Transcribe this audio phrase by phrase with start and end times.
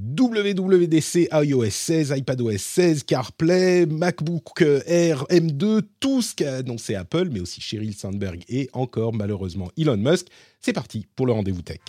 [0.00, 7.40] WWDC iOS 16, iPadOS 16, CarPlay, MacBook Air M2, tout ce qu'a annoncé Apple, mais
[7.40, 10.28] aussi Sheryl Sandberg et encore malheureusement Elon Musk.
[10.60, 11.80] C'est parti pour le rendez-vous tech.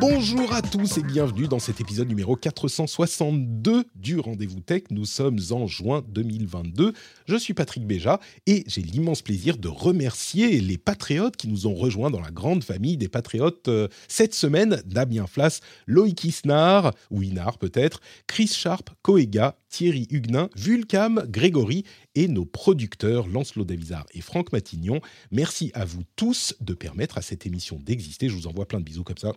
[0.00, 4.84] Bonjour à tous et bienvenue dans cet épisode numéro 462 du Rendez-vous Tech.
[4.90, 6.94] Nous sommes en juin 2022.
[7.26, 11.74] Je suis Patrick Béja et j'ai l'immense plaisir de remercier les patriotes qui nous ont
[11.74, 14.80] rejoints dans la grande famille des patriotes euh, cette semaine.
[14.86, 22.26] Damien Flas, Loïc Isnar, ou Inar peut-être, Chris Sharp, Koega, Thierry Huguenin, Vulcam, Grégory et
[22.26, 25.02] nos producteurs Lancelot Davizard et Franck Matignon.
[25.30, 28.30] Merci à vous tous de permettre à cette émission d'exister.
[28.30, 29.34] Je vous envoie plein de bisous comme ça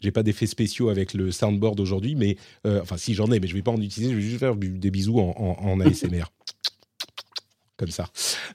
[0.00, 3.46] j'ai pas d'effets spéciaux avec le soundboard aujourd'hui, mais euh, enfin si j'en ai, mais
[3.46, 4.12] je vais pas en utiliser.
[4.12, 6.24] Je vais juste faire des bisous en, ASMR
[7.76, 8.06] comme ça.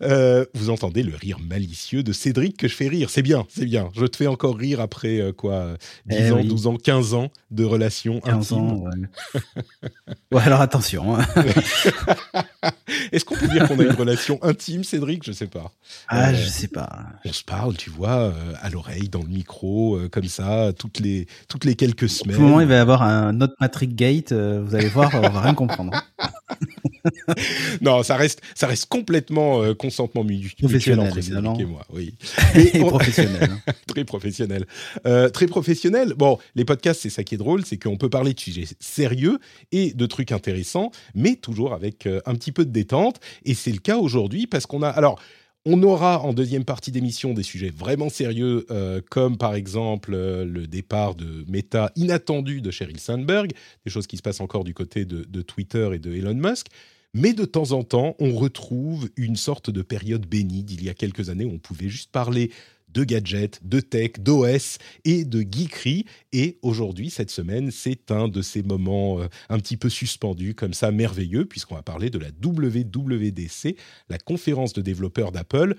[0.02, 3.10] Euh, vous entendez le rire malicieux de Cédric que je fais rire.
[3.10, 3.90] C'est bien, c'est bien.
[3.96, 5.74] Je te fais encore rire après euh, quoi
[6.08, 6.48] 10 Eh ans, oui.
[6.48, 8.58] 12 ans, 15 ans de relations 15 intimes.
[8.58, 9.90] ans, ouais.
[10.32, 11.16] ouais, alors attention.
[11.16, 11.26] hein.
[13.12, 15.24] Est-ce qu'on peut dire qu'on a une relation intime, Cédric?
[15.24, 15.72] Je sais pas.
[16.08, 17.00] Ah, Euh, je sais pas.
[17.26, 21.28] On se parle, tu vois, euh, à l'oreille, dans le micro, comme ça, toutes les,
[21.48, 22.38] toutes les quelques Au semaines.
[22.40, 25.54] moment il va y avoir un autre Patrick Gate, vous allez voir, on va rien
[25.54, 25.92] comprendre.
[27.82, 31.58] Non, ça reste, ça reste complètement euh, consentement mu- mutuel Professionnel, entre évidemment.
[31.60, 31.86] et moi.
[31.92, 32.14] Oui.
[32.56, 33.50] Et on- professionnel.
[33.68, 33.74] hein.
[33.88, 34.66] très professionnel.
[35.06, 36.14] Euh, très professionnel.
[36.16, 39.40] Bon, les podcasts, c'est ça qui est drôle, c'est qu'on peut parler de sujets sérieux
[39.72, 43.20] et de trucs intéressants, mais toujours avec euh, un petit peu de détente.
[43.46, 44.90] Et c'est le cas aujourd'hui parce qu'on a.
[44.90, 45.20] Alors.
[45.64, 50.44] On aura en deuxième partie d'émission des sujets vraiment sérieux, euh, comme par exemple euh,
[50.44, 53.52] le départ de Meta inattendu de Sheryl Sandberg,
[53.86, 56.68] des choses qui se passent encore du côté de, de Twitter et de Elon Musk.
[57.14, 60.96] Mais de temps en temps, on retrouve une sorte de période bénie d'il y a
[60.96, 62.50] quelques années où on pouvait juste parler
[62.94, 66.06] de gadgets, de tech, d'OS et de geekery.
[66.34, 70.74] Et aujourd'hui, cette semaine, c'est un de ces moments euh, un petit peu suspendus, comme
[70.74, 73.76] ça, merveilleux, puisqu'on va parler de la WWDC,
[74.10, 75.76] la conférence de développeurs d'Apple.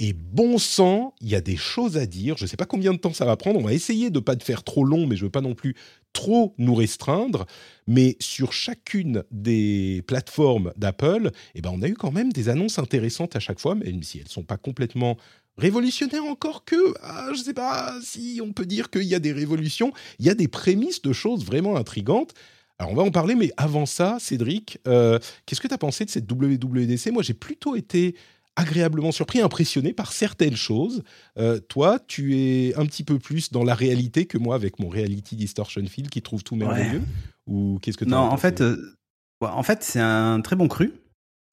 [0.00, 2.36] Et bon sang, il y a des choses à dire.
[2.36, 3.60] Je ne sais pas combien de temps ça va prendre.
[3.60, 5.40] On va essayer de ne pas te faire trop long, mais je ne veux pas
[5.40, 5.76] non plus
[6.12, 7.46] trop nous restreindre.
[7.86, 12.80] Mais sur chacune des plateformes d'Apple, eh ben, on a eu quand même des annonces
[12.80, 15.16] intéressantes à chaque fois, même si elles ne sont pas complètement
[15.56, 19.18] révolutionnaires encore que, ah, je ne sais pas si on peut dire qu'il y a
[19.18, 19.92] des révolutions.
[20.18, 22.34] Il y a des prémices de choses vraiment intrigantes.
[22.78, 26.04] Alors on va en parler, mais avant ça, Cédric, euh, qu'est-ce que tu as pensé
[26.04, 28.16] de cette WWDC Moi, j'ai plutôt été
[28.56, 31.02] agréablement surpris, impressionné par certaines choses.
[31.38, 34.88] Euh, toi, tu es un petit peu plus dans la réalité que moi avec mon
[34.88, 37.02] Reality Distortion Field qui trouve tout merveilleux
[37.46, 38.96] Ou qu'est-ce que tu Non, en fait, euh,
[39.40, 40.92] ouais, en fait, c'est un très bon cru.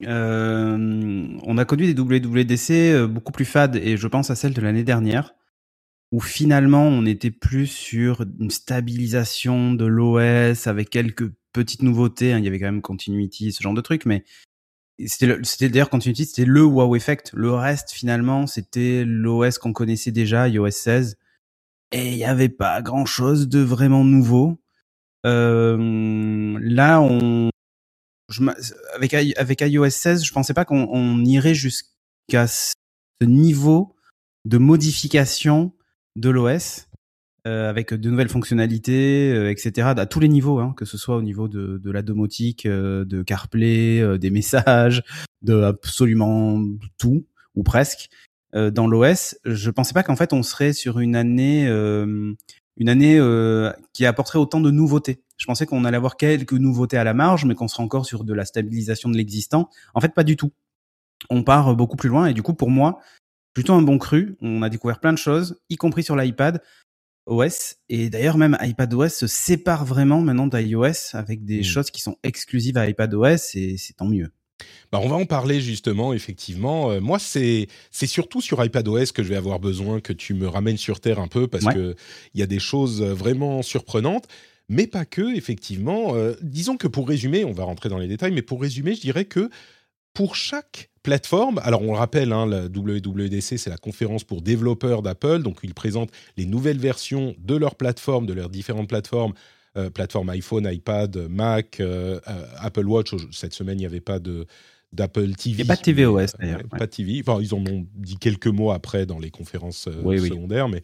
[0.04, 4.54] Euh, on a connu des WWDC euh, beaucoup plus fades et je pense à celle
[4.54, 5.34] de l'année dernière
[6.12, 12.32] où finalement on était plus sur une stabilisation de l'OS avec quelques petites nouveautés.
[12.32, 12.38] hein.
[12.38, 14.24] Il y avait quand même Continuity, ce genre de trucs, mais
[15.06, 17.30] c'était d'ailleurs Continuity, c'était le wow effect.
[17.34, 21.16] Le reste finalement c'était l'OS qu'on connaissait déjà, iOS 16,
[21.92, 24.58] et il n'y avait pas grand chose de vraiment nouveau.
[25.24, 27.50] Euh, là, on,
[28.32, 28.42] je,
[28.94, 32.74] avec, avec iOS 16, je pensais pas qu'on on irait jusqu'à ce
[33.22, 33.94] niveau
[34.44, 35.72] de modification
[36.16, 36.88] de l'OS
[37.46, 39.88] euh, avec de nouvelles fonctionnalités, euh, etc.
[39.96, 43.04] à tous les niveaux, hein, que ce soit au niveau de, de la domotique, euh,
[43.04, 45.02] de CarPlay, euh, des messages,
[45.42, 46.62] de absolument
[46.98, 48.08] tout ou presque
[48.54, 49.36] euh, dans l'OS.
[49.44, 52.34] Je pensais pas qu'en fait on serait sur une année, euh,
[52.76, 55.22] une année euh, qui apporterait autant de nouveautés.
[55.36, 58.24] Je pensais qu'on allait avoir quelques nouveautés à la marge, mais qu'on serait encore sur
[58.24, 59.68] de la stabilisation de l'existant.
[59.94, 60.52] En fait, pas du tout.
[61.30, 63.00] On part beaucoup plus loin et du coup, pour moi,
[63.54, 64.36] plutôt un bon cru.
[64.40, 66.62] On a découvert plein de choses, y compris sur l'iPad
[67.26, 67.76] OS.
[67.88, 71.64] Et d'ailleurs, même iPadOS se sépare vraiment maintenant d'iOS avec des Mm.
[71.64, 74.30] choses qui sont exclusives à iPadOS et c'est tant mieux.
[74.90, 76.90] Bah, on va en parler justement, effectivement.
[76.90, 80.76] Euh, moi, c'est surtout sur iPadOS que je vais avoir besoin que tu me ramènes
[80.76, 81.74] sur terre un peu parce Ouais.
[81.74, 81.96] que
[82.34, 84.26] il y a des choses euh, vraiment surprenantes,
[84.68, 85.34] mais pas que.
[85.34, 88.94] Effectivement, Euh, disons que pour résumer, on va rentrer dans les détails, mais pour résumer,
[88.94, 89.48] je dirais que
[90.14, 91.58] pour chaque plateformes.
[91.64, 95.42] Alors, on le rappelle, hein, la WWDC, c'est la conférence pour développeurs d'Apple.
[95.42, 99.32] Donc, ils présentent les nouvelles versions de leurs plateformes, de leurs différentes plateformes.
[99.78, 103.14] Euh, plateforme iPhone, iPad, Mac, euh, euh, Apple Watch.
[103.30, 104.46] Cette semaine, il n'y avait pas de
[104.92, 105.62] d'Apple TV.
[105.62, 106.60] Et pas de tvOS d'ailleurs.
[106.68, 107.22] Pas de TV.
[107.26, 110.82] Enfin, ils en ont dit quelques mots après dans les conférences secondaires, mais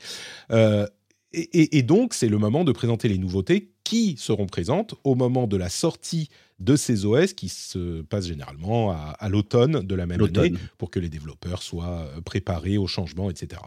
[1.35, 5.59] et, donc, c'est le moment de présenter les nouveautés qui seront présentes au moment de
[5.59, 10.55] la sortie de ces OS qui se passe généralement à, l'automne de la même année
[10.79, 13.61] pour que les développeurs soient préparés aux changements, etc.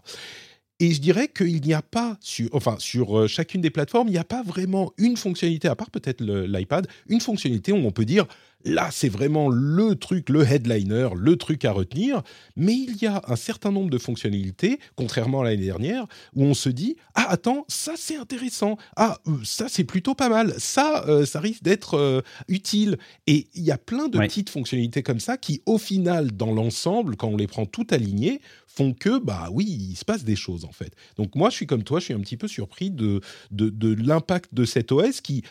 [0.82, 4.14] Et je dirais qu'il n'y a pas, sur, enfin, sur euh, chacune des plateformes, il
[4.14, 8.04] n'y a pas vraiment une fonctionnalité, à part peut-être l'iPad, une fonctionnalité où on peut
[8.04, 8.26] dire
[8.66, 12.22] Là, c'est vraiment le truc, le headliner, le truc à retenir.
[12.56, 16.06] Mais il y a un certain nombre de fonctionnalités, contrairement à l'année dernière,
[16.36, 18.78] où on se dit ah attends, ça c'est intéressant.
[18.96, 20.54] Ah euh, ça c'est plutôt pas mal.
[20.58, 22.98] Ça, euh, ça risque d'être euh, utile.
[23.28, 27.16] Et il y a plein de petites fonctionnalités comme ça qui, au final, dans l'ensemble,
[27.16, 28.42] quand on les prend toutes alignées,
[28.76, 30.96] font que bah oui, il se passe des choses en fait.
[31.18, 33.22] Donc moi, je suis comme toi, je suis un petit peu surpris de
[33.52, 35.44] de, de l'impact de cet OS qui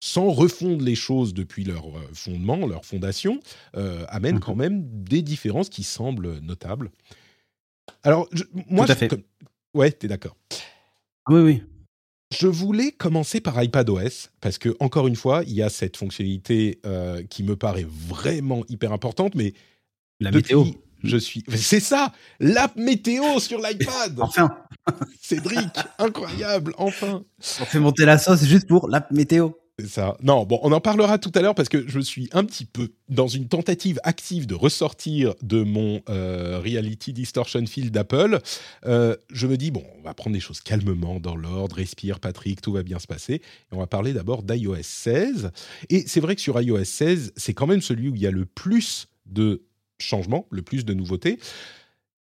[0.00, 3.40] sans refondre les choses depuis leur euh, fondement, leur fondation,
[3.76, 4.60] euh, amène quand mhm.
[4.60, 6.90] même des différences qui semblent notables.
[8.02, 8.28] Alors,
[8.68, 9.10] moi, Tout à fait.
[9.74, 10.36] ouais, t'es d'accord.
[11.28, 11.62] Oui, oui.
[12.36, 16.80] Je voulais commencer par iPadOS parce que encore une fois, il y a cette fonctionnalité
[16.84, 19.54] euh, qui me paraît vraiment hyper importante, mais
[20.18, 20.64] la météo.
[21.06, 21.44] Je suis.
[21.54, 24.16] C'est ça, la météo sur l'iPad.
[24.20, 24.50] enfin.
[25.20, 25.68] Cédric,
[25.98, 27.22] incroyable, enfin.
[27.60, 29.50] On fait monter la sauce juste pour la météo.
[29.78, 30.16] C'est ça.
[30.22, 32.88] Non, bon, on en parlera tout à l'heure parce que je suis un petit peu
[33.10, 38.40] dans une tentative active de ressortir de mon euh, Reality Distortion Field d'Apple.
[38.86, 42.62] Euh, je me dis, bon, on va prendre les choses calmement, dans l'ordre, respire Patrick,
[42.62, 43.34] tout va bien se passer.
[43.34, 43.42] Et
[43.72, 45.50] on va parler d'abord d'iOS 16.
[45.90, 48.30] Et c'est vrai que sur iOS 16, c'est quand même celui où il y a
[48.30, 49.62] le plus de
[49.98, 51.38] changements, le plus de nouveautés.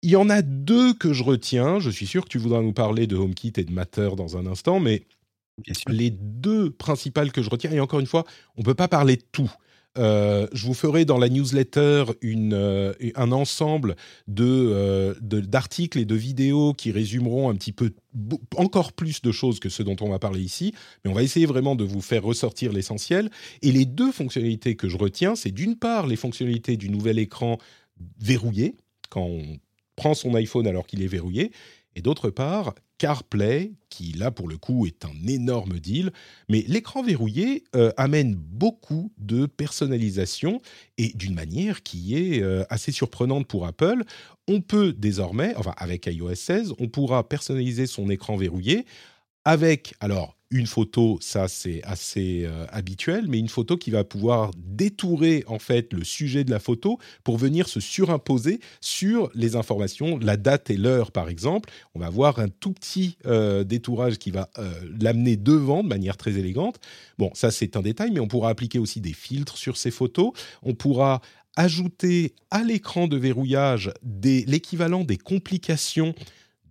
[0.02, 1.80] Il y en a deux que je retiens.
[1.80, 4.48] Je suis sûr que tu voudras nous parler de HomeKit et de Matter dans un
[4.48, 5.06] instant, mais
[5.88, 8.25] les deux principales que je retiens, et encore une fois,
[8.58, 9.52] on ne peut pas parler de tout.
[9.98, 13.98] Euh, je vous ferai dans la newsletter euh, un ensemble
[14.28, 17.92] de, euh, d'articles et de vidéos qui résumeront un petit peu
[18.56, 20.74] encore plus de choses que ce dont on va parler ici,
[21.04, 23.30] mais on va essayer vraiment de vous faire ressortir l'essentiel.
[23.62, 27.58] Et les deux fonctionnalités que je retiens, c'est d'une part les fonctionnalités du nouvel écran
[28.20, 28.76] verrouillé,
[29.10, 29.60] quand on
[29.98, 31.52] prend son iPhone alors qu'il est verrouillé,
[31.96, 36.12] et d'autre part CarPlay, qui là pour le coup est un énorme deal,
[36.50, 40.62] mais l'écran verrouillé euh, amène beaucoup de personnalisation
[41.00, 44.03] et d'une manière qui est euh, assez surprenante pour Apple.
[44.48, 48.86] On peut désormais, enfin avec iOS 16, on pourra personnaliser son écran verrouillé
[49.45, 54.51] avec, alors une photo, ça c'est assez euh, habituel, mais une photo qui va pouvoir
[54.57, 60.19] détourer en fait le sujet de la photo pour venir se surimposer sur les informations,
[60.19, 61.69] la date et l'heure par exemple.
[61.95, 66.18] On va avoir un tout petit euh, détourage qui va euh, l'amener devant de manière
[66.18, 66.80] très élégante.
[67.18, 70.33] Bon, ça c'est un détail, mais on pourra appliquer aussi des filtres sur ces photos.
[70.63, 71.21] On pourra
[71.56, 76.13] ajouter à l'écran de verrouillage l'équivalent des complications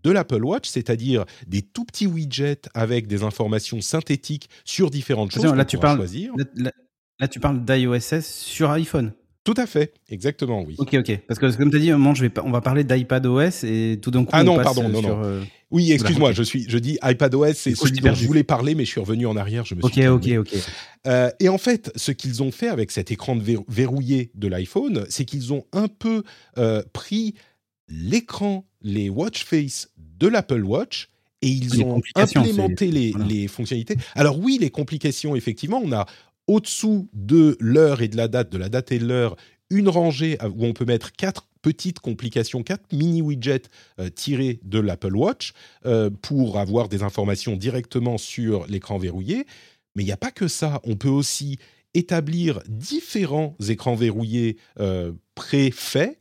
[0.05, 5.45] de l'Apple Watch, c'est-à-dire des tout petits widgets avec des informations synthétiques sur différentes choses.
[5.45, 6.33] Là, tu parles, choisir.
[7.19, 9.13] Là, tu parles d'iOS 16 sur iPhone.
[9.43, 10.75] Tout à fait, exactement, oui.
[10.79, 11.19] Ok, ok.
[11.27, 14.11] Parce que comme tu as dit, moment, je vais on va parler d'iPadOS et tout
[14.11, 14.31] d'un coup.
[14.33, 15.25] Ah non, pardon, non, non.
[15.25, 18.85] Euh, oui, excuse-moi, je suis, je dis iPadOS, c'est celui dont je voulais parler, mais
[18.85, 19.65] je suis revenu en arrière.
[19.65, 20.07] Je me suis.
[20.07, 20.55] Ok, ok, ok.
[21.07, 25.07] Euh, et en fait, ce qu'ils ont fait avec cet écran de verrouillé de l'iPhone,
[25.09, 26.23] c'est qu'ils ont un peu
[26.59, 27.35] euh, pris
[27.89, 29.90] l'écran, les watch face
[30.21, 31.09] de l'Apple Watch
[31.43, 33.97] et ils ont implémenté les, fonctionnalités.
[34.15, 36.07] Alors oui, les complications, effectivement, on a
[36.47, 39.37] au-dessous de l'heure et de la date, de la date et de l'heure,
[39.71, 43.63] une rangée où on peut mettre quatre petites complications, quatre mini widgets
[43.99, 45.53] euh, tirés de l'Apple Watch
[45.87, 49.47] euh, pour avoir des informations directement sur l'écran verrouillé.
[49.95, 50.81] Mais il n'y a pas que ça.
[50.85, 51.59] On peut aussi
[51.95, 56.19] établir différents écrans verrouillés euh, préfaits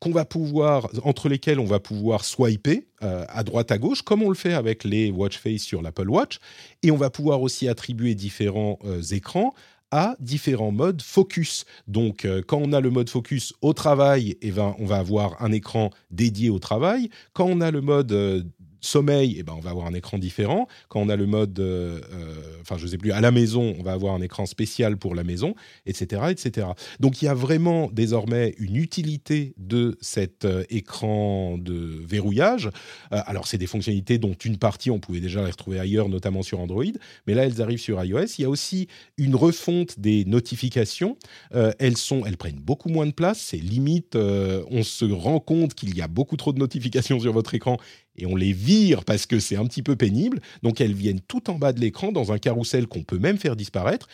[0.00, 4.22] qu'on va pouvoir, entre lesquels on va pouvoir swiper euh, à droite à gauche, comme
[4.22, 6.38] on le fait avec les watch face sur l'Apple Watch,
[6.82, 9.54] et on va pouvoir aussi attribuer différents euh, écrans
[9.90, 11.64] à différents modes focus.
[11.86, 15.42] Donc, euh, quand on a le mode focus au travail, eh ben, on va avoir
[15.42, 17.08] un écran dédié au travail.
[17.32, 18.46] Quand on a le mode
[18.80, 20.68] sommeil, eh ben, on va avoir un écran différent.
[20.88, 23.82] Quand on a le mode, euh, euh, enfin, je sais plus, à la maison, on
[23.82, 25.54] va avoir un écran spécial pour la maison,
[25.86, 26.68] etc., etc.
[27.00, 32.70] Donc, il y a vraiment désormais une utilité de cet euh, écran de verrouillage.
[33.10, 36.60] alors, c'est des fonctionnalités dont une partie, on pouvait déjà les retrouver ailleurs, notamment sur
[36.60, 36.84] Android,
[37.26, 38.26] mais là, elles arrivent sur iOS.
[38.38, 41.16] Il y a aussi une refonte des notifications.
[41.50, 43.40] elles sont, elles prennent beaucoup moins de place.
[43.40, 47.54] C'est limite, on se rend compte qu'il y a beaucoup trop de notifications sur votre
[47.54, 47.78] écran
[48.18, 50.40] et on les vire parce que c'est un petit peu pénible.
[50.62, 53.56] Donc elles viennent tout en bas de l'écran dans un carrousel qu'on peut même faire
[53.56, 54.08] disparaître.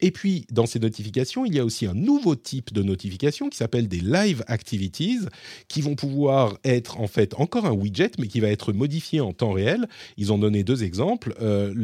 [0.00, 3.56] Et puis, dans ces notifications, il y a aussi un nouveau type de notification qui
[3.56, 5.18] s'appelle des live activities,
[5.66, 9.32] qui vont pouvoir être en fait encore un widget, mais qui va être modifié en
[9.32, 9.88] temps réel.
[10.16, 11.34] Ils ont donné deux exemples.
[11.40, 11.74] Euh,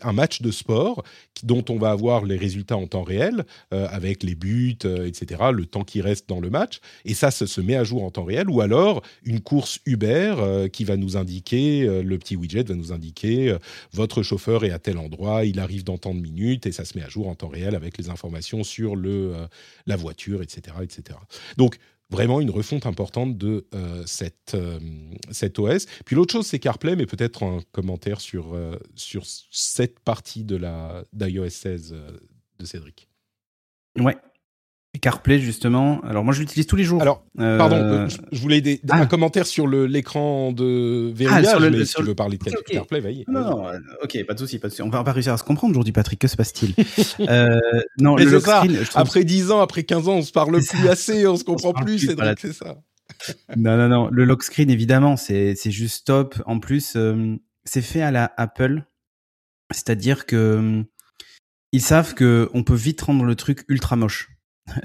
[0.00, 1.02] un match de sport
[1.42, 5.42] dont on va avoir les résultats en temps réel, euh, avec les buts, euh, etc.,
[5.52, 6.80] le temps qui reste dans le match.
[7.04, 8.48] Et ça, ça se met à jour en temps réel.
[8.48, 13.56] Ou alors, une course Uber qui va nous indiquer, le petit widget va nous indiquer,
[13.92, 16.96] votre chauffeur est à tel endroit, il arrive dans tant de minutes, et ça se
[16.96, 19.46] met à jour en temps réel avec les informations sur le, euh,
[19.86, 21.18] la voiture, etc., etc.
[21.56, 21.76] Donc,
[22.10, 24.80] vraiment une refonte importante de euh, cette, euh,
[25.30, 25.86] cette OS.
[26.04, 28.56] Puis l'autre chose, c'est CarPlay, mais peut-être un commentaire sur,
[28.96, 31.94] sur cette partie de la d'iOS 16
[32.58, 33.08] de Cédric.
[33.98, 34.16] Ouais,
[34.98, 36.00] CarPlay justement.
[36.02, 37.00] Alors moi je l'utilise tous les jours.
[37.00, 39.06] Alors pardon, euh, je, voulais des, un ah.
[39.06, 43.24] commentaire sur l'écran de verrouillage, ah, mais si tu veux parler de CarPlay, vas-y.
[43.28, 44.82] Non, non, euh, ok, pas de souci, pas de souci.
[44.82, 46.20] On va pas réussir à se comprendre aujourd'hui, Patrick.
[46.20, 46.74] Que se passe-t-il
[47.28, 47.60] euh,
[47.98, 51.26] Non, le lock screen, Après 10 ans, après 15 ans, on se parle plus assez,
[51.26, 51.98] on se comprend plus.
[52.00, 52.76] C'est c'est ça.
[53.56, 54.08] non, non, non.
[54.10, 56.42] Le lock screen, évidemment, c'est c'est juste top.
[56.46, 56.96] En plus,
[57.64, 58.82] c'est fait à la Apple,
[59.70, 60.84] c'est-à-dire que
[61.72, 64.28] ils savent que on peut vite rendre le truc ultra moche.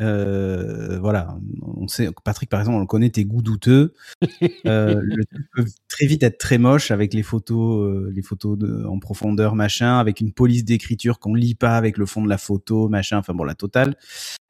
[0.01, 3.93] Euh, voilà, on sait Patrick par exemple, on le connaît, tes goûts douteux.
[4.65, 8.57] Euh, le truc peut très vite être très moche avec les photos, euh, les photos
[8.57, 12.29] de, en profondeur, machin, avec une police d'écriture qu'on lit pas avec le fond de
[12.29, 13.17] la photo, machin.
[13.17, 13.95] Enfin bon, la totale.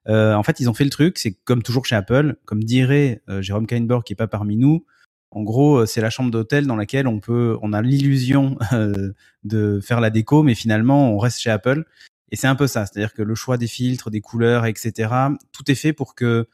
[0.07, 3.21] Euh, en fait, ils ont fait le truc, c'est comme toujours chez Apple, comme dirait
[3.29, 4.85] euh, Jérôme Kainborg qui est pas parmi nous.
[5.31, 8.57] En gros, c'est la chambre d'hôtel dans laquelle on peut, on a l'illusion
[9.43, 11.83] de faire la déco, mais finalement, on reste chez Apple.
[12.31, 15.09] Et c'est un peu ça, c'est-à-dire que le choix des filtres, des couleurs, etc.,
[15.51, 16.47] tout est fait pour que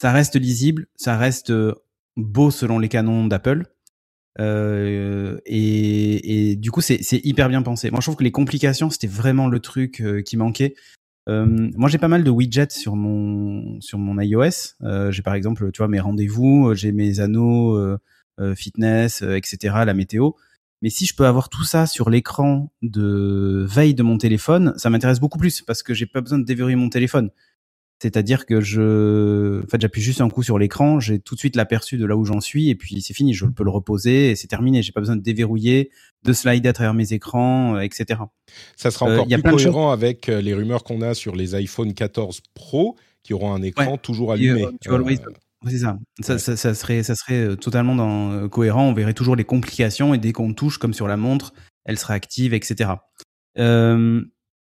[0.00, 1.74] ça reste lisible, ça reste euh,
[2.16, 3.66] beau selon les canons d'Apple.
[4.38, 7.90] Euh, et, du coup, c'est hyper bien pensé.
[7.90, 10.74] Moi, je trouve que les complications, c'était vraiment le truc euh, qui manquait.
[11.28, 15.10] Euh, moi, j'ai pas mal de widgets sur mon sur mon iOS.
[15.10, 17.78] J'ai par exemple, tu vois, mes rendez-vous, j'ai mes anneaux
[18.54, 20.30] fitness, etc., la météo.
[20.82, 24.88] Mais si je peux avoir tout ça sur l'écran de veille de mon téléphone, ça
[24.90, 27.30] m'intéresse beaucoup plus parce que j'ai pas besoin de déverrouiller mon téléphone.
[28.02, 31.54] C'est-à-dire que je, en fait, j'appuie juste un coup sur l'écran, j'ai tout de suite
[31.54, 34.36] l'aperçu de là où j'en suis et puis c'est fini, je peux le reposer et
[34.36, 34.82] c'est terminé.
[34.82, 35.90] J'ai pas besoin de déverrouiller,
[36.24, 38.20] de slider à travers mes écrans, euh, etc.
[38.74, 41.92] Ça sera encore euh, plus cohérent avec euh, les rumeurs qu'on a sur les iPhone
[41.92, 44.66] 14 Pro qui auront un écran toujours allumé.
[44.80, 45.02] tu vois,
[45.68, 45.98] c'est ça.
[46.20, 46.56] Ça, ça.
[46.56, 48.88] ça, serait, ça serait euh, totalement dans, euh, cohérent.
[48.88, 51.52] On verrait toujours les complications et dès qu'on touche, comme sur la montre,
[51.84, 52.92] elle sera active, etc.
[53.58, 54.22] Euh,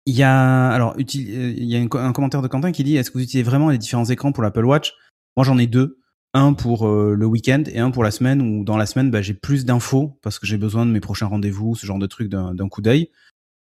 [0.05, 3.17] il y a alors il y a un, commentaire de Quentin qui dit est-ce que
[3.17, 4.93] vous utilisez vraiment les différents écrans pour l'Apple Watch?
[5.37, 5.99] Moi j'en ai deux,
[6.33, 9.33] un pour le week-end et un pour la semaine où dans la semaine bah, j'ai
[9.33, 12.67] plus d'infos parce que j'ai besoin de mes prochains rendez-vous, ce genre de truc d'un
[12.67, 13.11] coup d'œil.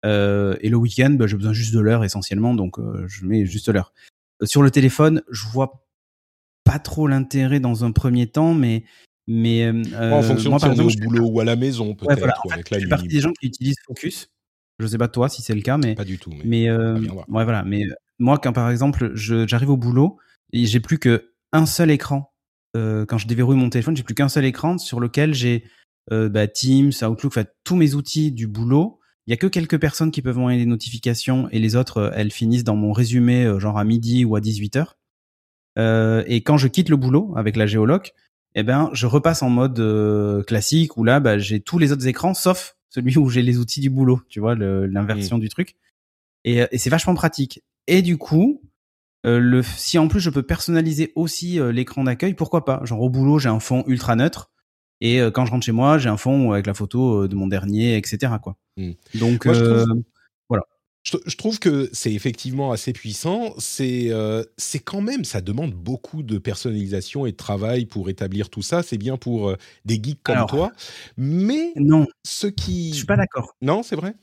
[0.06, 3.68] Euh, et le week-end bah, j'ai besoin juste de l'heure essentiellement donc je mets juste
[3.68, 3.92] l'heure.
[4.42, 5.84] Sur le téléphone, je vois
[6.70, 8.84] pas trop l'intérêt dans un premier temps, mais
[9.26, 11.94] mais euh, en fonction moi, de si on est au boulot ou à la maison
[11.94, 12.10] peut-être.
[12.10, 12.34] Ouais, voilà.
[12.52, 14.28] avec je fais partie des gens qui utilisent Focus.
[14.78, 16.30] Je sais pas toi si c'est le cas, mais pas du tout.
[16.30, 16.98] Mais, mais euh,
[17.28, 17.64] ouais, voilà.
[17.64, 17.84] Mais
[18.18, 20.18] moi, quand par exemple, j'arrive au boulot
[20.52, 22.32] et j'ai plus que un seul écran.
[22.76, 25.64] Euh, quand je déverrouille mon téléphone, j'ai plus qu'un seul écran sur lequel j'ai
[26.12, 29.00] euh, bah, Teams, Outlook, tous mes outils du boulot.
[29.26, 32.30] Il y a que quelques personnes qui peuvent envoyer des notifications et les autres, elles
[32.30, 34.84] finissent dans mon résumé genre à midi ou à 18 h euh,
[35.76, 38.14] et quand je quitte le boulot avec la géoloc,
[38.54, 42.06] eh ben, je repasse en mode euh, classique où là, bah, j'ai tous les autres
[42.06, 45.76] écrans sauf celui où j'ai les outils du boulot, tu vois, l'inversion du truc.
[46.44, 47.62] Et, euh, et c'est vachement pratique.
[47.86, 48.62] Et du coup,
[49.22, 52.80] le, si en plus je peux personnaliser aussi l'écran d'accueil, pourquoi pas?
[52.84, 54.50] Genre au boulot, j'ai un fond ultra neutre.
[55.00, 57.96] Et quand je rentre chez moi, j'ai un fond avec la photo de mon dernier,
[57.96, 58.34] etc.
[58.42, 58.56] Quoi.
[58.76, 58.90] Mmh.
[59.14, 60.02] Donc, je, trouve
[61.60, 63.54] que c'est effectivement assez puissant.
[63.58, 68.50] C'est euh, c'est quand même, ça demande beaucoup de personnalisation et de travail pour établir
[68.50, 68.82] tout ça.
[68.82, 70.72] C'est bien pour euh, des geeks comme toi.
[71.16, 72.90] Mais non, ce qui.
[72.90, 73.56] Je suis pas d'accord.
[73.62, 74.14] Non, c'est vrai?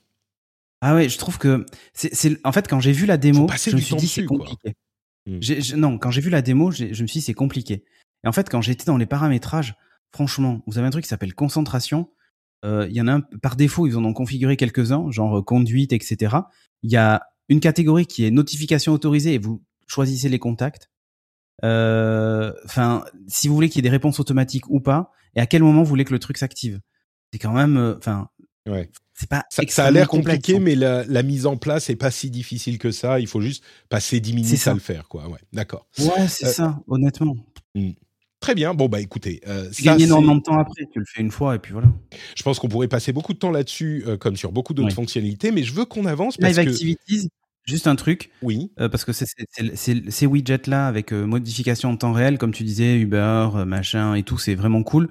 [0.81, 3.81] Ah ouais, je trouve que c'est en fait quand j'ai vu la démo, je me
[3.81, 4.75] suis dit c'est compliqué.
[5.25, 5.39] Hmm.
[5.75, 7.83] non, quand j'ai vu la démo, je me suis dit c'est compliqué.
[8.23, 9.75] Et en fait, quand j'étais dans les paramétrages,
[10.11, 12.09] franchement, vous avez un truc qui s'appelle concentration.
[12.63, 16.37] il y en a un, par défaut, ils en ont configuré quelques-uns, genre conduite, etc.
[16.83, 20.89] Il y a une catégorie qui est notification autorisée et vous choisissez les contacts.
[21.63, 25.63] Enfin, si vous voulez qu'il y ait des réponses automatiques ou pas, et à quel
[25.63, 26.79] moment vous voulez que le truc s'active.
[27.31, 28.29] C'est quand même, enfin,
[28.67, 28.89] ouais.
[29.13, 29.43] c'est pas.
[29.49, 32.77] Ça, ça a l'air compliqué, mais la, la, mise en place est pas si difficile
[32.77, 33.19] que ça.
[33.19, 35.27] Il faut juste passer 10 minutes à le faire, quoi.
[35.27, 35.87] Ouais, d'accord.
[35.99, 37.35] Ouais, c'est ça, honnêtement.
[37.75, 37.91] Hmm.
[38.39, 38.73] Très bien.
[38.73, 39.41] Bon, bah écoutez.
[39.47, 40.85] Euh, tu gagnes énormément de temps après.
[40.91, 41.87] Tu le fais une fois et puis voilà.
[42.35, 45.51] Je pense qu'on pourrait passer beaucoup de temps là-dessus, euh, comme sur beaucoup d'autres fonctionnalités,
[45.51, 46.71] mais je veux qu'on avance parce Live que.
[46.71, 47.29] Activities,
[47.65, 48.29] juste un truc.
[48.43, 48.71] Oui.
[48.79, 49.25] Euh, parce que c'est
[50.09, 54.55] ces widgets-là avec modification en temps réel, comme tu disais, Uber, machin et tout, c'est
[54.55, 55.09] vraiment cool.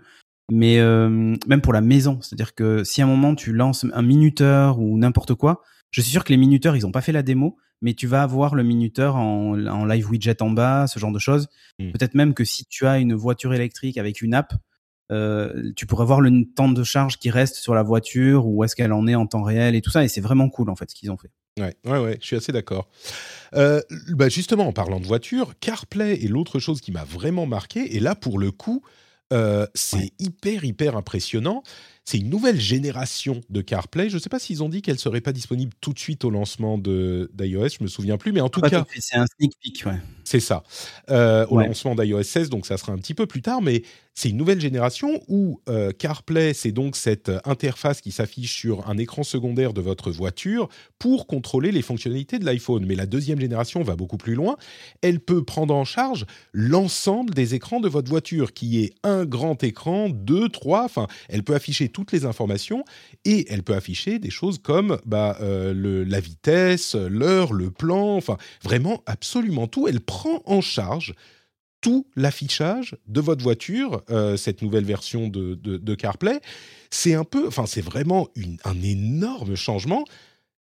[0.53, 4.79] Mais même pour la maison, c'est-à-dire que si à un moment tu lances un minuteur
[4.79, 7.57] ou n'importe quoi, je suis sûr que les minuteurs, ils ont pas fait la démo,
[7.83, 11.19] mais tu vas avoir le minuteur en, en live widget en bas, ce genre de
[11.19, 11.49] choses.
[11.79, 11.93] Mm.
[11.93, 14.55] Peut-être même que si tu as une voiture électrique avec une app,
[15.13, 18.75] euh, tu pourrais voir le temps de charge qui reste sur la voiture ou est-ce
[18.75, 20.05] qu'elle en est en temps réel et tout ça.
[20.05, 21.31] Et c'est vraiment cool en fait ce qu'ils ont fait.
[21.59, 22.89] Ouais, ouais, ouais, je suis assez d'accord.
[23.55, 23.81] Euh,
[24.11, 27.97] bah justement, en parlant de voiture, CarPlay est l'autre chose qui m'a vraiment marqué.
[27.97, 28.83] Et là, pour le coup,
[29.33, 30.11] euh, c'est Ouais.
[30.19, 31.63] hyper, hyper impressionnant.
[32.05, 34.09] C'est une nouvelle génération de CarPlay.
[34.11, 36.31] Je ne sais pas s'ils ont dit qu'elle serait pas disponible tout de suite au
[36.31, 37.69] lancement d'iOS.
[37.79, 40.01] Je me souviens plus, mais en tout Pas cas, c'est un sneak peek, ouais.
[40.25, 40.63] c'est ça.
[41.11, 41.67] Euh, au Ouais.
[41.67, 43.83] lancement d'iOS 16, donc ça sera un petit peu plus tard, mais
[44.19, 48.89] c'est une nouvelle génération où euh, CarPlay, c'est donc cette euh, interface qui s'affiche sur
[48.89, 52.87] un écran secondaire de votre voiture pour contrôler les fonctionnalités de l'iPhone.
[52.87, 54.57] Mais la deuxième génération va beaucoup plus loin.
[55.03, 59.63] Elle peut prendre en charge l'ensemble des écrans de votre voiture, qui est un grand
[59.63, 60.85] écran, deux, trois.
[60.85, 62.85] Enfin, elle peut afficher toutes les informations
[63.27, 68.39] et elle peut afficher des choses comme bah, euh, la vitesse, l'heure, le plan, enfin
[68.63, 69.89] vraiment absolument tout.
[69.89, 71.13] Elle prend en charge
[71.81, 76.41] tout l'affichage de votre voiture, euh, cette nouvelle version de, de- de CarPlay.
[76.91, 80.05] C'est un peu, enfin c'est vraiment une- un énorme changement.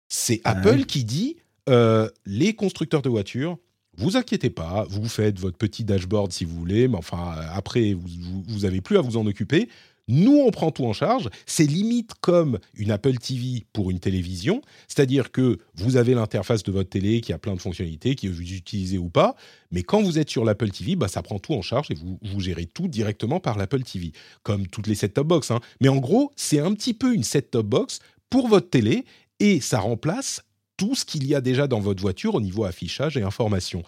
[0.08, 0.86] C'est Ah Apple oui.
[0.86, 1.36] qui dit
[1.68, 3.58] euh, les constructeurs de voitures.
[3.98, 7.94] Vous inquiétez pas, vous faites votre petit dashboard si vous voulez, mais enfin euh, après
[7.94, 9.68] vous, vous, vous avez plus à vous en occuper.
[10.12, 11.30] Nous, on prend tout en charge.
[11.46, 16.72] C'est limite comme une Apple TV pour une télévision, c'est-à-dire que vous avez l'interface de
[16.72, 19.36] votre télé qui a plein de fonctionnalités, que vous utilisez ou pas,
[19.72, 22.40] mais quand vous êtes sur l'Apple TV, bah, ça prend tout en charge et vous,
[22.40, 24.12] gérez tout directement par l'Apple TV,
[24.42, 25.52] comme toutes les set-top box.
[25.52, 25.60] hein.
[25.80, 28.00] Mais en gros, c'est un petit peu une set-top box
[28.32, 29.06] pour votre télé
[29.40, 30.42] et ça remplace
[30.76, 33.84] tout ce qu'il y a déjà dans votre voiture au niveau affichage et information.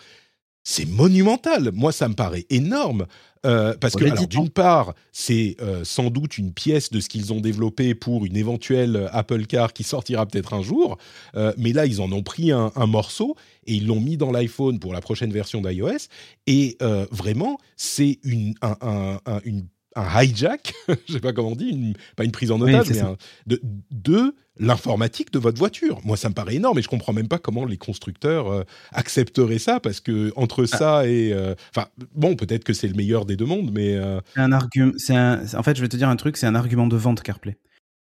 [0.64, 1.72] C'est monumental.
[1.74, 3.08] Moi, ça me paraît énorme.
[3.44, 7.42] Euh, parce que, d'une part, c'est euh, sans doute une pièce de ce qu'ils ont
[7.42, 11.00] développé pour une éventuelle Apple Car qui sortira peut-être un jour.
[11.36, 14.32] Euh, mais là, ils en ont pris un, un morceau et ils l'ont mis dans
[14.32, 16.08] l'iPhone pour la prochaine version d'iOS.
[16.46, 20.74] Et euh, vraiment, c'est une, un, un, un, une, un hijack,
[21.08, 23.18] je sais pas comment on dit, une, pas une prise en otage, Oui, mais un,
[23.48, 26.00] de, de l'informatique de votre voiture.
[26.06, 29.58] Moi, ça me paraît énorme et je comprends même pas comment les constructeurs euh, accepteraient
[29.60, 30.78] ça parce que entre Ah.
[30.78, 34.20] ça et, euh, enfin, bon, peut-être que c'est le meilleur des deux mondes, mais euh,
[34.36, 34.92] un argument.
[34.98, 36.38] C'est En fait, je vais te dire un truc.
[36.38, 37.58] C'est un argument de vente CarPlay.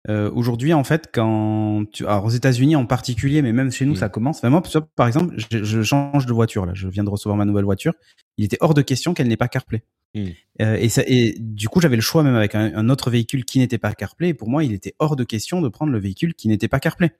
[0.09, 3.97] Aujourd'hui, en fait, quand tu, alors aux États-Unis en particulier, mais même chez nous, Mm.
[3.97, 4.37] ça commence.
[4.37, 4.63] Enfin, moi,
[4.95, 6.71] par exemple, je, je change de voiture là.
[6.73, 7.91] Je viens de recevoir ma nouvelle voiture.
[8.37, 9.83] Il était hors de question qu'elle n'ait pas CarPlay.
[10.17, 10.29] Mm.
[10.61, 13.59] Euh, et, ça, et du coup, j'avais le choix même avec un, autre véhicule qui
[13.59, 14.29] n'était pas CarPlay.
[14.29, 16.79] Et pour moi, il était hors de question de prendre le véhicule qui n'était pas
[16.79, 17.11] CarPlay.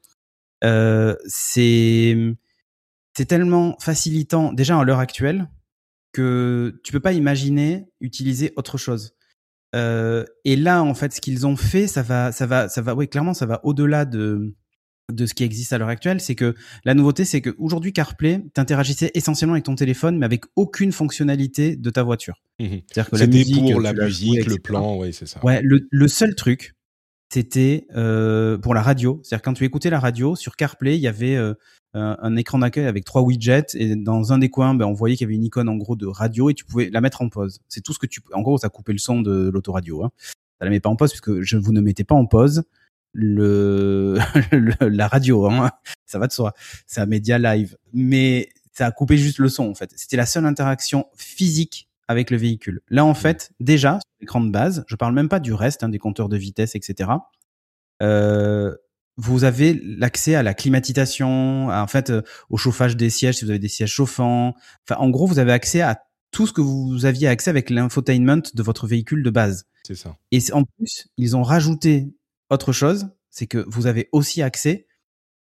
[0.63, 2.17] Euh, c'est
[3.15, 5.49] c'est tellement facilitant déjà à l'heure actuelle
[6.13, 9.15] que tu peux pas imaginer utiliser autre chose.
[9.75, 12.95] Euh, et là, en fait, ce qu'ils ont fait, ça va, ça va, ça va,
[12.95, 14.55] oui, clairement, ça va au-delà de
[15.11, 16.19] de ce qui existe à l'heure actuelle.
[16.19, 20.45] C'est que la nouveauté, c'est que aujourd'hui, CarPlay, t'interagissais essentiellement avec ton téléphone, mais avec
[20.55, 22.41] aucune fonctionnalité de ta voiture.
[22.59, 22.81] Mhm.
[22.87, 25.43] C'est-à-dire que la c'était musique, pour la musique, le plan, ouais, c'est ça.
[25.43, 26.73] Ouais, le, le seul truc,
[27.31, 29.19] c'était euh, pour la radio.
[29.23, 31.53] C'est-à-dire quand tu écoutais la radio sur CarPlay, il y avait euh,
[31.93, 35.15] un, un écran d'accueil avec trois widgets et dans un des coins, ben, on voyait
[35.15, 37.29] qu'il y avait une icône en gros de radio et tu pouvais la mettre en
[37.29, 37.59] pause.
[37.69, 38.21] C'est tout ce que tu.
[38.33, 40.03] En gros, ça coupait le son de l'autoradio.
[40.03, 40.11] Hein.
[40.59, 42.63] Ça la met pas en pause puisque je vous ne mettez pas en pause
[43.19, 44.19] le,
[44.51, 45.47] le- la radio.
[45.49, 45.71] Hein.
[46.05, 46.53] Ça va de soi.
[46.85, 49.91] C'est un média live, mais ça a coupé juste le son en fait.
[49.95, 52.81] C'était la seule interaction physique avec le véhicule.
[52.89, 55.89] Là, en fait, déjà, sur l'écran de base, je parle même pas du reste, hein,
[55.89, 57.09] des compteurs de vitesse, etc.
[58.01, 58.73] Euh,
[59.17, 63.45] vous avez l'accès à la climatisation, à, en fait, euh, au chauffage des sièges, si
[63.45, 64.53] vous avez des sièges chauffants.
[64.87, 65.99] Enfin, en gros, vous avez accès à
[66.31, 69.65] tout ce que vous aviez accès avec l'infotainment de votre véhicule de base.
[69.83, 70.15] C'est ça.
[70.31, 72.13] Et en plus, ils ont rajouté
[72.49, 74.87] autre chose, c'est que vous avez aussi accès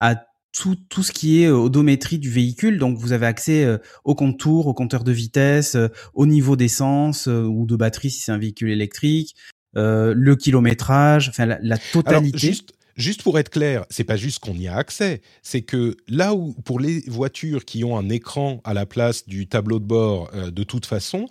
[0.01, 0.17] à
[0.53, 2.79] tout, tout ce qui est euh, odométrie du véhicule.
[2.79, 7.29] Donc, vous avez accès euh, au contour, au compteur de vitesse, euh, au niveau d'essence
[7.29, 9.35] euh, ou de batterie si c'est un véhicule électrique,
[9.75, 12.53] le kilométrage, enfin la, totalité.
[12.97, 16.53] Juste pour être clair, c'est pas juste qu'on y a accès, c'est que là où
[16.65, 20.65] pour les voitures qui ont un écran à la place du tableau de bord de
[20.65, 21.29] toute façon,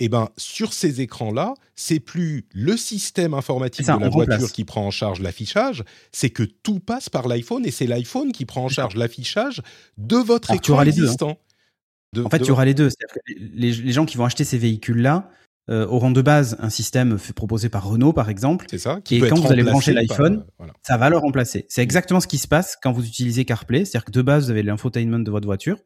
[0.00, 4.86] eh ben sur ces écrans-là, c'est plus le système informatique de la voiture qui prend
[4.86, 8.68] en charge l'affichage, c'est que tout passe par l'iPhone et c'est l'iPhone qui prend en
[8.68, 9.62] charge l'affichage
[9.98, 10.84] de votre écran hein.
[10.84, 11.38] existant.
[12.16, 12.88] en fait, tu auras les deux.
[13.36, 15.30] les, les gens qui vont acheter ces véhicules-là,
[15.70, 18.66] euh, auront de base un système proposé par Renault, par exemple.
[18.68, 18.98] C'est ça.
[19.12, 21.66] et quand vous allez brancher l'iPhone, euh, ça va le remplacer.
[21.68, 23.84] C'est exactement ce qui se passe quand vous utilisez CarPlay.
[23.84, 25.78] C'est-à-dire que de base, vous avez l'infotainment de votre voiture.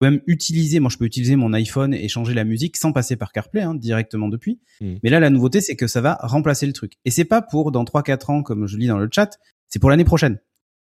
[0.00, 3.32] Même utiliser, moi je peux utiliser mon iPhone et changer la musique sans passer par
[3.32, 4.60] CarPlay, hein, directement depuis.
[4.80, 4.94] Hmm.
[5.02, 6.94] Mais là, la nouveauté, c'est que ça va remplacer le truc.
[7.04, 9.90] Et c'est pas pour dans 3-4 ans, comme je lis dans le chat, c'est pour
[9.90, 10.40] l'année prochaine.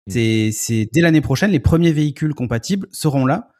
[0.07, 0.11] Hmm.
[0.51, 3.51] C'est dès l'année prochaine, les premiers véhicules compatibles seront là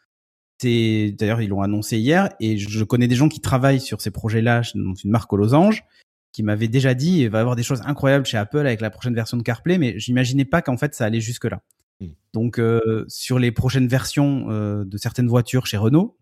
[0.60, 4.12] c'est d'ailleurs ils l'ont annoncé hier et je connais des gens qui travaillent sur ces
[4.12, 5.84] projets-là dans une marque aux losanges
[6.32, 8.90] qui m'avaient déjà dit il va y avoir des choses incroyables chez Apple avec la
[8.90, 11.62] prochaine version de CarPlay, mais j'imaginais pas qu'en fait ça allait jusque là.
[12.00, 12.10] Hmm.
[12.34, 16.18] Donc euh, sur les prochaines versions euh, de certaines voitures chez Renault,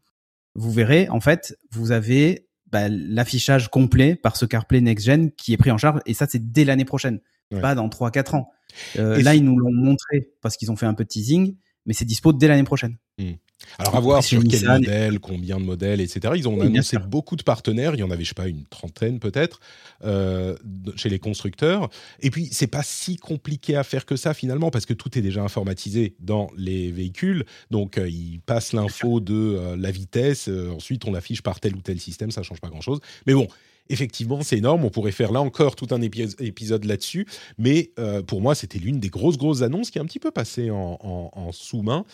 [0.55, 5.53] vous verrez en fait vous avez bah, l'affichage complet par ce CarPlay Next Gen qui
[5.53, 7.19] est pris en charge et ça c'est dès l'année prochaine,
[7.61, 8.49] pas dans 3-4 ans.
[8.97, 11.55] Euh, là ils nous l'ont montré parce qu'ils ont fait un peu de teasing,
[11.85, 12.97] mais c'est dispo dès l'année prochaine.
[13.17, 13.33] Hmm.
[13.77, 16.33] Alors à voir sur quel modèle, combien de modèles, etc.
[16.35, 17.93] Ils ont annoncé beaucoup de partenaires.
[17.95, 19.59] Il y en avait, je sais pas, une trentaine peut-être
[20.03, 20.55] euh,
[20.95, 21.89] chez les constructeurs.
[22.19, 25.21] Et puis c'est pas si compliqué à faire que ça finalement parce que tout est
[25.21, 27.45] déjà informatisé dans les véhicules.
[27.71, 30.49] Donc euh, ils passent l'info de euh, la vitesse.
[30.49, 32.31] ensuite on l'affiche par tel ou tel système.
[32.31, 32.99] Ça change pas grand-chose.
[33.25, 33.47] Mais bon,
[33.89, 34.85] effectivement, c'est énorme.
[34.85, 37.27] On pourrait faire là encore tout un épisode là-dessus.
[37.57, 40.31] Mais euh, pour moi, c'était l'une des grosses, grosses annonces qui est un petit peu
[40.31, 42.05] passée en, sous-main.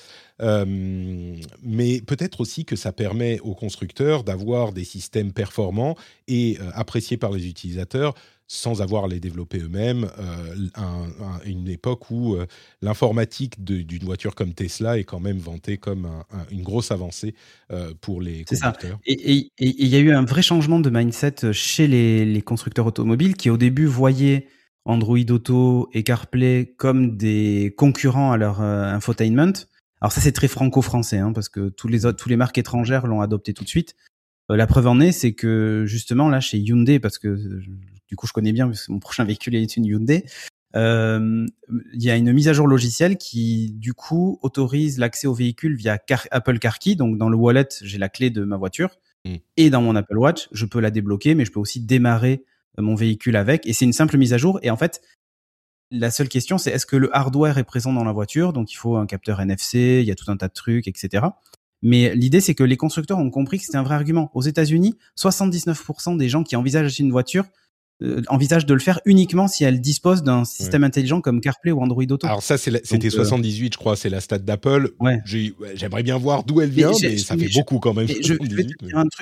[0.42, 0.66] Euh,
[1.64, 5.96] mais peut-être aussi que ça permet aux constructeurs d'avoir des systèmes performants
[6.28, 8.14] et euh, appréciés par les utilisateurs
[8.52, 10.56] sans avoir les développer eux-mêmes, euh,
[11.46, 12.48] une époque où euh,
[12.82, 16.08] l'informatique d'une voiture comme Tesla est quand même vantée comme
[16.50, 17.36] une grosse avancée
[17.72, 19.00] euh, pour les constructeurs.
[19.06, 23.52] Et il y a eu un vrai changement de mindset chez les, constructeurs automobiles qui
[23.52, 24.48] au début voyaient
[24.84, 29.54] Android Auto et CarPlay comme des concurrents à leur infotainment.
[30.02, 33.06] Alors ça c'est très franco-français hein, parce que tous les autres, tous les marques étrangères
[33.06, 33.96] l'ont adopté tout de suite.
[34.50, 37.38] la preuve en est, c'est que justement là chez Hyundai, parce que
[38.10, 40.26] du coup je connais bien parce que mon prochain véhicule est une Hyundai.
[40.76, 41.46] Euh,
[41.94, 45.76] il y a une mise à jour logicielle qui du coup autorise l'accès au véhicule
[45.76, 45.98] via
[46.32, 46.96] Apple Car Key.
[46.96, 48.90] Donc dans le wallet, j'ai la clé de ma voiture
[49.26, 49.36] mm.
[49.58, 52.44] et dans mon Apple Watch, je peux la débloquer, mais je peux aussi démarrer
[52.78, 53.66] euh, mon véhicule avec.
[53.68, 54.60] Et c'est une simple mise à jour.
[54.62, 55.02] Et en fait,
[55.92, 58.54] la seule question, c'est est-ce que le hardware est présent dans la voiture?
[58.54, 61.26] Donc il faut un capteur NFC, il y a tout un tas de trucs, etc.
[61.82, 64.30] Mais l'idée, c'est que les constructeurs ont compris que c'était un vrai argument.
[64.34, 67.46] Aux États-Unis, 79% des gens qui envisagent d'acheter une voiture
[68.02, 71.82] euh, envisage de le faire uniquement si elle dispose d'un système intelligent comme CarPlay ou
[71.82, 72.26] Android Auto.
[72.26, 74.92] Alors ça, c'était 78, euh, je crois, c'est la stat d'Apple.
[75.00, 75.20] Ouais.
[75.26, 78.08] J'aimerais bien voir d'où elle vient, mais, ça fait beaucoup quand même.
[78.08, 78.36] Je,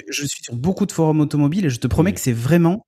[0.10, 2.86] je, suis sur beaucoup de forums automobiles et je te promets que c'est vraiment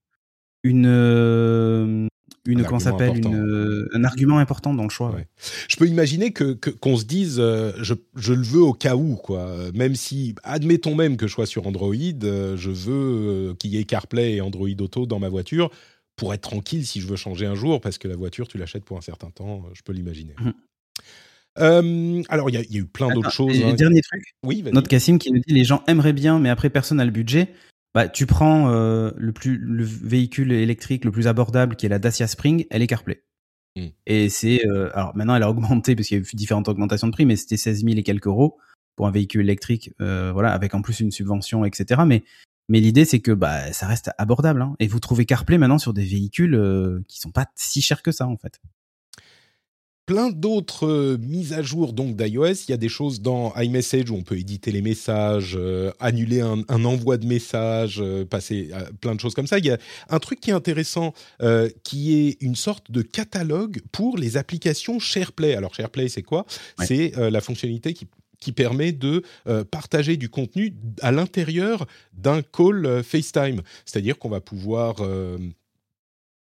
[0.64, 2.08] une euh,
[2.50, 5.16] une comment s'appelle euh, un argument important dans le choix.
[5.68, 9.16] Je peux imaginer que qu'on se dise euh, je, je, le veux au cas où
[9.16, 9.56] quoi.
[9.74, 13.84] Même si admettons même que je sois sur Android, euh, je veux qu'il y ait
[13.84, 15.70] CarPlay et Android Auto dans ma voiture
[16.16, 18.84] pour être tranquille si je veux changer un jour parce que la voiture tu l'achètes
[18.84, 19.64] pour un certain temps.
[19.74, 20.36] Je peux l'imaginer.
[21.58, 22.22] Mmh.
[22.30, 23.62] alors, il y, a eu plein d'autres choses.
[23.64, 23.74] Hein.
[23.74, 24.24] Dernier truc.
[24.46, 27.12] Oui, notre Cassim qui nous dit les gens aimeraient bien, mais après personne n'a le
[27.12, 27.50] budget
[27.94, 32.00] bah, tu prends euh, le, plus, le véhicule électrique le plus abordable qui est la
[32.00, 33.24] Dacia Spring, elle est CarPlay.
[33.76, 33.88] Hmm.
[34.06, 37.08] Et c'est euh, alors maintenant elle a augmenté parce qu'il y a eu différentes augmentations
[37.08, 38.58] de prix, mais c'était 16 000 et quelques euros
[38.96, 42.02] pour un véhicule électrique, euh, voilà, avec en plus une subvention, etc.
[42.06, 42.24] Mais
[42.68, 44.76] mais l'idée c'est que bah ça reste abordable, hein.
[44.80, 48.28] et vous trouvez CarPlay maintenant sur des véhicules qui sont pas si chers que ça
[48.28, 48.60] en fait
[50.10, 52.66] plein d'autres euh, mises à jour donc d'iOS.
[52.68, 56.42] Il y a des choses dans iMessage où on peut éditer les messages, euh, annuler
[56.42, 59.60] un, envoi de messages, euh, passer plein de choses comme ça.
[59.60, 59.78] Il y a
[60.10, 61.14] un truc qui est intéressant
[61.84, 65.54] qui est une sorte de catalogue pour les applications SharePlay.
[65.54, 66.48] Alors SharePlay, c'est quoi?
[66.84, 68.08] C'est la fonctionnalité qui
[68.40, 69.22] qui permet de
[69.70, 73.62] partager du contenu à l'intérieur d'un call FaceTime.
[73.86, 75.02] C'est-à-dire qu'on va pouvoir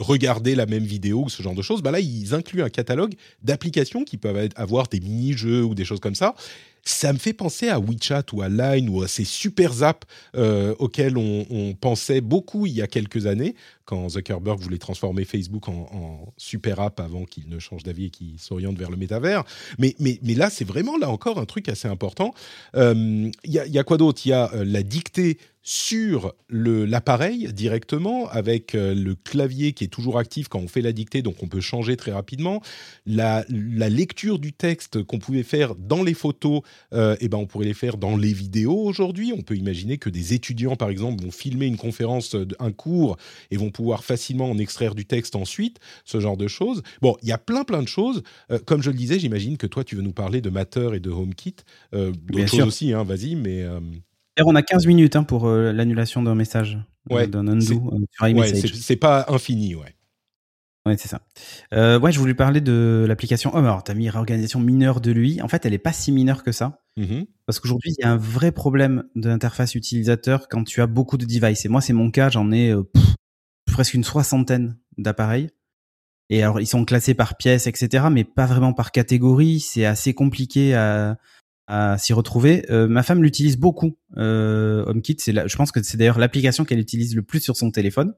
[0.02, 3.14] regarder la même vidéo ou ce genre de choses, bah là, ils incluent un catalogue
[3.44, 6.36] d'applications qui peuvent avoir des mini-jeux ou des choses comme ça.
[6.84, 10.74] ça me fait penser à WeChat ou à Line ou à ces super apps euh,
[10.80, 13.56] auxquels on, pensait beaucoup il y a quelques années,
[13.92, 18.40] quand Zuckerberg voulait transformer Facebook en, super app avant qu'il ne change d'avis et qu'il
[18.40, 19.44] s'oriente vers le métavers.
[19.78, 22.34] Mais, mais, là, c'est vraiment là encore un truc assez important.
[22.74, 24.22] Il y, a, y, a, quoi d'autre?
[24.26, 30.18] Il y a la dictée sur l'appareil directement avec euh, le clavier qui est toujours
[30.18, 32.62] actif quand on fait la dictée, donc on peut changer très rapidement.
[33.06, 36.62] La, lecture du texte qu'on pouvait faire dans les photos,
[36.94, 39.34] euh, eh ben on pourrait les faire dans les vidéos aujourd'hui.
[39.38, 43.18] On peut imaginer que des étudiants, par exemple, vont filmer une conférence, euh, un cours,
[43.52, 46.82] et vont pouvoir facilement en extraire du texte ensuite, ce genre de choses.
[47.02, 48.24] Bon, il y a plein plein de choses.
[48.66, 51.10] comme je le disais, j'imagine que toi, tu veux nous parler de Matter et de
[51.10, 51.56] HomeKit.
[51.94, 53.66] D'autres choses aussi, hein, vas-y, mais
[54.46, 56.78] on a 15 minutes hein, pour euh, l'annulation d'un message,
[57.12, 57.92] euh, ouais, d'un undo
[58.22, 59.96] euh, ouais, c'est pas infini, ouais.
[60.88, 61.22] Ouais, c'est ça.
[62.00, 63.66] ouais, je voulais parler de l'application Home.
[63.66, 65.40] Alors, tu as mis réorganisation mineure de lui.
[65.44, 66.82] En fait, elle est pas si mineure que ça.
[66.98, 67.28] Mm-hmm.
[67.46, 71.26] Parce qu'aujourd'hui, il y a un vrai problème d'interface utilisateur quand tu as beaucoup de
[71.26, 71.66] devices.
[71.66, 72.74] Et moi, c'est mon cas, j'en ai
[73.72, 75.50] presque une soixantaine d'appareils.
[76.32, 79.60] Et alors, ils sont classés par pièces, etc., mais pas vraiment par catégorie.
[79.60, 81.18] C'est assez compliqué à,
[81.98, 82.66] s'y retrouver.
[82.70, 83.98] Euh, ma femme l'utilise beaucoup.
[84.18, 87.72] Euh, HomeKit, c'est je pense que c'est d'ailleurs l'application qu'elle utilise le plus sur son
[87.72, 88.14] téléphone,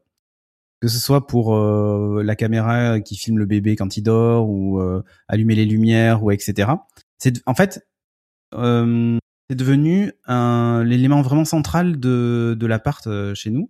[0.81, 4.81] que ce soit pour euh, la caméra qui filme le bébé quand il dort ou
[5.27, 6.71] allumer les lumières ou etc.
[7.19, 7.87] C'est en fait
[8.51, 13.69] c'est devenu l'élément vraiment central de de l'appart chez nous.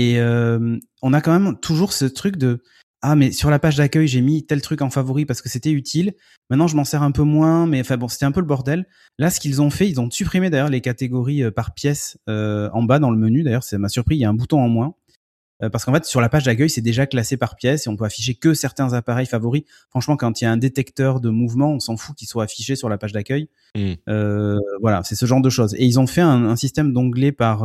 [0.00, 0.20] Et
[1.02, 2.62] on a quand même toujours ce truc de
[3.02, 5.70] ah mais sur la page d'accueil j'ai mis tel truc en favori parce que c'était
[5.70, 6.12] utile.
[6.50, 8.86] Maintenant je m'en sers un peu moins, mais enfin bon c'était un peu le bordel.
[9.18, 12.68] Là ce qu'ils ont fait, ils ont supprimé d'ailleurs les catégories euh, par pièce euh,
[12.74, 13.42] en bas dans le menu.
[13.42, 14.94] D'ailleurs ça m'a surpris, il y a un bouton en moins
[15.62, 17.96] euh, parce qu'en fait sur la page d'accueil c'est déjà classé par pièce et on
[17.96, 19.62] peut afficher que certains appareils favoris.
[19.88, 22.76] Franchement quand il y a un détecteur de mouvement, on s'en fout qu'il soit affiché
[22.76, 23.48] sur la page d'accueil.
[23.76, 23.94] Mmh.
[24.82, 25.74] voilà c'est ce genre de choses.
[25.74, 27.64] Et ils ont fait un, un système d'onglets par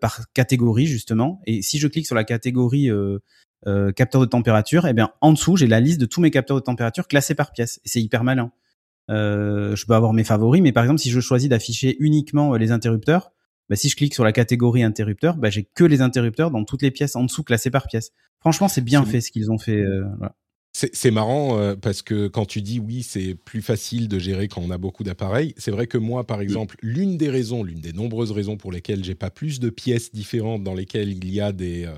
[0.00, 1.40] par catégorie justement.
[1.46, 2.90] Et si je clique sur la catégorie
[3.66, 6.30] euh, capteur de température, et eh bien en dessous j'ai la liste de tous mes
[6.30, 7.80] capteurs de température classés par pièce.
[7.84, 8.52] C'est hyper malin.
[9.10, 12.58] Euh, je peux avoir mes favoris, mais par exemple si je choisis d'afficher uniquement euh,
[12.58, 13.32] les interrupteurs,
[13.68, 16.82] bah, si je clique sur la catégorie interrupteur, bah, j'ai que les interrupteurs dans toutes
[16.82, 18.12] les pièces en dessous classées par pièce.
[18.40, 19.76] Franchement, c'est bien fait ce qu'ils ont fait.
[19.76, 20.34] Euh, voilà.
[20.72, 24.70] C'est marrant parce que quand tu dis oui, c'est plus facile de gérer quand on
[24.70, 25.52] a beaucoup d'appareils.
[25.56, 29.02] C'est vrai que moi, par exemple, l'une des raisons, l'une des nombreuses raisons pour lesquelles
[29.02, 31.88] j'ai pas plus de pièces différentes dans lesquelles il y a des,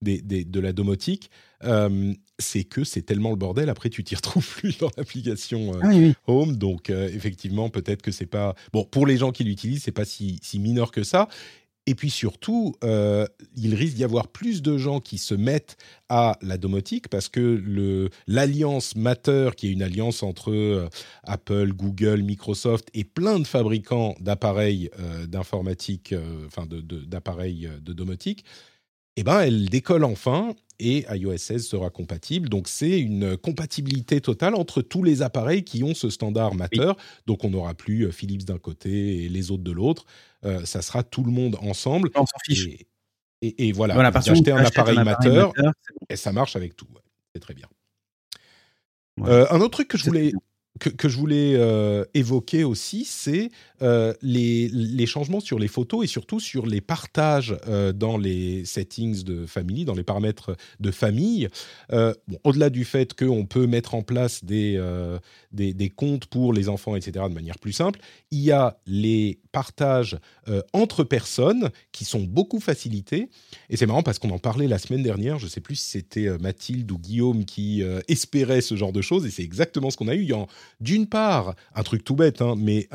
[0.00, 1.30] de la domotique,
[1.64, 3.68] euh, c'est que c'est tellement le bordel.
[3.68, 6.56] Après, tu t'y retrouves plus dans l'application euh, ah Home.
[6.56, 8.54] Donc, euh, effectivement, peut-être que c'est pas.
[8.72, 11.28] Bon, pour les gens qui l'utilisent, c'est pas si, mineur que ça.
[11.86, 15.76] Et puis surtout, il risque d'y avoir plus de gens qui se mettent
[16.08, 20.88] à la domotique parce que l'alliance Matter, qui est une alliance entre
[21.24, 24.90] Apple, Google, Microsoft et plein de fabricants d'appareils
[25.28, 26.14] d'informatique,
[26.46, 28.44] enfin d'appareils de, domotique,
[29.16, 32.48] eh ben, elle décolle enfin et iOS 16 sera compatible.
[32.48, 36.92] Donc c'est une compatibilité totale entre tous les appareils qui ont ce standard Matter.
[37.26, 40.04] Donc on n'aura plus euh, Philips d'un côté et les autres de l'autre.
[40.44, 42.10] Euh, ça sera tout le monde ensemble.
[42.14, 42.68] On s'en fiche.
[43.40, 45.48] Et, voilà, voilà vous achetez un, appareil, Matter,
[46.08, 46.86] et ça marche avec tout.
[47.34, 47.66] C'est très bien.
[49.20, 50.32] Euh, un autre truc que je voulais
[50.80, 53.50] que, je voulais euh, évoquer aussi, c'est
[53.82, 59.22] euh, les, changements sur les photos et surtout sur les partages euh, dans les settings
[59.22, 61.48] de famille, dans les paramètres de famille.
[62.42, 64.80] Au-delà du fait qu'on peut mettre en place des,
[65.52, 70.18] des, comptes pour les enfants, etc., de manière plus simple, il y a les partages
[70.72, 73.28] entre personnes qui sont beaucoup facilités.
[73.70, 75.90] Et c'est marrant parce qu'on en parlait la semaine dernière, je ne sais plus si
[75.90, 80.08] c'était Mathilde ou Guillaume qui espérait ce genre de choses, et c'est exactement ce qu'on
[80.08, 80.24] a eu.
[80.80, 82.88] D'une part, un truc tout bête, hein, mais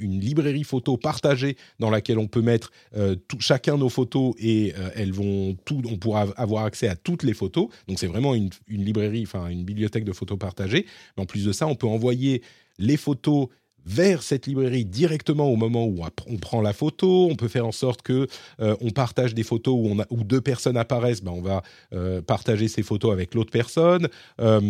[0.00, 4.90] une librairie photo partagée dans laquelle on peut mettre euh, chacun nos photos et euh,
[4.94, 7.68] elles vont tout, on pourra avoir accès à toutes les photos.
[7.88, 10.86] Donc c'est vraiment une, librairie, enfin une bibliothèque de photos partagées.
[11.16, 12.42] En plus de ça, on peut envoyer
[12.78, 13.48] les photos
[13.86, 17.28] vers cette librairie directement au moment où on prend la photo.
[17.30, 18.26] On peut faire en sorte que
[18.60, 21.22] euh, on partage des photos où, on a, où deux personnes apparaissent.
[21.22, 24.08] Ben on va euh, partager ces photos avec l'autre personne.
[24.40, 24.60] Euh,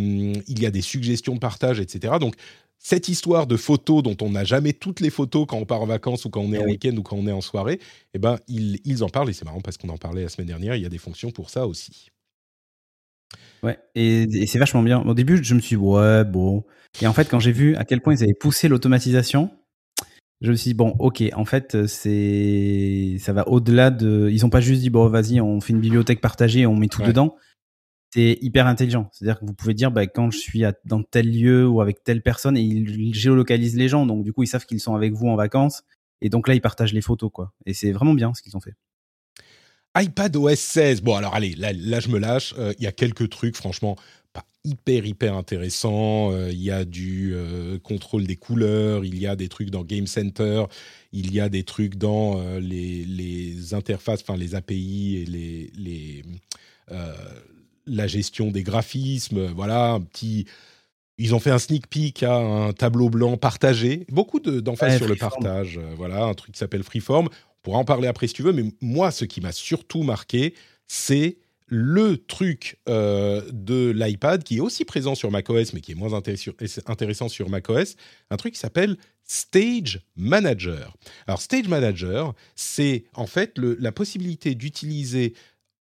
[0.48, 2.14] il y a des suggestions de partage, etc.
[2.20, 2.34] Donc
[2.78, 5.86] cette histoire de photos dont on n'a jamais toutes les photos quand on part en
[5.86, 7.78] vacances ou quand on est en week-end ou quand on est en soirée,
[8.12, 10.48] eh ben ils, ils en parlent et c'est marrant parce qu'on en parlait la semaine
[10.48, 10.74] dernière.
[10.74, 12.11] Il y a des fonctions pour ça aussi.
[13.62, 15.00] Ouais, et, c'est vachement bien.
[15.00, 16.64] Au début, je me suis dit, ouais, bon.
[17.00, 19.50] Et en fait, quand j'ai vu à quel point ils avaient poussé l'automatisation,
[20.40, 24.50] je me suis dit, bon, ok, en fait, c'est, ça va au-delà de, ils ont
[24.50, 27.36] pas juste dit, bon, vas-y, on fait une bibliothèque partagée, on met tout dedans.
[28.12, 29.08] c'est hyper intelligent.
[29.12, 32.22] C'est-à-dire que vous pouvez dire, bah, quand je suis dans tel lieu ou avec telle
[32.22, 35.28] personne, et il, géolocalise les gens, donc du coup, ils savent qu'ils sont avec vous
[35.28, 35.84] en vacances,
[36.20, 37.52] et donc là, ils partagent les photos, quoi.
[37.64, 38.74] Et c'est vraiment bien ce qu'ils ont fait.
[39.96, 41.02] iPad OS 16.
[41.02, 42.54] Bon, alors allez, là, là je me lâche.
[42.58, 43.96] Euh, il y a quelques trucs, franchement,
[44.32, 46.32] pas hyper, hyper intéressants.
[46.32, 49.84] Euh, il y a du euh, contrôle des couleurs, il y a des trucs dans
[49.84, 50.64] Game Center,
[51.12, 56.22] il y a des trucs dans les, les, interfaces, enfin les API et les, les
[57.86, 60.46] la gestion des graphismes, voilà, un petit.
[61.18, 64.06] Ils ont fait un sneak peek à un tableau blanc partagé.
[64.10, 65.78] Beaucoup d'emphase sur le partage.
[65.96, 67.28] Voilà, un truc qui s'appelle Freeform.
[67.62, 70.54] Pourra en parler après si tu veux, mais moi, ce qui m'a surtout marqué,
[70.86, 75.94] c'est le truc euh, de l'iPad qui est aussi présent sur macOS, mais qui est
[75.94, 77.96] moins intéressant sur macOS,
[78.30, 80.94] un truc qui s'appelle Stage Manager.
[81.26, 85.32] Alors Stage Manager, c'est en fait la possibilité d'utiliser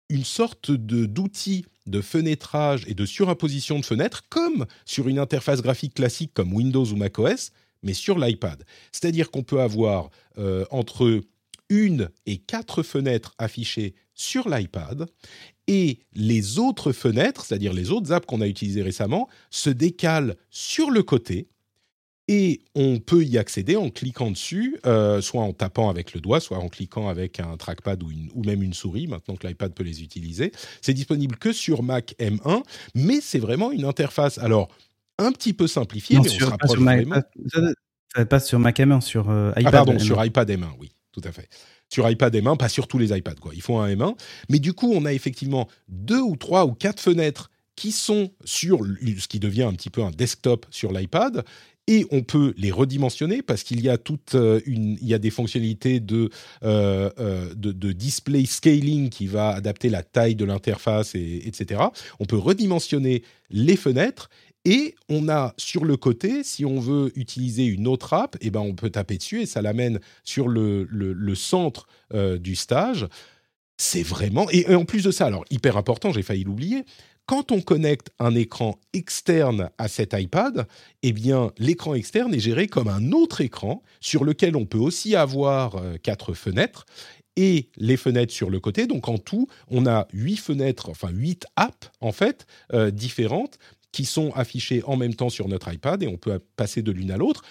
[0.09, 5.95] une sorte d'outil de fenêtrage et de surimposition de fenêtres, comme sur une interface graphique
[5.95, 7.53] classique comme Windows ou macOS,
[7.85, 8.65] mais sur l'iPad.
[8.91, 11.23] C'est-à-dire qu'on peut avoir euh, entre
[11.69, 15.07] une et quatre fenêtres affichées sur l'iPad
[15.67, 20.91] et les autres fenêtres, c'est-à-dire les autres apps qu'on a utilisées récemment, se décalent sur
[20.91, 21.49] le côté
[22.29, 26.41] et on peut y accéder en cliquant dessus, euh, soit en tapant avec le doigt,
[26.41, 29.73] soit en cliquant avec un trackpad ou, une, ou même une souris, maintenant que l'iPad
[29.73, 30.53] peut les utiliser.
[30.83, 32.63] C'est disponible que sur Mac M1,
[32.95, 34.69] mais c'est vraiment une interface, alors
[35.19, 37.23] un petit peu simplifiée, mais on se rapproche vraiment.
[38.15, 39.67] ça passe sur Mac M1, sur euh, iPad.
[39.67, 41.49] Ah pardon, sur iPad M1, oui, tout à fait
[41.91, 43.53] sur iPad M1, pas sur tous les iPads, quoi.
[43.55, 44.15] Il faut un M1.
[44.51, 48.81] Mais du coup, on a effectivement deux ou trois ou quatre fenêtres qui sont sur
[48.85, 51.45] ce qui devient un petit peu un desktop sur l'iPad
[51.89, 55.19] et on peut les redimensionner parce qu'il y a toute euh, une, il y a
[55.19, 56.29] des fonctionnalités de,
[56.63, 61.81] euh, euh, de, display scaling qui va adapter la taille de l'interface, et, etc.
[62.21, 64.29] On peut redimensionner les fenêtres
[64.65, 68.61] et on a sur le côté, si on veut utiliser une autre app, eh ben
[68.61, 70.87] on peut taper dessus et ça l'amène sur le,
[71.35, 73.07] centre du stage.
[73.77, 76.85] C'est vraiment et, en plus de ça, alors hyper important, j'ai failli l'oublier,
[77.29, 80.67] quand on connecte un écran externe à cet iPad,
[81.03, 85.15] eh bien, l'écran externe est géré comme un autre écran sur lequel on peut aussi
[85.15, 86.87] avoir euh, quatre fenêtres
[87.37, 88.87] et les fenêtres sur le côté.
[88.87, 93.59] Donc, en tout, on a huit fenêtres, enfin huit apps, en fait, euh, différentes
[93.93, 97.11] qui sont affichées en même temps sur notre iPad et on peut passer de l'une
[97.11, 97.43] à l'autre.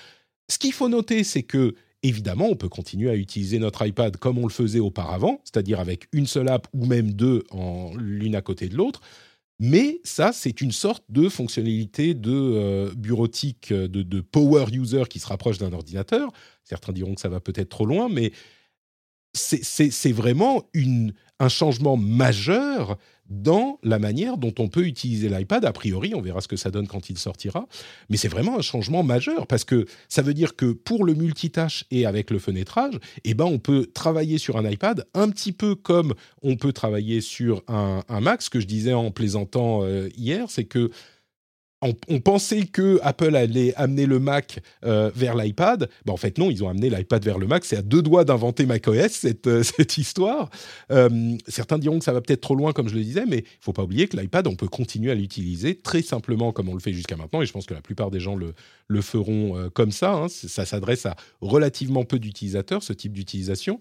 [0.50, 4.38] Ce qu'il faut noter, c'est que Évidemment, on peut continuer à utiliser notre iPad comme
[4.38, 8.41] on le faisait auparavant, c'est-à-dire avec une seule app ou même deux en l'une à
[8.41, 9.02] côté de l'autre.
[9.60, 15.17] Mais ça, c'est une sorte de fonctionnalité de euh, bureautique, euh, de, power user qui
[15.19, 16.32] se rapproche d'un ordinateur.
[16.63, 18.32] Certains diront que ça va peut-être trop loin, mais
[19.34, 20.63] c'est vraiment
[21.39, 22.97] un changement majeur
[23.30, 25.66] dans la manière dont on peut utiliser l'iPad.
[25.66, 27.68] A priori, on verra ce que ça donne quand il sortira.
[28.10, 31.86] Mais c'est vraiment un changement majeur parce que ça veut dire que pour le multitâche
[31.92, 35.76] et avec le fenêtrage, eh ben, on peut travailler sur un iPad un petit peu
[35.76, 38.42] comme on peut travailler sur un, Mac.
[38.42, 40.90] Ce que je disais en plaisantant euh, hier, c'est que
[41.82, 45.90] on, pensait que Apple allait amener le Mac euh, vers l'iPad.
[46.06, 47.66] Ben, en fait, non, ils ont amené l'iPad vers le Mac.
[47.66, 50.50] C'est à deux doigts d'inventer macOS, cette, euh, cette histoire.
[50.92, 53.62] Euh, certains diront que ça va peut-être trop loin, comme je le disais, mais il
[53.62, 56.80] faut pas oublier que l'iPad, on peut continuer à l'utiliser très simplement comme on le
[56.80, 57.42] fait jusqu'à maintenant.
[57.42, 58.54] Et je pense que la plupart des gens le,
[59.02, 60.13] feront comme ça.
[60.13, 60.28] Hein.
[60.30, 63.80] Ça s'adresse à relativement peu d'utilisateurs, ce type d'utilisation.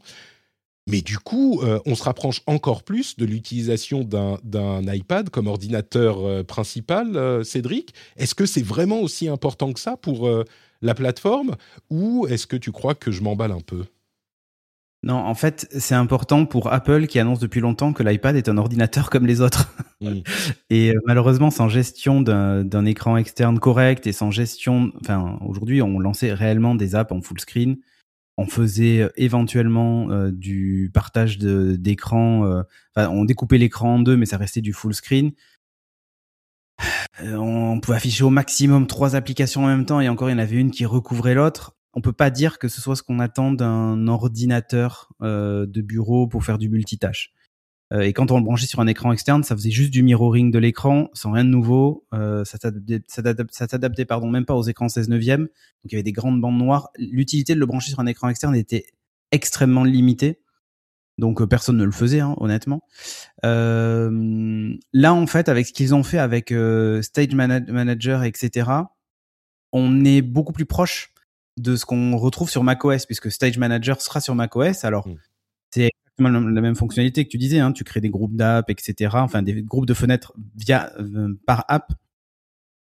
[0.89, 6.25] Mais du coup, euh, on se rapproche encore plus de l'utilisation d'un iPad comme ordinateur
[6.25, 7.93] euh, principal, euh, Cédric.
[8.17, 10.31] Est-ce que c'est vraiment aussi important que ça pour
[10.83, 11.57] la plateforme
[11.91, 13.85] ou est-ce que tu crois que je m'emballe un peu?
[15.03, 18.57] Non, en fait, c'est important pour Apple qui annonce depuis longtemps que l'iPad est un
[18.57, 19.73] ordinateur comme les autres.
[20.01, 20.21] Mm.
[20.71, 26.33] et malheureusement, sans gestion d'un écran externe correct et sans gestion, enfin, aujourd'hui, on lançait
[26.33, 27.77] réellement des apps en full screen
[28.37, 32.45] on faisait euh, éventuellement euh, du partage d'écran.
[32.45, 32.63] Euh,
[32.97, 35.33] on découpait l'écran en deux, mais ça restait du full screen.
[37.23, 40.39] on pouvait afficher au maximum trois applications en même temps, et encore il y en
[40.39, 41.77] avait une qui recouvrait l'autre.
[41.95, 46.45] On peut pas dire que ce soit ce qu'on attend d'un ordinateur de bureau pour
[46.45, 47.33] faire du multitâche.
[47.93, 50.51] Euh, et quand on le branchait sur un écran externe, ça faisait juste du mirroring
[50.51, 52.05] de l'écran, sans rien de nouveau.
[52.15, 52.59] Euh, ça
[53.09, 55.43] s'adaptait, pardon, même pas aux écrans 16 neuvième.
[55.43, 55.51] Donc
[55.85, 56.91] il y avait des grandes bandes noires.
[56.99, 58.87] L'utilité de le brancher sur un écran externe était
[59.31, 60.41] extrêmement limitée.
[61.19, 62.83] Donc euh, personne ne le faisait, hein, honnêtement.
[63.45, 68.71] Euh, là, en fait, avec ce qu'ils ont fait avec euh, Stage Manager, etc.,
[69.73, 71.13] on est beaucoup plus proche
[71.57, 74.85] de ce qu'on retrouve sur macOS, puisque Stage Manager sera sur macOS.
[74.85, 75.17] Alors, mmh.
[75.71, 77.59] c'est la même fonctionnalité que tu disais.
[77.59, 77.73] Hein.
[77.73, 79.11] Tu crées des groupes d'app, etc.
[79.15, 80.93] Enfin, des groupes de fenêtres via
[81.47, 81.93] par app.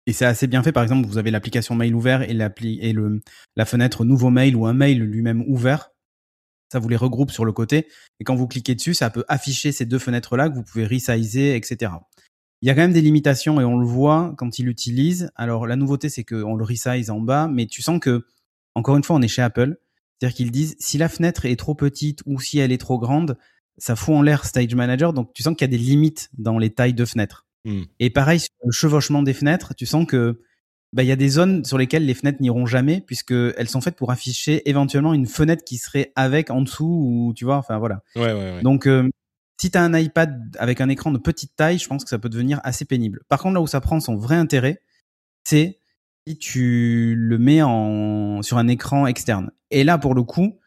[0.07, 0.73] Et c'est assez bien fait.
[0.73, 3.21] Par exemple, vous avez l'application mail ouvert et l'appli et le
[3.57, 5.91] la fenêtre nouveau mail ou un mail lui-même ouvert.
[6.73, 7.89] Ça vous les regroupe sur le côté.
[8.21, 11.55] Et quand vous cliquez dessus, ça peut afficher ces deux fenêtres-là que vous pouvez resizer,
[11.55, 11.93] etc.
[12.63, 15.31] Il y a quand même des limitations et on le voit quand il l'utilise.
[15.35, 18.27] Alors la nouveauté, c'est qu'on le resize en bas, mais tu sens que,
[18.75, 19.79] encore une fois, on est chez Apple.
[20.21, 23.39] C'est-à-dire qu'ils disent si la fenêtre est trop petite ou si elle est trop grande,
[23.79, 25.13] ça fout en l'air Stage Manager.
[25.13, 27.47] Donc tu sens qu'il y a des limites dans les tailles de fenêtres.
[27.65, 27.85] Hmm.
[27.99, 30.41] Et pareil sur le chevauchement des fenêtres, tu sens que
[30.93, 33.81] bah, il y a des zones sur lesquelles les fenêtres n'iront jamais puisque elles sont
[33.81, 37.79] faites pour afficher éventuellement une fenêtre qui serait avec en dessous ou tu vois enfin
[37.79, 38.03] voilà.
[38.17, 38.63] Ouais, ouais, ouais.
[38.63, 39.09] Donc euh,
[39.59, 42.19] si tu as un iPad avec un écran de petite taille, je pense que ça
[42.19, 43.21] peut devenir assez pénible.
[43.29, 44.83] Par contre là où ça prend son vrai intérêt,
[45.45, 45.80] c'est
[46.39, 49.51] tu le mets en sur un écran externe.
[49.71, 50.59] Et là pour le coup,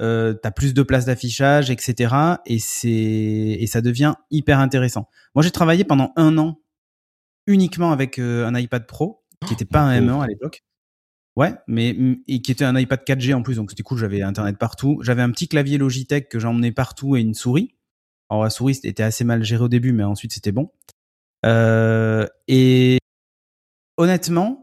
[0.00, 2.14] euh, tu as plus de place d'affichage, etc.
[2.46, 5.08] Et c'est et ça devient hyper intéressant.
[5.34, 6.60] Moi j'ai travaillé pendant un an
[7.46, 10.62] uniquement avec euh, un iPad Pro qui n'était pas un M1 à l'époque.
[11.34, 11.96] Ouais, mais
[12.28, 13.98] et qui était un iPad 4G en plus, donc c'était cool.
[13.98, 14.98] J'avais internet partout.
[15.02, 17.74] J'avais un petit clavier Logitech que j'emmenais partout et une souris.
[18.28, 20.70] Alors la souris était assez mal gérée au début, mais ensuite c'était bon.
[21.46, 22.98] Euh, et
[23.96, 24.61] honnêtement,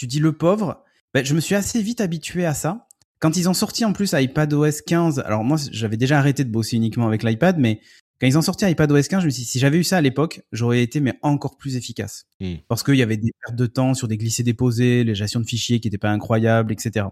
[0.00, 0.82] tu dis le pauvre,
[1.12, 2.86] ben, je me suis assez vite habitué à ça.
[3.18, 6.76] Quand ils ont sorti en plus iPadOS 15, alors moi j'avais déjà arrêté de bosser
[6.76, 7.82] uniquement avec l'iPad, mais
[8.18, 10.00] quand ils ont sorti iPadOS 15, je me suis dit, si j'avais eu ça à
[10.00, 12.24] l'époque, j'aurais été mais encore plus efficace.
[12.40, 12.54] Hmm.
[12.66, 15.80] Parce qu'il y avait des pertes de temps sur des glissés-déposés, les gestions de fichiers
[15.80, 17.04] qui n'étaient pas incroyables, etc.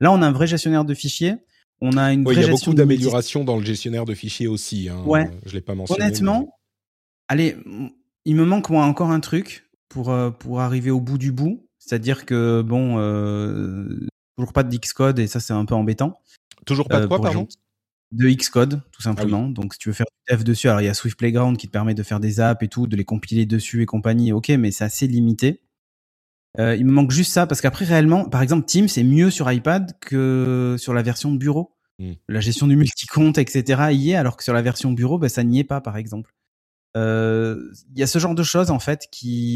[0.00, 1.34] Là, on a un vrai gestionnaire de fichiers.
[1.82, 4.88] On a une vraie Il y a beaucoup d'améliorations dans le gestionnaire de fichiers aussi.
[4.88, 5.02] Hein.
[5.04, 5.30] Ouais.
[5.44, 6.02] Je l'ai pas mentionné.
[6.02, 6.58] Honnêtement,
[7.28, 7.58] allez,
[8.24, 11.66] il me manque moi encore un truc pour euh, pour arriver au bout du bout.
[11.90, 14.06] C'est-à-dire que bon, euh,
[14.38, 16.20] toujours pas de Xcode et ça c'est un peu embêtant.
[16.64, 17.48] Toujours pas de euh, quoi, pardon
[18.12, 19.46] de Xcode, tout simplement.
[19.48, 21.56] Ah Donc, si tu veux faire du dev dessus, alors il y a Swift Playground
[21.56, 24.32] qui te permet de faire des apps et tout, de les compiler dessus et compagnie.
[24.32, 25.62] Ok, mais c'est assez limité.
[26.58, 29.50] Euh, il me manque juste ça parce qu'après réellement, par exemple, Teams c'est mieux sur
[29.50, 31.76] iPad que sur la version bureau.
[31.98, 32.12] Hmm.
[32.28, 33.92] La gestion du multi-compte, etc.
[33.92, 36.32] y est, alors que sur la version bureau, bah, ça n'y est pas, par exemple.
[36.96, 39.54] Euh, il y a ce genre de choses en fait qui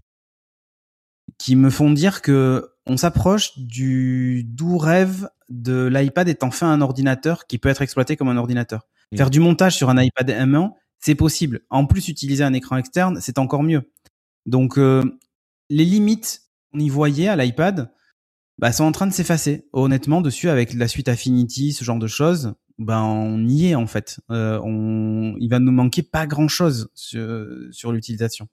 [1.45, 6.81] qui me font dire que on s'approche du doux rêve de l'iPad étant fait un
[6.81, 8.87] ordinateur qui peut être exploité comme un ordinateur.
[9.15, 10.71] Faire du montage sur un iPad M1,
[11.01, 11.61] c'est possible.
[11.69, 13.93] En plus, utiliser un écran externe, c'est encore mieux.
[14.47, 15.05] Donc, euh,
[15.69, 17.93] les limites qu'on y voyait à l'iPad
[18.57, 19.69] bah, sont en train de s'effacer.
[19.75, 23.87] Honnêtement, dessus, avec la suite Affinity, ce genre de choses, ben on y est en
[23.87, 24.19] fait.
[24.31, 28.49] Euh, on, il va nous manquer pas grand chose sur, sur l'utilisation.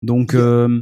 [0.00, 0.80] Donc, euh,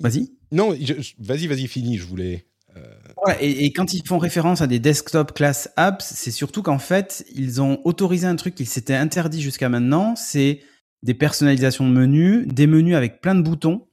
[0.00, 0.30] vas-y.
[0.50, 0.70] Non,
[1.18, 1.98] vas-y, vas-y, fini.
[1.98, 2.46] Je voulais.
[2.76, 7.24] Euh, et, quand ils font référence à des desktop class apps, c'est surtout qu'en fait,
[7.34, 10.60] ils ont autorisé un truc qui s'était interdit jusqu'à maintenant, c'est
[11.02, 13.88] des personnalisations de menus, des menus avec plein de boutons,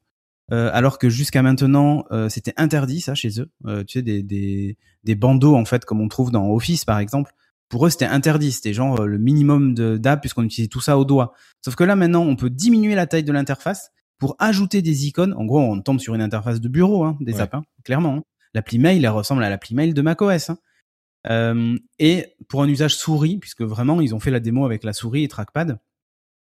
[0.52, 3.50] euh, alors que jusqu'à maintenant, euh, c'était interdit ça chez eux.
[3.86, 7.34] tu sais, des, des, des bandeaux en fait, comme on trouve dans Office par exemple.
[7.68, 8.52] Pour eux, c'était interdit.
[8.52, 11.34] C'était genre le minimum d'app puisqu'on utilisait tout ça au doigt.
[11.64, 15.34] Sauf que là, maintenant, on peut diminuer la taille de l'interface pour ajouter des icônes.
[15.34, 18.18] En gros, on tombe sur une interface de bureau, hein, des apps, hein, clairement.
[18.18, 18.24] Hein.
[18.54, 20.50] L'appli mail, elle ressemble à l'appli mail de macOS.
[20.50, 20.58] Hein.
[21.30, 24.94] Euh, et pour un usage souris, puisque vraiment ils ont fait la démo avec la
[24.94, 25.80] souris et trackpad,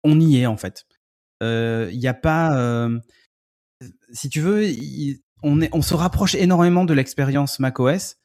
[0.05, 0.87] on y est en fait.
[1.41, 2.99] Il euh, n'y a pas, euh,
[4.13, 4.67] si tu veux,
[5.43, 8.17] on, est, on se rapproche énormément de l'expérience macOS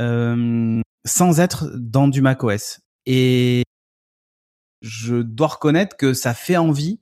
[0.00, 2.80] euh, sans être dans du macOS.
[3.06, 3.62] Et
[4.82, 7.00] je dois reconnaître que ça fait envie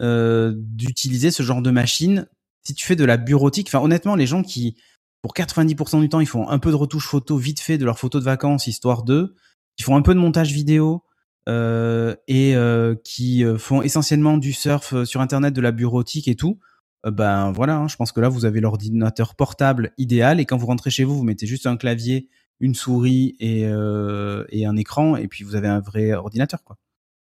[0.00, 2.26] d'utiliser ce genre de machine
[2.66, 3.68] si tu fais de la bureautique.
[3.68, 4.76] Enfin, honnêtement, les gens qui
[5.24, 7.98] pour 90% du temps, ils font un peu de retouche photo vite fait de leurs
[7.98, 9.34] photos de vacances, histoire d'eux.
[9.78, 11.02] Ils font un peu de montage vidéo
[11.48, 16.34] euh, et euh, qui euh, font essentiellement du surf sur Internet, de la bureautique et
[16.34, 16.58] tout.
[17.10, 20.66] ben voilà, hein, je pense que là, vous avez l'ordinateur portable idéal et quand vous
[20.66, 22.28] rentrez chez vous, vous mettez juste un clavier,
[22.60, 26.62] une souris et, et un écran et puis vous avez un vrai ordinateur.
[26.64, 26.76] quoi.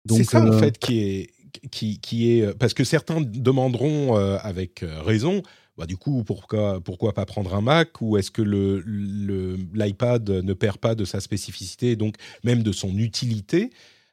[0.08, 1.32] C'est ça en fait qui est
[1.72, 5.44] qui, qui est parce que certains demanderont avec raison
[5.78, 10.54] bah, du coup, pourquoi, pourquoi pas prendre un Mac Ou est-ce que l'iPad le, ne
[10.54, 13.70] perd pas de sa spécificité, donc même de son utilité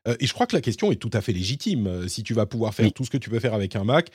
[0.07, 1.87] euh, Et je crois que la question est tout à fait légitime.
[1.87, 4.11] Euh, si tu vas pouvoir faire tout ce que tu peux faire avec un Mac,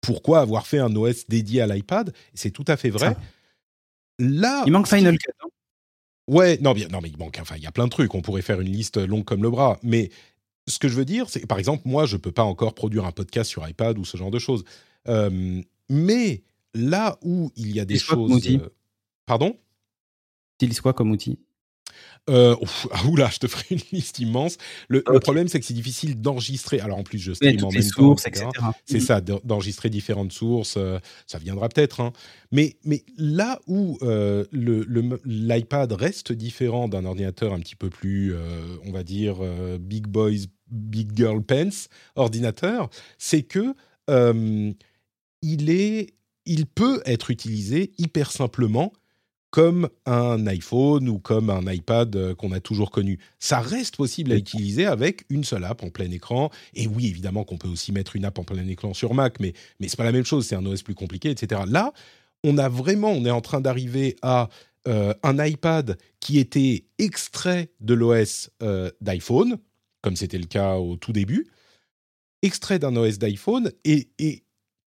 [0.00, 2.12] pourquoi avoir fait un OS dédié à l'iPad?
[2.34, 3.16] C'est tout à fait vrai.
[4.18, 5.30] Là, il manque Final Cut.
[6.26, 7.38] Ouais, non, bien, non, mais il manque.
[7.40, 8.14] Enfin, il y a plein de trucs.
[8.14, 9.78] On pourrait faire une liste longue comme le bras.
[9.84, 10.10] Mais
[10.68, 13.12] ce que je veux dire, c'est par exemple, moi, je peux pas encore produire un
[13.12, 14.64] podcast sur iPad ou ce genre de choses.
[15.08, 16.42] Euh, mais
[16.74, 18.28] là où il y a des choses.
[18.28, 18.68] Comme outil euh,
[19.26, 19.56] Pardon?
[20.56, 21.38] Utilise quoi comme outil
[22.28, 22.54] euh,
[22.90, 24.58] ah, oula, je te ferai une liste immense.
[24.88, 26.80] Le, problème, c'est que c'est difficile d'enregistrer.
[26.80, 28.46] Alors en plus, je stream en même sources, etc.
[28.84, 29.00] C'est mm.
[29.00, 30.74] ça, d'enregistrer différentes sources.
[30.76, 32.00] Euh, ça viendra peut-être.
[32.00, 32.12] Hein.
[32.52, 38.34] Mais, mais là où euh, l'iPad reste différent d'un ordinateur un petit peu plus,
[38.84, 39.36] on va dire,
[39.78, 43.74] big boys, big girl pants ordinateur, c'est que
[45.42, 46.14] il est,
[46.46, 48.92] il peut être utilisé hyper simplement
[49.50, 53.18] comme un iPhone ou comme un iPad euh, qu'on a toujours connu.
[53.38, 56.50] Ça reste possible à utiliser avec une seule app en plein écran.
[56.74, 59.54] Et oui, évidemment qu'on peut aussi mettre une app en plein écran sur Mac, mais,
[59.80, 61.62] mais c'est pas la même chose, c'est un OS plus compliqué, etc.
[61.66, 61.92] Là,
[62.44, 64.48] on a vraiment, on est en train d'arriver à
[64.86, 69.56] euh, un iPad qui était extrait de l'OS euh, d'iPhone,
[70.02, 71.48] comme c'était le cas au tout début,
[72.42, 74.08] extrait d'un OS d'iPhone et,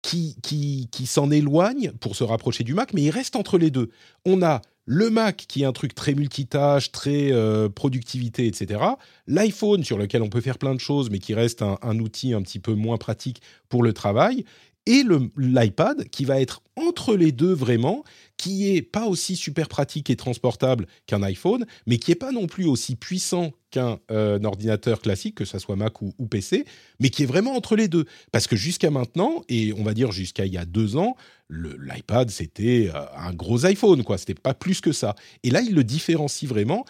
[0.02, 3.70] qui, qui, qui s'en éloigne pour se rapprocher du Mac, mais il reste entre les
[3.70, 3.90] deux.
[4.24, 8.82] On a le Mac qui est un truc très multitâche, très euh, productivité, etc.
[9.26, 12.32] L'iPhone sur lequel on peut faire plein de choses, mais qui reste un, un outil
[12.32, 14.44] un petit peu moins pratique pour le travail
[14.86, 15.04] et
[15.36, 18.02] l'iPad qui va être entre les deux vraiment,
[18.36, 22.46] qui est pas aussi super pratique et transportable qu'un iPhone, mais qui est pas non
[22.46, 26.64] plus aussi puissant qu'un euh, ordinateur classique, que ce soit Mac ou, PC,
[26.98, 28.04] mais qui est vraiment entre les deux.
[28.32, 31.16] Parce que jusqu'à maintenant, et on va dire jusqu'à il y a deux ans,
[31.48, 34.18] l'iPad c'était euh, un gros iPhone, quoi.
[34.18, 35.14] C'était pas plus que ça.
[35.42, 36.84] Et là, il le différencie vraiment.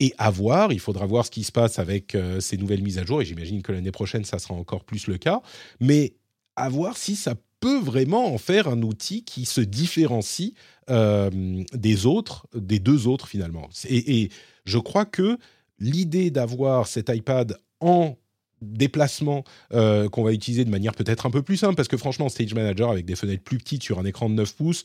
[0.00, 2.98] Et à voir, il faudra voir ce qui se passe avec euh, ces nouvelles mises
[2.98, 5.42] à jour, et j'imagine que l'année prochaine, ça sera encore plus le cas.
[5.80, 6.14] Mais
[6.56, 10.52] à voir si ça peut vraiment en faire un outil qui se différencie
[10.88, 13.70] des autres, des deux autres finalement.
[13.88, 14.30] Et,
[14.64, 15.38] je crois que
[15.82, 18.16] l'idée d'avoir cet iPad en
[18.60, 22.28] déplacement euh, qu'on va utiliser de manière peut-être un peu plus simple, parce que franchement,
[22.28, 24.84] Stage Manager avec des fenêtres plus petites sur un écran de 9 pouces,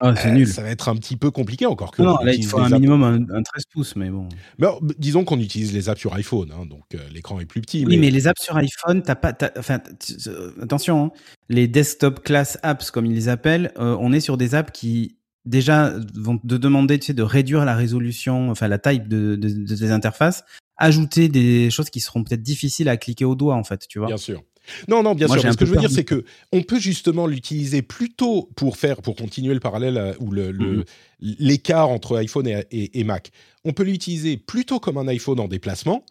[0.00, 0.48] ah, c'est euh, nul.
[0.48, 2.02] Ça va être un petit peu compliqué encore que.
[2.02, 4.28] Non, là, il faut un minimum un, 13 pouces, mais bon.
[4.58, 4.66] Mais
[4.98, 7.84] disons qu'on utilise les apps sur iPhone, hein, donc euh, l'écran est plus petit.
[7.84, 8.10] Oui, mais...
[8.10, 9.80] les apps sur iPhone, t'as pas, enfin,
[10.62, 11.10] attention, hein,
[11.50, 15.16] les desktop class apps comme ils les appellent, euh, on est sur des apps qui
[15.44, 19.48] déjà vont te demander, tu sais, de réduire la résolution, enfin la taille de, de,
[19.48, 20.44] des interfaces,
[20.76, 24.08] ajouter des choses qui seront peut-être difficiles à cliquer au doigt, en fait, tu vois.
[24.08, 24.42] Bien sûr.
[24.88, 25.40] Non, non, bien sûr.
[25.40, 29.16] ce que je veux dire, c'est que on peut justement l'utiliser plutôt pour faire, pour
[29.16, 30.84] continuer le parallèle euh, ou le, mhm.
[31.20, 33.30] l'écart entre iPhone et, Mac.
[33.64, 36.04] On peut l'utiliser plutôt comme un iPhone en déplacement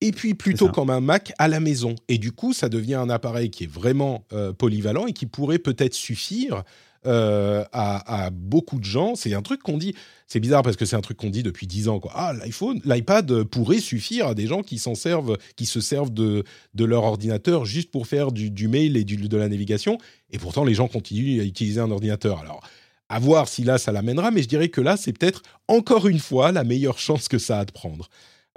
[0.00, 1.94] et puis plutôt comme un Mac à la maison.
[2.08, 5.58] Et du coup, ça devient un appareil qui est vraiment euh, polyvalent et qui pourrait
[5.58, 6.64] peut-être suffire
[7.06, 9.14] euh, à, beaucoup de gens.
[9.14, 9.94] C'est un truc qu'on dit.
[10.26, 12.00] C'est bizarre parce que c'est un truc qu'on dit depuis dix ans.
[12.00, 12.12] Quoi.
[12.14, 16.44] Ah, l'iPhone, l'iPad pourrait suffire à des gens qui s'en servent, qui se servent de,
[16.78, 19.98] leur ordinateur juste pour faire du, mail et du, de la navigation.
[20.30, 22.40] Et pourtant, les gens continuent à utiliser un ordinateur.
[22.40, 22.62] Alors,
[23.08, 24.30] à voir si là, ça l'amènera.
[24.30, 27.60] Mais je dirais que là, c'est peut-être encore une fois la meilleure chance que ça
[27.60, 28.08] a de prendre.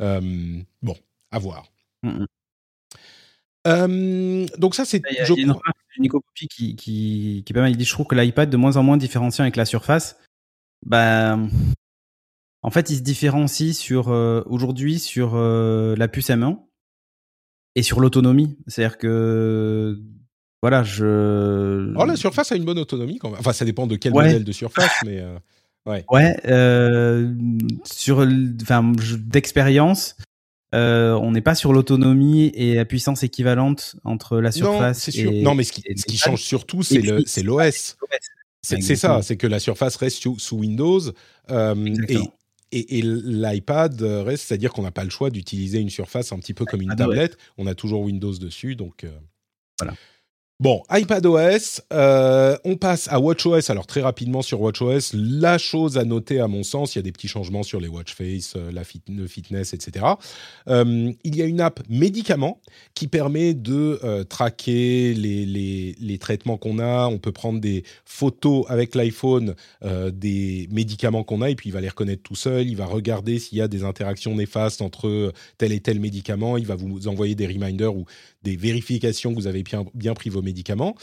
[0.02, 0.96] Euh, bon,
[1.32, 1.66] à voir.
[3.70, 5.02] Mmh donc ça, c'est.
[5.10, 5.54] Il y a,
[6.00, 7.72] Nico Popi qui, qui, qui est pas mal.
[7.72, 10.18] Il dit Je trouve que l'iPad de moins en moins différenciant avec la surface.
[10.86, 11.38] Bah,
[12.62, 16.60] en fait, il se différencie sur euh, aujourd'hui sur euh, la puce M1
[17.76, 18.58] et sur l'autonomie.
[18.68, 20.00] C'est-à-dire que
[20.62, 21.94] voilà, je.
[21.96, 23.40] Oh, la surface a une bonne autonomie quand même.
[23.40, 25.20] Enfin, ça dépend de quel modèle de surface, mais.
[25.20, 25.38] Euh,
[25.86, 26.06] ouais.
[26.10, 26.38] Ouais.
[27.84, 28.26] sur,
[28.62, 30.16] enfin, d'expérience,
[30.76, 35.32] euh, on n'est pas sur l'autonomie et la puissance équivalente entre la surface non, sûr.
[35.32, 37.02] non mais ce qui, change surtout, c'est
[37.42, 37.98] l'OS.
[38.62, 41.02] C'est ça, c'est que la surface reste sous, Windows
[41.50, 41.96] euh,
[42.72, 46.66] et, l'iPad reste, c'est-à-dire qu'on n'a pas le choix d'utiliser une surface un petit peu
[46.66, 47.38] comme une tablette.
[47.58, 49.18] On a toujours Windows dessus, donc euh,
[49.80, 49.96] voilà.
[50.62, 53.72] Bon, iPadOS, euh, on passe à WatchOS.
[53.72, 57.02] Alors très rapidement sur WatchOS, la chose à noter à mon sens, il y a
[57.02, 60.06] des petits changements sur les watch face, euh, la le fitness, etc.
[60.68, 62.60] Euh, il y a une app médicaments
[62.94, 67.08] qui permet de traquer les, les, traitements qu'on a.
[67.08, 69.56] On peut prendre des photos avec l'iPhone
[70.12, 72.68] des médicaments qu'on a et puis il va les reconnaître tout seul.
[72.68, 76.58] Il va regarder s'il y a des interactions néfastes entre tel et tel médicament.
[76.58, 78.06] Il va vous envoyer des reminders ou
[78.44, 80.96] des vérifications que vous avez bien, bien pris vos médicaments.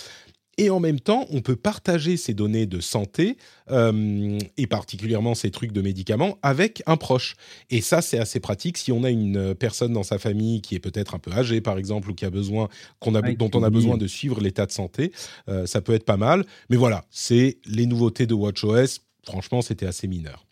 [0.58, 3.36] Et en même temps, on peut partager ces données de santé,
[3.70, 7.36] euh, et particulièrement ces trucs de médicaments, avec un proche.
[7.68, 8.78] Et ça, c'est assez pratique.
[8.78, 11.76] Si on a une personne dans sa famille qui est peut-être un peu âgée, par
[11.76, 12.68] exemple, ou qui a besoin,
[13.00, 15.12] qu'on a, dont on a besoin de suivre l'état de santé,
[15.48, 16.46] euh, ça peut être pas mal.
[16.70, 19.00] Mais voilà, c'est les nouveautés de WatchOS.
[19.24, 20.46] Franchement, c'était assez mineur.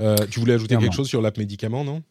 [0.00, 2.02] Euh, tu voulais ajouter quelque chose sur l'app médicament, non?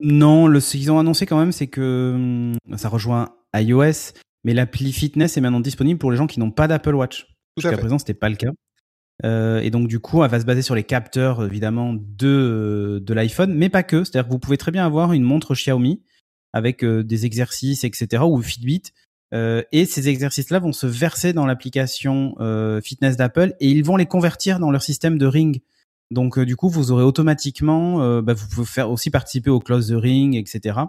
[0.00, 4.12] Non, le, ce qu'ils ont annoncé quand même, c'est que hum, ça rejoint iOS,
[4.44, 7.26] mais l'appli fitness est maintenant disponible pour les gens qui n'ont pas d'Apple Watch.
[7.56, 8.52] Jusqu'à présent, c'était pas le cas.
[9.24, 13.14] Euh, et donc du coup, elle va se baser sur les capteurs évidemment de de
[13.14, 14.02] l'iPhone, mais pas que.
[14.02, 16.02] C'est-à-dire que vous pouvez très bien avoir une montre Xiaomi
[16.54, 18.22] avec des exercices, etc.
[18.24, 18.82] ou Fitbit.
[19.32, 22.34] et ces exercices-là vont se verser dans l'application
[22.82, 25.60] fitness d'Apple et ils vont les convertir dans leur système de ring.
[26.10, 29.94] Donc du coup, vous aurez automatiquement, bah, vous pouvez faire aussi participer au close the
[29.94, 30.80] ring, etc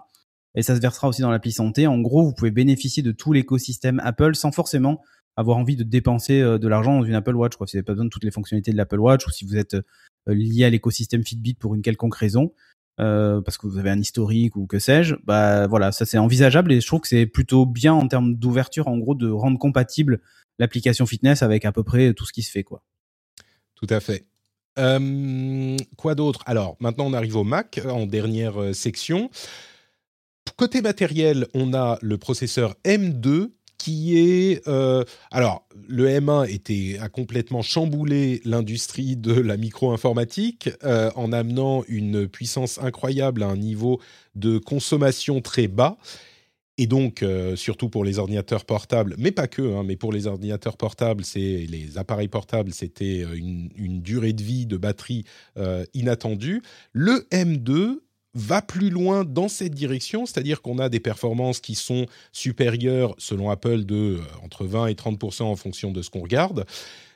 [0.56, 1.88] et ça se versera aussi dans l'appli santé.
[1.88, 5.02] En gros, vous pouvez bénéficier de tout l'écosystème Apple sans forcément
[5.38, 7.56] avoir envie de dépenser euh, de l'argent dans une Apple Watch.
[7.56, 7.68] Quoi.
[7.68, 9.56] Si vous n'avez pas besoin de toutes les fonctionnalités de l'Apple Watch ou si vous
[9.56, 9.84] êtes euh,
[10.28, 12.54] lié à l'écosystème Fitbit pour une quelconque raison,
[13.00, 16.74] euh, parce que vous avez un historique ou que sais-je, bah voilà, ça c'est envisageable
[16.74, 20.20] et je trouve que c'est plutôt bien en termes d'ouverture, en gros, de rendre compatible
[20.60, 22.84] l'application fitness avec à peu près tout ce qui se fait, quoi.
[23.76, 24.28] Tout à fait.
[24.76, 26.42] Quoi d'autre?
[26.46, 29.30] Alors maintenant on arrive au Mac en dernière section.
[30.58, 33.50] Côté matériel, on a le processeur M2
[33.82, 41.10] qui est euh, alors le M1 était a complètement chamboulé l'industrie de la micro-informatique euh,
[41.16, 44.00] en amenant une puissance incroyable à un niveau
[44.36, 45.98] de consommation très bas.
[46.78, 50.28] Et donc, euh, surtout pour les ordinateurs portables, mais pas que, hein, mais pour les
[50.28, 55.26] ordinateurs portables, c'est les appareils portables, c'était une, une, durée de vie de batterie
[55.94, 56.62] inattendue.
[56.94, 58.00] Le M2
[58.34, 63.50] va plus loin dans cette direction, c'est-à-dire qu'on a des performances qui sont supérieures, selon
[63.50, 66.66] Apple, de euh, entre 20 et 30% en fonction de ce qu'on regarde,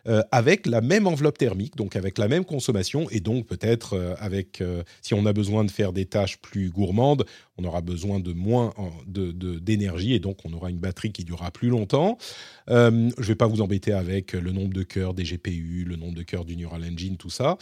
[0.08, 4.16] euh, avec la même enveloppe thermique, donc avec la même consommation, et donc peut-être euh,
[4.20, 4.64] avec,
[5.02, 7.26] si on a besoin de faire des tâches plus gourmandes,
[7.58, 8.74] on aura besoin de moins
[9.08, 12.18] d'énergie, et donc on aura une batterie qui durera plus longtemps.
[12.68, 16.16] je ne vais pas vous embêter avec le nombre de cœurs des GPU, le nombre
[16.16, 17.58] de cœurs du Neural Engine, tout ça.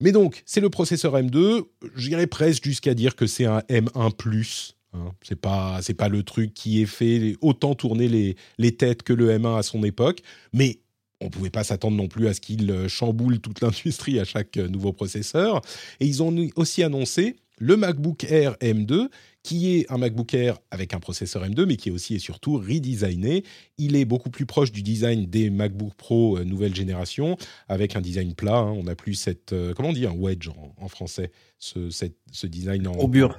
[0.00, 1.62] Mais donc, c'est le processeur M2.
[1.96, 4.74] J'irais presque jusqu'à dire que c'est un M1+.
[4.92, 5.12] Hein.
[5.22, 9.30] C'est pas, pas le truc qui ait fait autant tourner les, les têtes que le
[9.30, 10.20] M1 à son époque.
[10.52, 10.80] Mais
[11.20, 14.24] on ne pouvait pas s'attendre non plus à ce qu'il euh, chamboule toute l'industrie à
[14.24, 15.60] chaque euh, nouveau processeur.
[16.00, 19.08] Et ils ont aussi annoncé le MacBook Air M2,
[19.42, 22.56] qui est un MacBook Air avec un processeur M2, mais qui est aussi et surtout
[22.56, 23.44] redesigné.
[23.78, 27.36] Il est beaucoup plus proche du design des MacBook Pro euh, nouvelle génération,
[27.68, 28.58] avec un design plat.
[28.58, 28.72] Hein.
[28.72, 32.86] On n'a plus cette, euh, comment on dit, un wedge en, français, ce, ce design
[32.86, 32.92] en...
[32.92, 33.38] Courbure.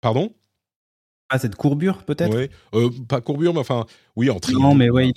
[0.00, 0.34] Pardon?
[1.30, 2.36] Ah, cette courbure, peut-être?
[2.36, 3.86] Oui, euh, pas courbure, mais enfin,
[4.16, 4.62] oui, en triangle.
[4.62, 5.12] Non, mais ouais,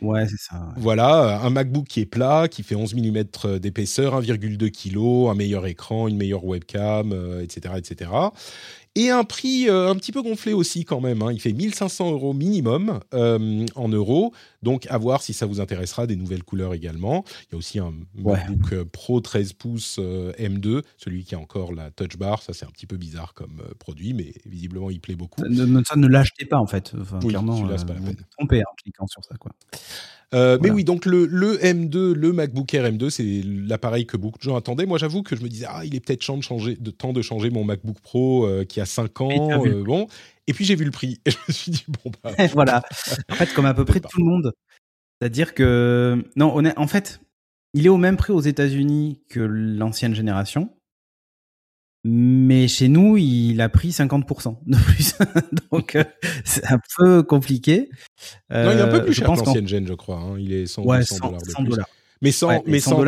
[0.00, 0.68] ouais c'est ça.
[0.76, 5.66] Voilà, un MacBook qui est plat, qui fait 11 mm d'épaisseur, 1,2 kg, un meilleur
[5.66, 7.12] écran, une meilleure webcam,
[7.42, 8.10] etc., etc
[8.94, 11.22] et un prix euh, un petit peu gonflé aussi quand même.
[11.22, 11.32] Hein.
[11.32, 16.06] Il fait 1500 euros minimum euh, en euros, donc à voir si ça vous intéressera,
[16.06, 17.24] des nouvelles couleurs également.
[17.48, 21.72] Il y a aussi un MacBook euh, Pro 13 pouces M2, celui qui a encore
[21.72, 22.42] la Touch Bar.
[22.42, 25.40] Ça c'est un petit peu bizarre comme produit, mais visiblement il plaît beaucoup.
[25.40, 26.92] Ça ne, l'achetez pas en fait.
[27.00, 28.16] Enfin, clairement, pas la peine.
[28.30, 29.52] Trompez en cliquant sur ça quoi.
[30.34, 34.38] Euh, mais oui, donc le, le, M2, le MacBook Air M2, c'est l'appareil que beaucoup
[34.38, 34.86] de gens attendaient.
[34.86, 37.12] Moi, j'avoue que je me disais, ah, il est peut-être temps de changer, de temps
[37.12, 39.64] de changer mon MacBook Pro euh, qui a 5 ans.
[39.66, 40.06] Euh, bon.
[40.46, 42.32] Et puis j'ai vu le prix et je me suis dit, bon, bah.
[42.54, 42.82] voilà.
[43.30, 44.52] En fait, comme à peu près tout le monde.
[45.20, 47.20] C'est-à-dire que, non, on est, en fait,
[47.74, 50.70] il est au même prix aux États-Unis que l'ancienne génération.
[52.04, 55.14] Mais chez nous, il a pris 50% de plus.
[55.72, 56.02] Donc, euh,
[56.44, 57.90] c'est un peu compliqué.
[58.50, 60.16] non, il est un peu euh, plus cher que l'ancienne gêne, je crois.
[60.16, 60.36] Hein.
[60.38, 61.76] Il est 100, dollars de plus.
[62.20, 63.04] Mais sans, mais sans,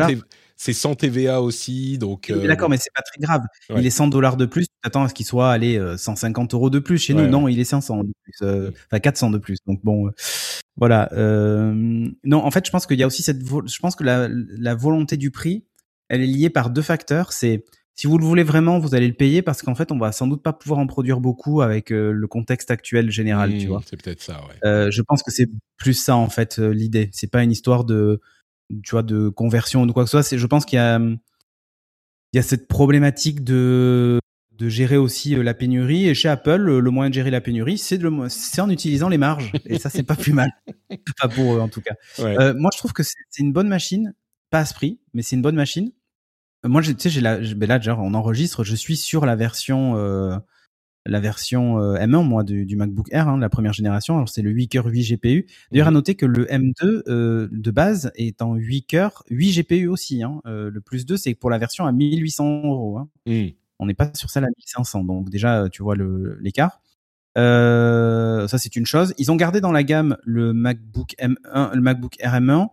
[0.57, 2.29] c'est sans TVA aussi, donc.
[2.29, 3.41] Euh, d'accord, mais c'est pas très grave.
[3.75, 4.67] Il est 100 dollars de plus.
[4.67, 7.27] Tu attends à ce qu'il soit allez 150 euros de plus chez nous.
[7.27, 8.47] Non, il est 500 de plus,
[8.87, 9.57] enfin 400 de plus.
[9.67, 10.09] Donc bon,
[10.77, 11.09] voilà.
[11.13, 14.73] non, en fait, je pense qu'il y a aussi cette, je pense que la, la
[14.73, 15.65] volonté du prix,
[16.07, 17.33] elle est liée par deux facteurs.
[17.33, 17.65] C'est
[17.95, 20.27] si vous le voulez vraiment, vous allez le payer parce qu'en fait, on va sans
[20.27, 23.81] doute pas pouvoir en produire beaucoup avec euh, le contexte actuel général, tu vois.
[23.85, 24.55] C'est peut-être ça, ouais.
[24.65, 27.09] Euh, je pense que c'est plus ça en fait euh, l'idée.
[27.13, 28.19] C'est pas une histoire de,
[28.83, 30.23] tu vois, de conversion ou de quoi que ce soit.
[30.23, 31.17] C'est, je pense qu'il y a, il
[32.33, 34.19] y a cette problématique de
[34.57, 36.07] de gérer aussi la pénurie.
[36.07, 39.17] Et chez Apple, le moyen de gérer la pénurie, c'est de c'est en utilisant les
[39.17, 39.51] marges.
[39.65, 40.49] Et ça, c'est pas plus mal.
[41.21, 41.95] Pas pour eux, en tout cas.
[42.19, 44.13] Euh, moi, je trouve que c'est une bonne machine,
[44.49, 45.91] pas à ce prix, mais c'est une bonne machine.
[46.65, 48.63] Moi, tu sais, j'ai la, ben là, genre, on enregistre.
[48.63, 50.35] Je suis sur la version, euh,
[51.05, 54.15] la version euh, M1, moi, du, du MacBook Air, hein, la première génération.
[54.15, 55.47] Alors, c'est le 8 cœurs 8 GPU.
[55.71, 59.87] D'ailleurs, à noter que le M2 euh, de base est en 8 cœurs 8 GPU
[59.87, 60.23] aussi.
[60.23, 60.41] Hein.
[60.45, 62.97] Le plus 2, c'est pour la version à 1800 euros.
[62.97, 63.09] Hein.
[63.27, 63.51] Mhm.
[63.79, 65.03] On n'est pas sur celle à 1500.
[65.03, 65.95] Donc, déjà, tu vois
[66.39, 66.81] l'écart.
[67.35, 69.13] Ça c'est une chose.
[69.17, 72.69] Ils ont gardé dans la gamme le MacBook M1, le MacBook Air M1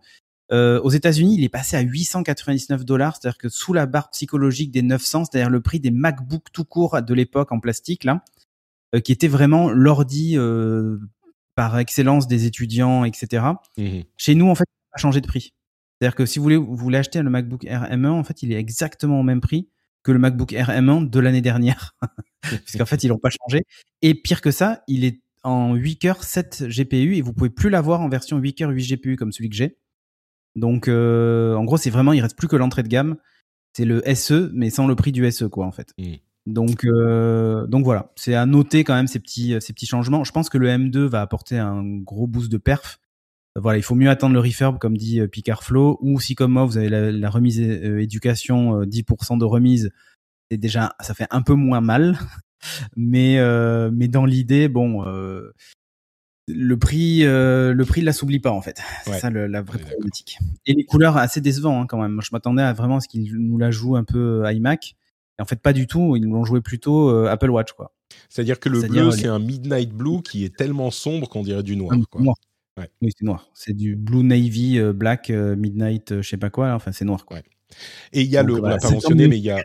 [0.53, 4.71] euh, aux États-Unis, il est passé à 899 dollars, c'est-à-dire que sous la barre psychologique
[4.71, 8.23] des 900, c'est-à-dire le prix des MacBook tout court de l'époque en plastique là,
[8.93, 10.99] euh, qui était vraiment l'ordi euh,
[11.55, 13.45] par excellence des étudiants, etc.
[13.77, 15.53] Mmh Chez nous, en fait, ça a changé de prix.
[15.99, 18.51] C'est-à-dire que si vous voulez, vous voulez acheter le MacBook Air M1, en fait, il
[18.51, 19.69] est exactement au même prix
[20.03, 21.95] que le MacBook Air M1 de l'année dernière.
[22.65, 23.63] Puisqu'en fait, ils l'ont pas changé.
[24.01, 27.69] Et pire que ça, il est en 8 cœurs 7 GPU et vous pouvez plus
[27.69, 29.77] l'avoir en version 8 cœurs 8 GPU comme celui que j'ai.
[30.55, 33.17] Donc, euh, en gros, c'est vraiment, il reste plus que l'entrée de gamme.
[33.75, 35.93] C'est le SE, mais sans le prix du SE, quoi, en fait.
[36.45, 40.23] Donc, euh, donc voilà, c'est à noter quand même ces petits, ces petits changements.
[40.23, 42.99] Je pense que le M2 va apporter un gros boost de perf.
[43.55, 46.53] Voilà, il faut mieux attendre le refurb, comme dit euh, Picard Flow, ou si comme
[46.53, 49.91] moi vous avez la, la remise euh, éducation, euh, 10% de remise,
[50.49, 52.17] c'est déjà, ça fait un peu moins mal.
[52.95, 55.51] mais, euh, mais dans l'idée, bon, euh,
[56.47, 58.81] le prix, euh, le prix là s'oublie pas en fait.
[59.05, 60.37] C'est Ouais, ça le- la vraie on problématique.
[60.65, 62.11] Et les couleurs assez décevant hein, quand même.
[62.11, 64.95] Moi, je m'attendais à vraiment à ce qu'ils nous la jouent un peu iMac.
[65.39, 66.15] Et en fait, pas du tout.
[66.15, 67.93] Ils nous l'ont joué plutôt euh, Apple Watch quoi.
[68.29, 71.63] C'est-à-dire que le bleu, les- c'est un midnight blue qui est tellement sombre qu'on dirait
[71.63, 71.97] du noir.
[72.11, 72.21] Quoi.
[72.21, 72.35] noir.
[72.77, 72.89] Ouais.
[73.01, 73.47] Oui, c'est noir.
[73.53, 76.67] C'est du blue navy, euh, black, euh, midnight, euh, je sais pas quoi.
[76.67, 76.75] là.
[76.75, 77.37] Enfin, c'est noir quoi.
[77.37, 77.43] Ouais.
[78.11, 79.63] Et il y a Donc, le, on voilà, l'a pas mentionné, mais il y a,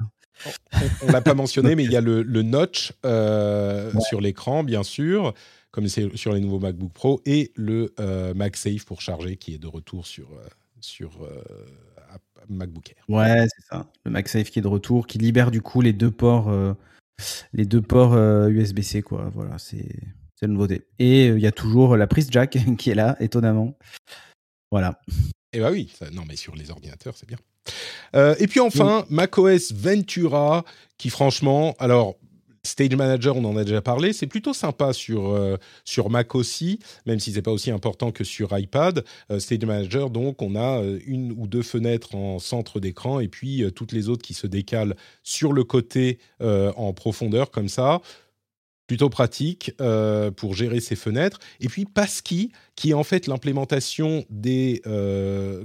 [0.00, 4.00] on, on l'a pas mentionné, mais il y a le, le notch euh, Ouais.
[4.02, 5.34] sur l'écran, bien sûr,
[5.78, 9.58] comme c'est sur les nouveaux MacBook Pro, et le euh, MagSafe pour charger qui est
[9.58, 10.44] de retour sur, euh,
[10.80, 11.40] sur euh,
[12.48, 13.04] MacBook Air.
[13.08, 13.86] Ouais, c'est ça.
[14.04, 16.74] Le MagSafe qui est de retour, qui libère du coup les deux ports, euh,
[17.52, 19.30] les deux ports euh, USB-C quoi.
[19.32, 19.86] Voilà, c'est
[20.42, 20.82] la nouveauté.
[20.98, 23.78] Et euh, il y a toujours la prise jack qui est là, étonnamment.
[24.72, 25.00] Voilà.
[25.52, 27.38] Eh bah oui, ça- non mais sur les ordinateurs, c'est bien.
[28.40, 30.64] Et puis enfin, macOS Ventura,
[30.96, 32.16] qui franchement, alors
[32.68, 36.78] Stage Manager, on en a déjà parlé, c'est plutôt sympa sur euh, sur Mac aussi,
[37.06, 39.04] même si c'est pas aussi important que sur iPad.
[39.30, 43.28] Euh, Stage Manager, donc, on a euh, une ou deux fenêtres en centre d'écran et
[43.28, 48.00] puis toutes les autres qui se décalent sur le côté en profondeur comme ça
[48.86, 49.72] plutôt pratique
[50.36, 51.38] pour gérer ces fenêtres.
[51.60, 54.82] Et puis Passkey, qui est en fait l'implémentation des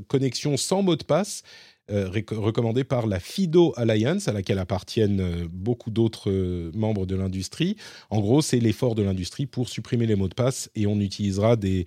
[0.08, 1.44] connexions sans mot de passe,
[1.92, 7.14] euh, recommandée par la FIDO Alliance, à laquelle appartiennent euh, beaucoup d'autres euh, membres de
[7.14, 7.76] l'industrie.
[8.10, 11.58] En gros, c'est l'effort de l'industrie pour supprimer les mots de passe et on utilisera
[11.58, 11.86] des,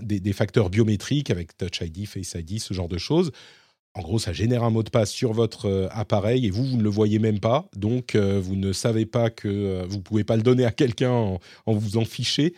[0.00, 3.32] des, facteurs biométriques avec Touch ID, Face ID, ce genre de choses.
[3.94, 6.82] En gros, ça génère un mot de passe sur votre appareil et vous, vous ne
[6.82, 7.68] le voyez même pas.
[7.76, 11.98] Donc, vous ne savez pas que vous pouvez pas le donner à quelqu'un en, vous
[11.98, 12.50] en euh,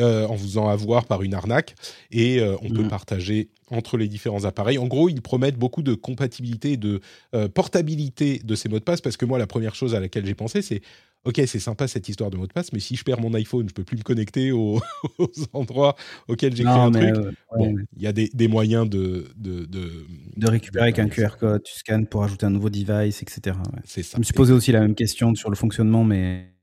[0.00, 1.74] en vous faisant avoir par une arnaque.
[2.10, 2.88] Et euh, on peut Mhm.
[2.88, 4.78] partager entre les différents appareils.
[4.78, 7.00] En gros, ils promettent beaucoup de compatibilité, et de
[7.34, 10.24] euh, portabilité de ces mots de passe parce que moi, la première chose à laquelle
[10.26, 10.80] j'ai pensé, c'est
[11.24, 13.68] Ok, c'est sympa cette histoire de mot de passe, mais si je perds mon iPhone,
[13.68, 14.80] je peux plus me connecter aux,
[15.18, 15.96] aux endroits
[16.28, 17.02] auxquels j'ai créé un truc.
[17.16, 17.82] euh, ouais, Bon, ouais.
[17.96, 21.08] il y a des, des moyens de, de, de, de récupérer avec un.
[21.08, 23.56] QR code, tu scannes pour ajouter un nouveau device, etc.
[23.58, 23.80] ouais.
[23.84, 24.12] C'est ça.
[24.14, 26.54] Je me suis posé aussi la même question sur le fonctionnement, mais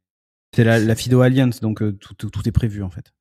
[0.56, 3.12] c'est la, la FIDO Alliance, donc euh, tout, tout, tout est prévu en fait.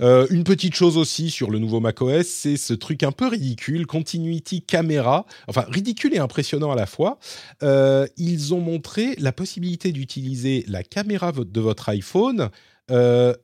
[0.00, 3.86] Euh, une petite chose aussi sur le nouveau macOS, c'est ce truc un peu ridicule,
[3.86, 5.26] Continuity Camera.
[5.46, 7.18] Enfin, ridicule et impressionnant à la fois.
[7.62, 12.50] Euh, ils ont montré la possibilité d'utiliser la caméra de votre iPhone
[12.90, 13.34] euh,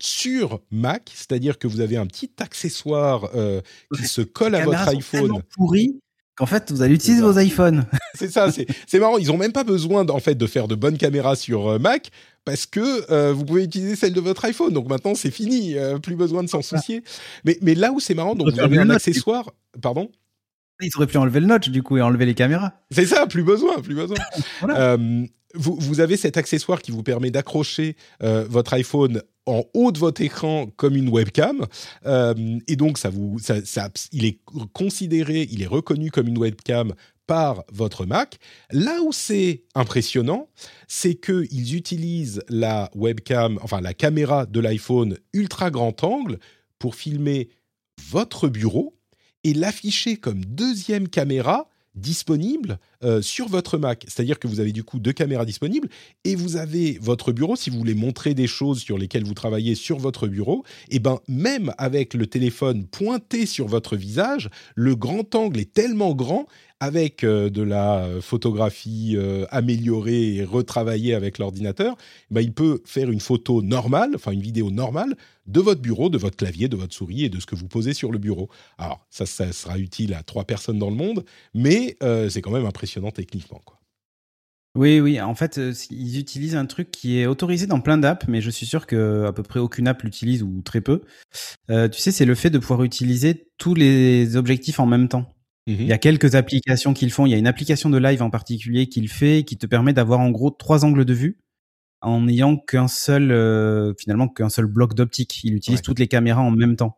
[0.00, 3.30] sur Mac, c'est-à-dire que vous avez un petit accessoire
[3.96, 5.20] qui se colle à votre iPhone.
[5.22, 6.00] tellement pourries
[6.36, 7.84] qu'en fait vous allez utiliser vos iPhones.
[8.14, 9.18] C'est ça, c'est marrant.
[9.18, 12.10] Ils ont même pas besoin en fait de faire de bonnes caméras sur Mac
[12.44, 14.72] parce que euh, vous pouvez utiliser celle de votre iPhone.
[14.72, 17.02] Donc maintenant c'est fini, euh, plus besoin de s'en soucier.
[17.44, 19.52] Mais, mais là où c'est marrant, donc vous avez un accessoire.
[19.80, 20.10] Pardon?
[20.82, 22.72] Ils auraient pu enlever le notch du coup et enlever les caméras.
[22.90, 24.16] C'est ça, plus besoin, plus besoin.
[24.60, 24.92] Voilà.
[24.94, 29.98] Euh, vous, vous avez cet accessoire qui vous permet d'accrocher votre iPhone en haut de
[29.98, 31.66] votre écran comme une webcam,
[32.06, 34.38] Euh, et donc ça vous, ça, ça- il est
[34.72, 36.92] considéré, il est reconnu comme une webcam
[37.30, 38.40] par votre Mac.
[38.72, 40.48] Là où c'est impressionnant,
[40.88, 46.40] c'est que ils utilisent la webcam, enfin la caméra de l'iPhone ultra grand angle
[46.80, 47.48] pour filmer
[48.10, 48.96] votre bureau
[49.44, 54.04] et l'afficher comme deuxième caméra disponible euh, sur votre Mac.
[54.08, 55.88] C'est-à-dire que vous avez du coup deux caméras disponibles
[56.24, 59.74] et vous avez votre bureau, si vous voulez montrer des choses sur lesquelles vous travaillez
[59.74, 65.34] sur votre bureau, et ben même avec le téléphone pointé sur votre visage, le grand
[65.34, 66.46] angle est tellement grand
[66.80, 71.96] avec euh, de la euh, photographie euh, améliorée et retravaillée avec l'ordinateur,
[72.30, 75.14] ben, il peut faire une photo normale, enfin une vidéo normale
[75.46, 77.92] de votre bureau, de votre clavier, de votre souris et de ce que vous posez
[77.92, 78.48] sur le bureau.
[78.78, 81.24] Alors ça, ça sera utile à trois personnes dans le monde,
[81.54, 81.96] mais
[82.28, 83.60] c'est quand même impressionnant techniquement.
[84.76, 85.20] Oui, oui.
[85.20, 85.60] En fait,
[85.90, 89.24] ils utilisent un truc qui est autorisé dans plein d'apps, mais je suis sûr que
[89.26, 91.02] à peu près aucune app l'utilise ou très peu.
[91.68, 95.34] Tu sais, c'est le fait de pouvoir utiliser tous les objectifs en même temps.
[95.66, 97.26] Il y a quelques applications qui le font.
[97.26, 99.92] Il y a une application de live en particulier qui le fait, qui te permet
[99.92, 101.38] d'avoir en gros trois angles de vue
[102.00, 105.44] en n'ayant qu'un seul, euh, finalement, qu'un seul bloc d'optique.
[105.44, 105.82] Il utilise Ouais.
[105.82, 106.96] toutes les caméras en même temps.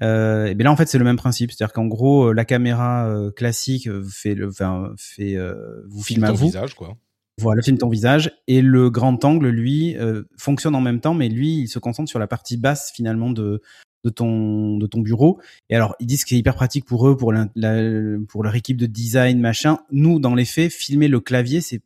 [0.00, 3.12] Euh, et bien là, en fait, c'est le même principe, c'est-à-dire qu'en gros, la caméra
[3.36, 5.36] classique fait le, enfin, fait
[5.88, 6.46] vous filme à vous.
[6.46, 6.96] visage, quoi.
[7.40, 9.96] Voilà, filme ton visage et le grand angle, lui,
[10.38, 13.60] fonctionne en même temps, mais lui, il se concentre sur la partie basse finalement de
[14.08, 15.40] de ton de ton bureau.
[15.70, 17.46] Et alors ils disent que c'est hyper pratique pour eux, pour la,
[18.28, 19.78] pour leur équipe de design machin.
[19.90, 21.82] Nous, dans les faits, filmer le clavier, c'est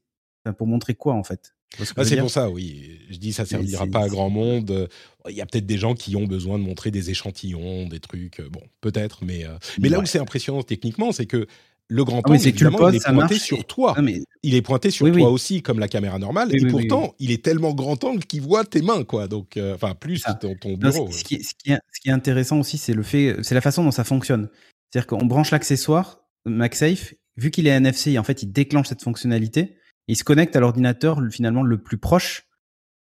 [0.56, 1.54] pour montrer quoi en fait?
[1.96, 2.98] Bah, c'est pour ça, oui.
[3.10, 4.88] Je dis ça servira pas à grand monde.
[5.28, 8.42] Il y a peut-être des gens qui ont besoin de montrer des échantillons, des trucs.
[8.50, 11.46] Bon, peut-être, mais euh, mais là où c'est impressionnant techniquement, c'est que
[11.92, 13.94] le grand ah, angle, évidemment, il est pointé sur toi.
[13.96, 14.02] Ah,
[14.42, 16.54] il est pointé sur toi aussi, comme la caméra normale.
[16.54, 19.28] et pourtant, il est tellement grand angle qu'il voit tes mains, quoi.
[19.28, 21.10] Donc, euh, enfin, plus ton, ton, bureau.
[21.10, 23.90] ce, qui est, ce, qui est, intéressant aussi, c'est le fait, c'est la façon dont
[23.90, 24.48] ça fonctionne.
[24.90, 29.76] C'est-à-dire qu'on branche l'accessoire MagSafe, vu qu'il est NFC, en fait, il déclenche cette fonctionnalité.
[30.08, 32.48] il se connecte à l'ordinateur finalement le plus proche.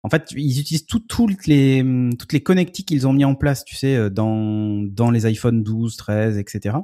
[0.02, 1.86] En fait, ils utilisent toutes les
[2.18, 5.62] toutes les connectiques qu'ils ont mis en place, tu sais, euh, dans dans les iPhone
[5.62, 6.78] 12, 13, etc.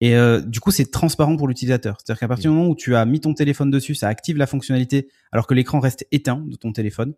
[0.00, 1.98] Et euh, du coup, c'est transparent pour l'utilisateur.
[1.98, 4.46] C'est-à-dire qu'à partir du moment où tu as mis ton téléphone dessus, ça active la
[4.46, 7.14] fonctionnalité alors que l'écran reste éteint de ton téléphone.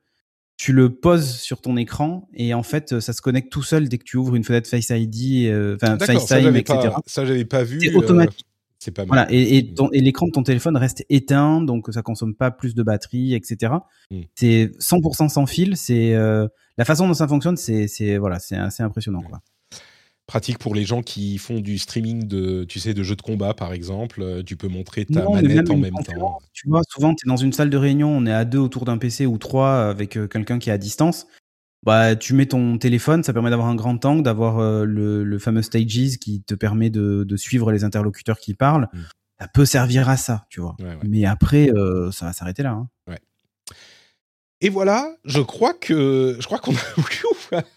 [0.57, 3.99] Tu le poses sur ton écran et en fait, ça se connecte tout seul dès
[3.99, 6.91] que tu ouvres une fenêtre Face ID, euh, enfin FaceTime, etc.
[7.07, 7.81] ça, j'avais pas vu.
[7.81, 8.41] C'est automatique.
[8.41, 8.47] Euh,
[8.79, 9.09] c'est pas mal.
[9.09, 12.75] Voilà, et, et, et l'écran de ton téléphone reste éteint, donc ça consomme pas plus
[12.75, 13.75] de batterie, etc.
[14.11, 14.21] Mm.
[14.35, 15.77] C'est 100% sans fil.
[15.77, 16.47] C'est euh,
[16.79, 19.41] la façon dont ça fonctionne, c'est voilà, c'est assez impressionnant, quoi
[20.31, 23.53] pratique pour les gens qui font du streaming de, tu sais, de jeux de combat,
[23.53, 24.23] par exemple.
[24.23, 26.39] Euh, tu peux montrer ta manette en même temps.
[26.53, 28.85] Tu vois, souvent, tu es dans une salle de réunion, on est à deux autour
[28.85, 31.27] d'un PC ou trois avec euh, quelqu'un qui est à distance.
[31.83, 35.63] Bah, tu mets ton téléphone, ça permet d'avoir un grand angle, d'avoir euh, le, fameux
[35.63, 38.89] Stages qui te permet de, suivre les interlocuteurs qui parlent.
[38.93, 38.99] Mm.
[39.41, 40.77] Ça peut servir à ça, tu vois.
[41.03, 41.71] Mais après,
[42.13, 42.71] ça va s'arrêter là.
[42.71, 42.89] Hein.
[43.09, 43.19] Ouais.
[44.61, 46.75] Et voilà, je crois que je crois qu'on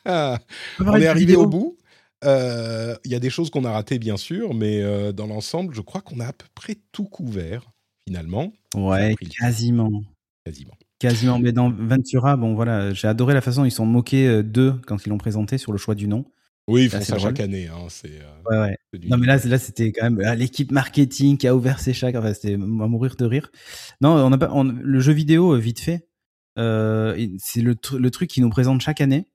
[0.05, 0.39] a
[0.79, 1.77] on est arrivé au bout.
[2.25, 5.73] Euh, il y a des choses qu'on a ratées, bien sûr, mais euh, dans l'ensemble,
[5.73, 7.71] je crois qu'on a à peu près tout couvert,
[8.07, 8.53] finalement.
[8.75, 10.03] Ouais, quasiment.
[10.45, 10.73] Quasiment.
[10.99, 11.39] Quasiment.
[11.39, 14.75] Mais dans Ventura, bon, voilà, j'ai adoré la façon dont ils sont moqués euh, d'eux
[14.87, 16.25] quand ils l'ont présenté sur le choix du nom.
[16.69, 17.67] Oui, ils font ça chaque année.
[17.67, 18.77] Hein, c'est, ouais, ouais.
[19.09, 22.19] Non, mais là, là c'était quand même ah, l'équipe marketing qui a ouvert ses chakras.
[22.19, 23.51] Enfin, c'était à mourir de rire.
[23.99, 26.07] Non, on a pas, le jeu vidéo, vite fait,
[26.55, 29.27] c'est le, le truc qu'ils nous présentent chaque année.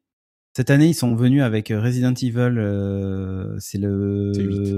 [0.59, 4.33] Cette année, ils sont venus avec euh, Resident Evil, euh, c'est le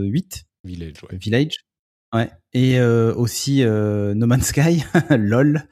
[0.05, 0.45] 8.
[0.63, 1.17] Village, ouais.
[1.17, 1.57] Village.
[2.15, 2.29] Ouais.
[2.53, 5.63] Et euh, aussi No Man's Sky, lol.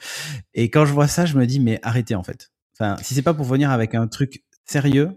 [0.55, 2.51] Et quand je vois ça, je me dis mais arrêtez en fait.
[2.73, 5.11] Enfin, si c'est pas pour venir avec un truc sérieux,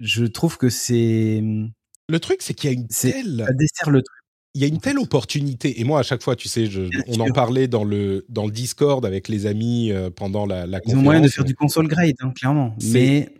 [0.00, 1.42] je trouve que c'est.
[2.10, 3.44] Le truc, c'est qu'il y a une telle.
[3.46, 4.18] Ça dessert le truc.
[4.52, 5.80] Il y a une telle opportunité.
[5.80, 8.52] Et moi, à chaque fois, tu sais, je, on en parlait dans le dans le
[8.52, 12.12] Discord avec les amis pendant la, la Ils ont moyen de faire du console grade,
[12.20, 12.76] hein, clairement.
[12.92, 13.32] Mais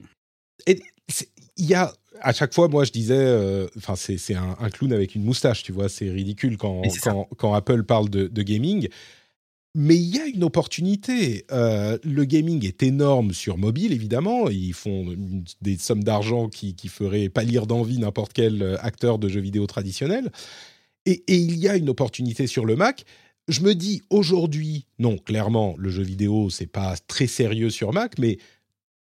[0.67, 5.15] il y a à chaque fois, moi, je disais, euh, enfin, c'est un, clown avec
[5.15, 6.83] une moustache, tu vois, c'est ridicule quand,
[7.37, 8.89] quand, Apple parle de, gaming.
[9.75, 11.45] Mais il y a une opportunité.
[11.53, 14.49] Euh, le gaming est énorme sur mobile, évidemment.
[14.49, 15.15] Ils font
[15.61, 19.67] des sommes d'argent qui, qui feraient pâlir d'envie n'importe quel euh, acteur de jeux vidéo
[19.67, 20.33] traditionnel.
[21.05, 23.05] Et, et, il y a une opportunité sur le Mac.
[23.49, 28.19] Je me dis aujourd'hui, non, clairement, le jeu vidéo, c'est pas très sérieux sur Mac,
[28.19, 28.39] mais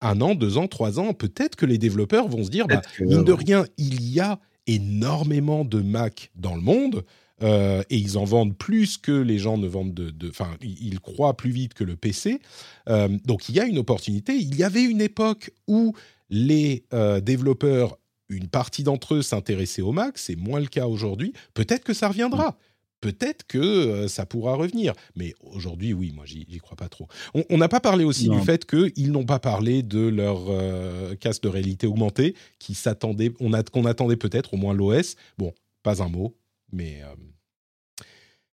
[0.02, 3.24] un an, deux ans, trois ans, peut-être que les développeurs vont se dire, bah, mine
[3.24, 7.04] de rien, il y a énormément de Mac dans le monde.
[7.44, 10.30] Euh, et ils en vendent plus que les gens ne vendent de.
[10.30, 12.40] Enfin, ils croient plus vite que le PC.
[12.88, 14.36] Euh, donc il y a une opportunité.
[14.36, 15.96] Il y avait une époque où
[16.30, 17.98] les euh, développeurs,
[18.30, 20.20] une partie d'entre eux s'intéressaient au Mac.
[20.20, 21.34] C'est moins le cas aujourd'hui.
[21.56, 22.58] Peut-être que ça reviendra
[23.02, 24.94] peut-être que euh, ça pourra revenir.
[25.16, 27.08] Mais aujourd'hui, oui, moi, j'y crois pas trop.
[27.50, 31.44] On n'a pas parlé aussi du fait qu'ils n'ont pas parlé de leur euh, casque
[31.44, 35.16] de réalité augmentée qui s'attendait, on a, qu'on attendait peut-être, au moins l'OS.
[35.38, 36.36] Bon, pas un mot,
[36.72, 37.02] mais.
[37.04, 38.06] Euh,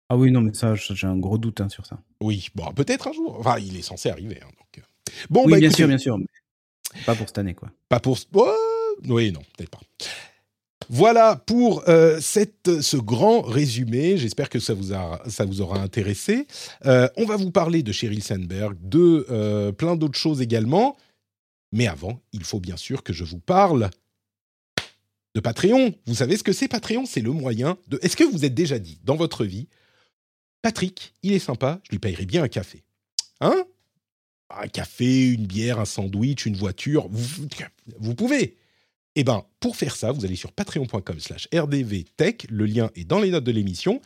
[0.09, 1.97] ah oui, non, mais ça, j'ai un gros doute hein, sur ça.
[2.21, 3.37] Oui, bon, peut-être un jour.
[3.39, 4.39] Enfin, il est censé arriver.
[4.43, 4.83] Hein, donc...
[5.29, 6.19] Bon, oui, bah, bien sûr, bien sûr.
[7.05, 7.71] Pas pour cette année, quoi.
[7.89, 8.19] Pas pour.
[9.07, 9.79] oui, non, peut-être pas.
[10.89, 14.17] Voilà pour euh, cette, ce grand résumé.
[14.17, 16.47] J'espère que ça vous, a, ça vous aura intéressé.
[16.85, 20.97] Euh, on va vous parler de Sheryl Sandberg, de euh, plein d'autres choses également.
[21.71, 23.89] Mais avant, il faut bien sûr que je vous parle
[25.35, 25.95] de Patreon.
[26.05, 27.05] Vous savez ce que c'est Patreon?
[27.05, 27.99] C'est le moyen de...
[28.03, 29.67] Est-ce que vous êtes déjà dit dans votre vie,
[30.61, 32.83] Patrick, il est sympa, je lui payerai bien un café.
[33.41, 33.65] Hein?
[34.49, 37.07] Un café, une bière, un sandwich, une voiture.
[37.09, 37.47] Vous,
[37.99, 38.57] vous pouvez.
[39.15, 43.19] Eh bien, pour faire ça, vous allez sur patreon.com slash rdvtech, le lien est dans
[43.19, 44.01] les notes de l'émission.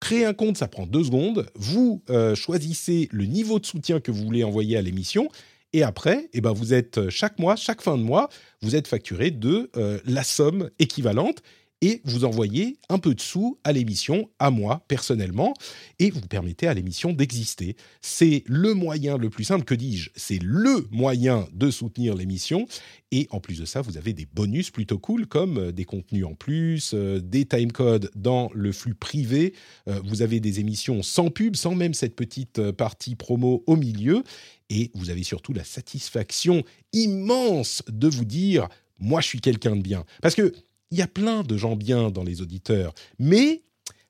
[0.00, 1.48] Créer un compte, ça prend deux secondes.
[1.54, 5.28] Vous euh, choisissez le niveau de soutien que vous voulez envoyer à l'émission
[5.72, 8.28] Et après, eh ben, vous êtes chaque mois, chaque fin de mois,
[8.62, 9.70] vous êtes facturé de
[10.04, 11.42] la somme équivalente
[11.82, 15.54] et vous envoyez un peu de sous à l'émission, à moi personnellement,
[15.98, 17.76] et vous permettez à l'émission d'exister.
[18.00, 22.66] C'est le moyen le plus simple, que dis-je C'est le moyen de soutenir l'émission.
[23.12, 26.24] Et en plus de ça, vous avez des bonus plutôt cool comme euh, des contenus
[26.24, 29.54] en plus, euh, des timecodes dans le flux privé.
[29.88, 34.24] Euh, vous avez des émissions sans pub, sans même cette petite partie promo au milieu.
[34.70, 38.68] Et vous avez surtout la satisfaction immense de vous dire
[38.98, 40.04] moi je suis quelqu'un de bien.
[40.22, 40.52] Parce que
[40.90, 43.62] il y a plein de gens bien dans les auditeurs, mais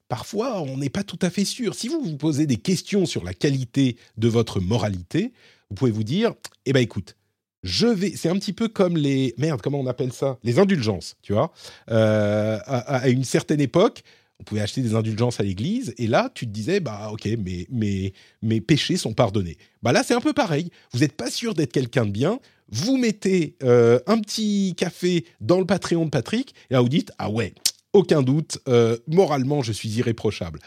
[0.08, 1.74] parfois on n'est pas tout à fait sûr.
[1.74, 5.32] Si vous vous posez des questions sur la qualité de votre moralité,
[5.70, 7.16] vous pouvez vous dire, eh ben écoute,
[7.62, 8.12] je vais.
[8.16, 10.38] C'est un petit peu comme les merde, comment on appelle ça?
[10.44, 11.52] Les indulgences, tu vois?
[11.90, 14.02] Euh, à, une certaine époque,
[14.38, 17.66] on pouvait acheter des indulgences à l'église, et là, tu te disais, bah ok, mais
[17.70, 18.12] mes,
[18.42, 19.56] mes péchés sont pardonnés.
[19.82, 20.70] Bah là, c'est un peu pareil.
[20.92, 22.38] Vous n'êtes pas sûr d'être quelqu'un de bien,
[22.70, 27.12] vous mettez euh, un petit café dans le Patreon de Patrick, et là vous dites
[27.18, 27.54] Ah ouais,
[27.92, 30.60] aucun doute, euh, moralement je suis irréprochable.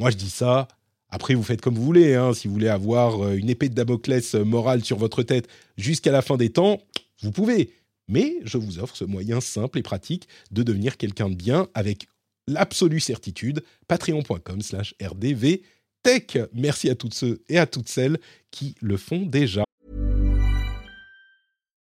[0.00, 0.68] Moi je dis ça,
[1.08, 3.74] après vous faites comme vous voulez, hein, si vous voulez avoir euh, une épée de
[3.74, 6.80] Damoclès morale sur votre tête jusqu'à la fin des temps,
[7.22, 7.72] vous pouvez.
[8.08, 12.06] Mais je vous offre ce moyen simple et pratique de devenir quelqu'un de bien avec
[12.46, 16.38] l'absolue certitude, patreon.com slash rdvtech.
[16.52, 18.18] Merci à toutes ceux et à toutes celles
[18.50, 19.64] qui le font déjà.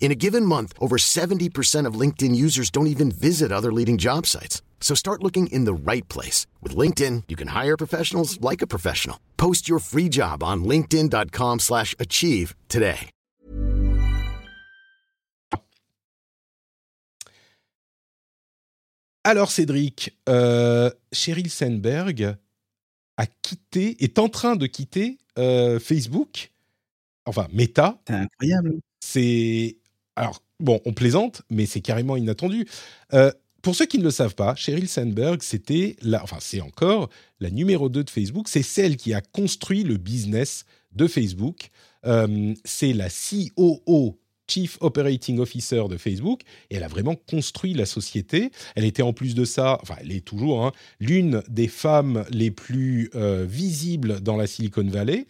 [0.00, 4.26] In a given month, over 70% of LinkedIn users don't even visit other leading job
[4.26, 4.62] sites.
[4.80, 6.46] So start looking in the right place.
[6.62, 9.18] With LinkedIn, you can hire professionals like a professional.
[9.38, 13.10] Post your free job on linkedin.com slash achieve today.
[19.24, 22.36] Alors Cédric, euh, Sheryl Sandberg
[23.16, 26.52] a quitté, est en train de quitter euh, Facebook,
[27.24, 27.98] enfin Meta.
[28.06, 28.80] C'est incroyable.
[29.00, 29.78] C'est
[30.16, 32.66] alors bon, on plaisante, mais c'est carrément inattendu.
[33.12, 33.30] Euh,
[33.62, 37.08] pour ceux qui ne le savent pas, Sheryl Sandberg, c'était la, enfin c'est encore
[37.40, 38.48] la numéro 2 de Facebook.
[38.48, 41.70] C'est celle qui a construit le business de Facebook.
[42.64, 48.50] c'est la COO Chief Operating Officer de Facebook, et elle a vraiment construit la société.
[48.76, 52.50] Elle était en plus de ça, enfin elle est toujours, hein, l'une des femmes les
[52.50, 55.26] plus euh, visibles dans la Silicon Valley.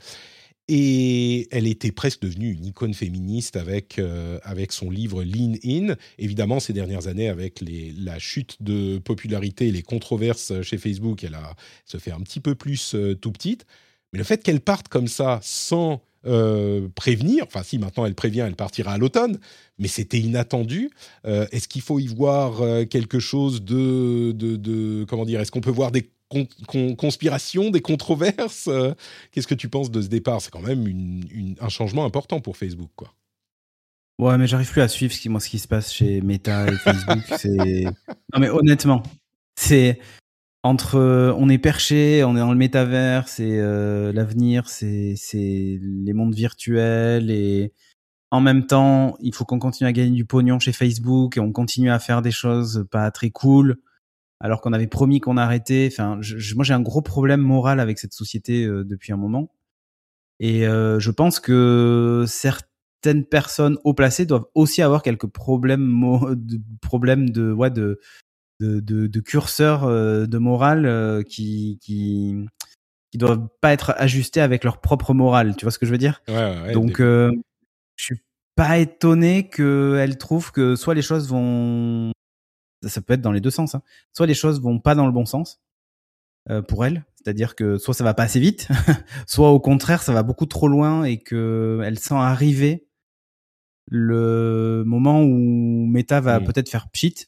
[0.69, 5.95] Et elle était presque devenue une icône féministe avec, euh, avec son livre Lean In.
[6.19, 7.63] Évidemment, ces dernières années, avec
[7.99, 11.55] la chute de popularité et les controverses chez Facebook, elle a,
[11.85, 13.67] se fait un petit peu plus euh, tout petite.
[14.13, 17.45] Mais le fait qu'elle parte comme ça, sans euh, prévenir.
[17.47, 19.39] Enfin, si maintenant elle prévient, elle partira à l'automne,
[19.79, 20.91] mais c'était inattendu.
[21.25, 26.09] Est-ce qu'il faut y voir quelque chose de, comment dire Est-ce qu'on peut voir des
[26.97, 28.69] conspirations, des controverses
[29.31, 30.41] Qu'est-ce que tu penses de ce départ?
[30.41, 31.23] C'est quand même
[31.61, 33.15] un changement important pour Facebook, quoi.
[34.21, 36.69] Ouais, mais j'arrive plus à suivre ce qui, moi, ce qui se passe chez Meta
[36.69, 37.19] et Facebook.
[37.37, 37.85] c'est
[38.33, 39.03] non, mais honnêtement,
[39.57, 39.99] c'est
[40.63, 45.79] entre euh, on est perché, on est dans le métavers, c'est euh, l'avenir, c'est c'est
[45.83, 47.73] les mondes virtuels et
[48.31, 51.53] en même temps, il faut qu'on continue à gagner du pognon chez Facebook et on
[51.53, 53.77] continue à faire des choses pas très cool
[54.41, 55.89] alors qu'on avait promis qu'on arrêtait.
[55.91, 56.21] Enfin,
[56.55, 59.51] moi j'ai un gros problème moral avec cette société euh, depuis un moment
[60.41, 65.89] et je pense que certaines personnes haut placées doivent aussi avoir quelques problèmes
[66.35, 68.01] de problèmes de ouais de
[68.61, 72.37] de, de, de curseurs euh, de morale euh, qui, qui
[73.11, 75.55] qui doivent pas être ajustés avec leur propre morale.
[75.57, 76.21] Tu vois ce que je veux dire?
[76.73, 77.31] Donc, euh,
[77.95, 78.21] je suis
[78.57, 82.11] pas étonné qu'elle trouve que soit les choses vont,
[82.89, 83.83] ça peut être dans les deux sens, hein.
[84.13, 85.61] soit les choses vont pas dans le bon sens
[86.51, 88.69] euh, pour elle, c'est-à-dire que soit ça va pas assez vite,
[89.27, 92.87] soit au contraire ça va beaucoup trop loin et que elle sent arriver
[93.87, 97.27] le moment où Meta va peut-être faire pchit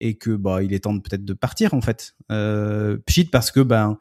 [0.00, 2.14] et que bah il est temps peut-être de partir en fait.
[2.30, 3.98] Euh, pchit parce que ben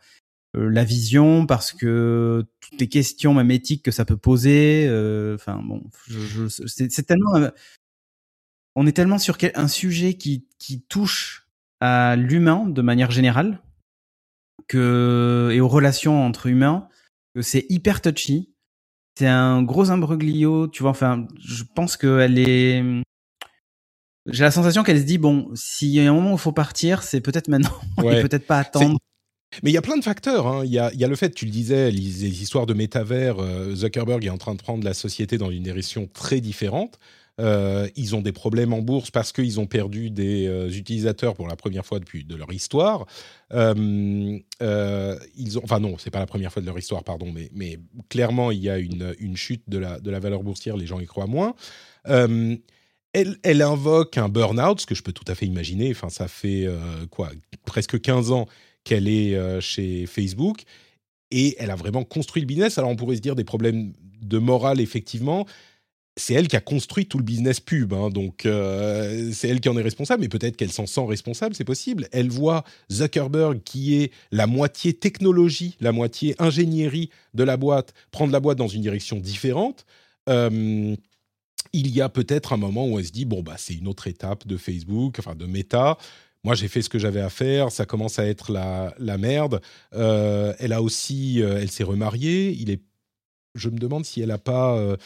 [0.57, 4.85] euh, la vision, parce que toutes les questions même éthiques que ça peut poser.
[4.89, 7.49] Euh, enfin bon, je, je, c'est tellement,
[8.75, 11.47] on est tellement sur un sujet qui qui touche
[11.79, 13.59] à l'humain de manière générale
[14.67, 16.87] que et aux relations entre humains
[17.35, 18.53] que c'est hyper touchy.
[19.17, 20.91] C'est un gros imbroglio, tu vois.
[20.91, 22.83] Enfin, je pense qu'elle est
[24.27, 26.51] j'ai la sensation qu'elle se dit bon, s'il y a un moment où il faut
[26.51, 28.99] partir, c'est peut-être maintenant, et peut-être pas attendre.
[29.63, 30.47] Mais il y a plein de facteurs.
[30.47, 30.63] Hein.
[30.63, 33.35] Il, y a, le fait, tu le disais, les, histoires de métavers.
[33.75, 36.99] Zuckerberg est en train de prendre la société dans une direction très différente.
[37.41, 41.47] Euh, ils ont des problèmes en bourse parce qu'ils ont perdu des euh, utilisateurs pour
[41.47, 43.07] la première fois depuis de leur histoire.
[43.51, 44.39] Euh,
[45.35, 47.79] ils ont, enfin non, c'est pas la première fois de leur histoire, pardon, mais,
[48.09, 51.55] clairement il y a une, chute de la, valeur boursière, les gens y croient moins.
[53.13, 55.91] Elle, elle, invoque un burn-out, ce que je peux tout à fait imaginer.
[55.91, 56.67] Enfin, ça fait
[57.09, 57.31] quoi,
[57.65, 58.47] presque 15 ans
[58.83, 60.63] qu'elle est chez Facebook
[61.31, 62.77] et elle a vraiment construit le business.
[62.77, 65.45] Alors on pourrait se dire des problèmes de morale, effectivement
[66.17, 69.69] c'est elle qui a construit tout le business pub, hein, donc euh, c'est elle qui
[69.69, 72.07] en est responsable, mais peut-être qu'elle s'en sent responsable, c'est possible.
[72.11, 78.33] Elle voit Zuckerberg, qui est la moitié technologie, la moitié ingénierie de la boîte, prendre
[78.33, 79.85] la boîte dans une direction différente.
[80.27, 80.95] Euh,
[81.71, 84.07] il y a peut-être un moment où elle se dit, bon, bah, c'est une autre
[84.07, 85.97] étape de Facebook, enfin de Meta.
[86.43, 89.61] Moi, j'ai fait ce que j'avais à faire, ça commence à être la, la merde.
[89.93, 92.51] Euh, elle a aussi, elle s'est remariée.
[92.51, 92.81] Il est,
[93.55, 94.97] je me demande si elle n'a pas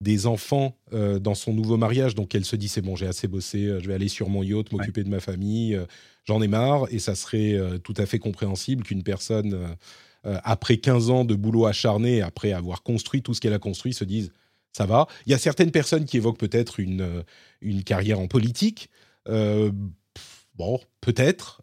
[0.00, 3.28] des enfants euh, dans son nouveau mariage, donc elle se dit c'est bon, j'ai assez
[3.28, 5.86] bossé, euh, je vais aller sur mon yacht, m'occuper de ma famille, euh,
[6.24, 9.76] j'en ai marre, et ça serait tout à fait compréhensible qu'une personne,
[10.24, 14.04] après 15 ans de boulot acharné, après avoir construit tout ce qu'elle a construit, se
[14.04, 14.32] dise
[14.72, 15.06] ça va.
[15.26, 17.22] Il y a certaines personnes qui évoquent peut-être une,
[17.60, 18.88] une carrière en politique.
[19.26, 21.62] Bon, peut-être.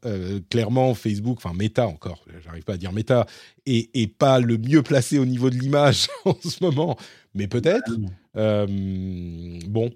[0.52, 3.26] clairement, Facebook, enfin Meta encore, j'arrive pas à dire Meta,
[3.66, 6.98] est, pas le mieux placé au niveau de l'image en ce moment,
[7.34, 7.92] mais peut-être.
[8.38, 8.68] Euh,
[9.68, 9.92] bon,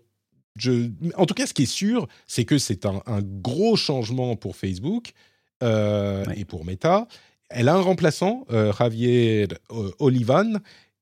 [0.56, 4.56] je, en tout cas, ce qui est sûr, c'est que c'est un, gros changement pour
[4.56, 5.12] Facebook
[5.64, 7.08] euh, et pour Meta.
[7.50, 9.48] Elle a un remplaçant, euh, Javier
[10.00, 10.60] Olivan,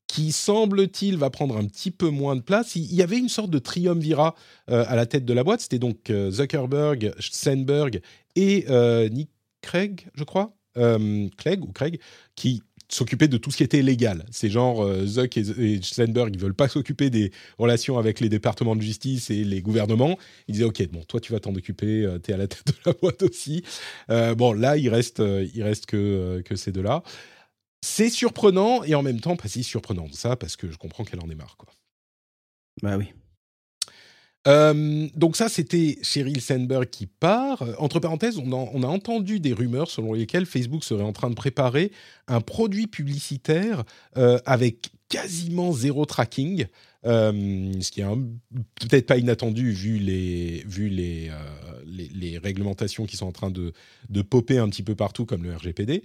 [0.08, 2.76] qui semble-t-il va prendre un petit peu moins de place.
[2.76, 4.36] Il y avait une sorte de triumvirat
[4.68, 5.62] à la tête de la boîte.
[5.62, 8.02] C'était donc Zuckerberg, Sandberg
[8.36, 8.66] et
[9.10, 9.30] Nick
[9.62, 12.00] Craig, je crois, Craig ou Craig,
[12.36, 12.62] qui
[12.94, 14.26] s'occuper de tout ce qui était légal.
[14.32, 18.30] C'est genre euh, Zuck et, et Sandberg, ils veulent pas s'occuper des relations avec les
[18.30, 20.18] départements de justice et les gouvernements.
[20.48, 22.68] Ils disaient ok, bon, toi tu vas t'en occuper, euh, tu es à la tête
[22.68, 23.64] de la boîte aussi.
[24.10, 25.22] Euh, bon, là il reste,
[25.54, 27.04] il reste que que ces deux-là.
[27.82, 31.22] C'est surprenant et en même temps pas si surprenant ça parce que je comprends qu'elle
[31.22, 31.70] en est marre quoi.
[32.82, 33.14] Bah oui.
[34.48, 37.64] Euh, donc ça, c'était Sheryl Sandberg qui part.
[37.78, 38.52] Entre parenthèses, on
[38.84, 41.92] a, entendu des rumeurs selon lesquelles Facebook serait en train de préparer
[42.28, 43.84] un produit publicitaire
[44.18, 46.66] euh, avec quasiment zéro tracking,
[47.06, 48.06] euh, ce qui est
[48.80, 51.30] peut-être pas inattendu vu les,
[52.44, 53.74] réglementations qui sont en train de,
[54.10, 56.04] de popper un petit peu partout comme le RGPD.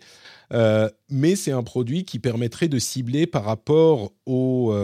[1.11, 4.75] mais c'est un produit qui permettrait de cibler par rapport au,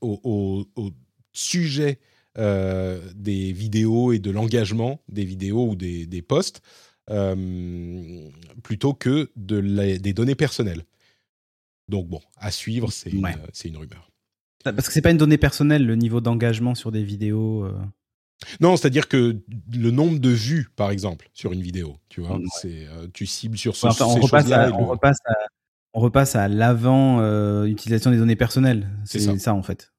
[0.00, 0.90] au, au
[1.32, 1.98] sujet
[2.38, 6.62] euh, des vidéos et de l'engagement des vidéos ou des, des posts
[7.10, 8.28] euh,
[8.62, 9.60] plutôt que de
[9.96, 10.84] des données personnelles.
[11.88, 13.26] Donc bon, à suivre, c'est une,
[13.64, 14.12] une, rumeur.
[14.62, 17.64] Parce que c'est pas une donnée personnelle, le niveau d'engagement sur des vidéos.
[17.64, 17.74] Euh.
[18.60, 19.40] Non, c'est-à-dire que
[19.74, 23.74] le nombre de vues, par exemple, sur une vidéo, tu vois, c'est tu cibles sur
[23.74, 25.34] ce, on, repasse à, on, repasse à,
[25.94, 28.88] on, repasse à, l'avant utilisation des données personnelles.
[29.04, 29.36] C'est ça.
[29.36, 29.52] ça.
[29.52, 29.90] en fait.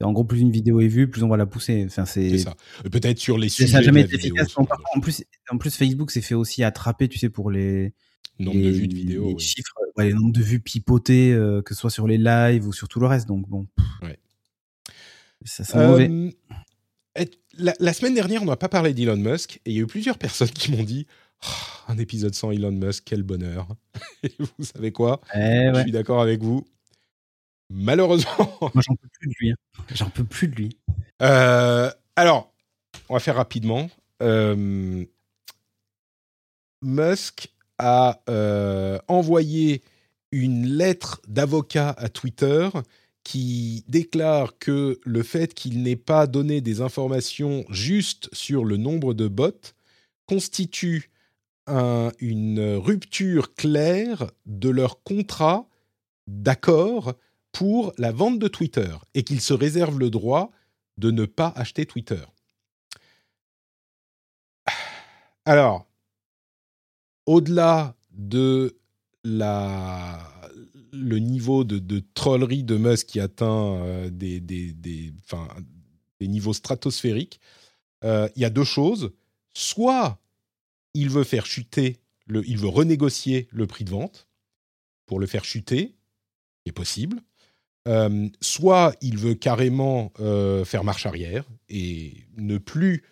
[0.00, 1.84] En gros, plus une vidéo est vue, plus on va la pousser.
[1.86, 2.56] Enfin, c'est ça.
[2.90, 3.68] Peut-être sur les sujets.
[3.68, 4.56] Ça n'a jamais été efficace.
[4.56, 4.64] En,
[5.00, 7.94] plus, en plus, Facebook s'est fait aussi attraper, tu sais, pour les
[8.38, 11.80] nombre de vues de vidéos, les chiffres, les nombres de vues pipotés, euh, que ce
[11.80, 13.28] soit sur les lives ou sur tout le reste.
[13.28, 13.66] Donc bon.
[15.44, 16.10] Ça sent mauvais.
[17.18, 17.24] Euh,
[17.58, 20.18] la, semaine dernière, on n'a pas parlé d'Elon Musk et il y a eu plusieurs
[20.18, 21.06] personnes qui m'ont dit
[21.44, 21.48] oh,
[21.88, 23.68] un épisode sans Elon Musk, quel bonheur.
[24.22, 25.20] et vous savez quoi?
[25.34, 26.64] Eh Je suis d'accord avec vous.
[27.72, 28.58] Malheureusement.
[28.60, 29.50] Moi, j'en peux plus de lui.
[29.50, 29.84] Hein.
[29.94, 30.78] J'en peux plus de lui.
[31.22, 32.52] Euh, alors,
[33.08, 33.90] on va faire rapidement.
[34.22, 35.04] Euh,
[36.82, 37.48] Musk
[37.78, 39.82] a euh, envoyé
[40.32, 42.68] une lettre d'avocat à Twitter
[43.24, 49.14] qui déclare que le fait qu'il n'ait pas donné des informations justes sur le nombre
[49.14, 49.72] de bots
[50.26, 51.10] constitue
[51.68, 55.68] une rupture claire de leur contrat
[56.26, 57.14] d'accord
[57.52, 60.50] pour la vente de Twitter et qu'il se réserve le droit
[60.98, 62.22] de ne pas acheter Twitter.
[65.44, 65.86] Alors,
[67.26, 68.78] au-delà de
[69.24, 70.20] la,
[70.92, 75.12] le niveau de, trollerie de Musk qui atteint euh, des, des, des,
[76.20, 77.40] des, niveaux stratosphériques,
[78.04, 79.12] euh, il y a deux choses.
[79.54, 80.20] Soit
[80.94, 84.28] il veut faire chuter, le, il veut renégocier le prix de vente
[85.06, 85.94] pour le faire chuter,
[86.64, 87.20] est possible.
[87.88, 93.02] Euh, soit il veut carrément euh, faire marche arrière et ne plus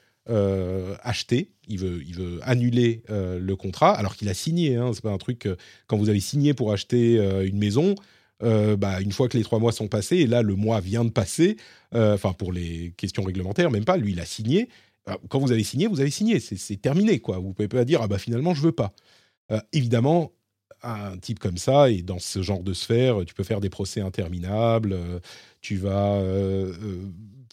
[1.02, 4.76] acheter, il veut, il veut annuler le contrat, alors qu'il a signé.
[4.76, 5.48] Hein, c'est pas un truc
[5.88, 7.96] quand vous avez signé pour acheter une maison.
[8.40, 11.10] bah, une fois que les trois mois sont passés, et là le mois vient de
[11.10, 11.56] passer,
[11.92, 14.68] enfin pour les questions réglementaires, même pas, lui il a signé.
[15.28, 17.38] Quand vous avez signé, vous avez signé, c'est terminé quoi.
[17.38, 18.92] Vous pouvez pas dire ah bah finalement je veux pas.
[19.72, 20.30] évidemment,
[20.82, 24.00] un type comme ça, et dans ce genre de sphère, tu peux faire des procès
[24.00, 24.96] interminables,
[25.60, 26.22] tu vas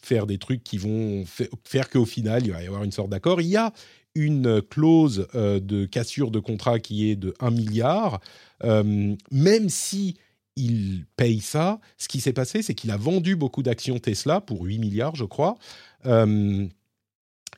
[0.01, 1.25] faire des trucs qui vont
[1.63, 3.41] faire qu'au final, il va y avoir une sorte d'accord.
[3.41, 3.73] Il y a
[4.15, 8.19] une clause de cassure de contrat qui est de 1 milliard,
[8.63, 10.15] même si
[10.55, 14.63] il paye ça, ce qui s'est passé, c'est qu'il a vendu beaucoup d'actions Tesla pour
[14.63, 15.55] 8 milliards, je crois.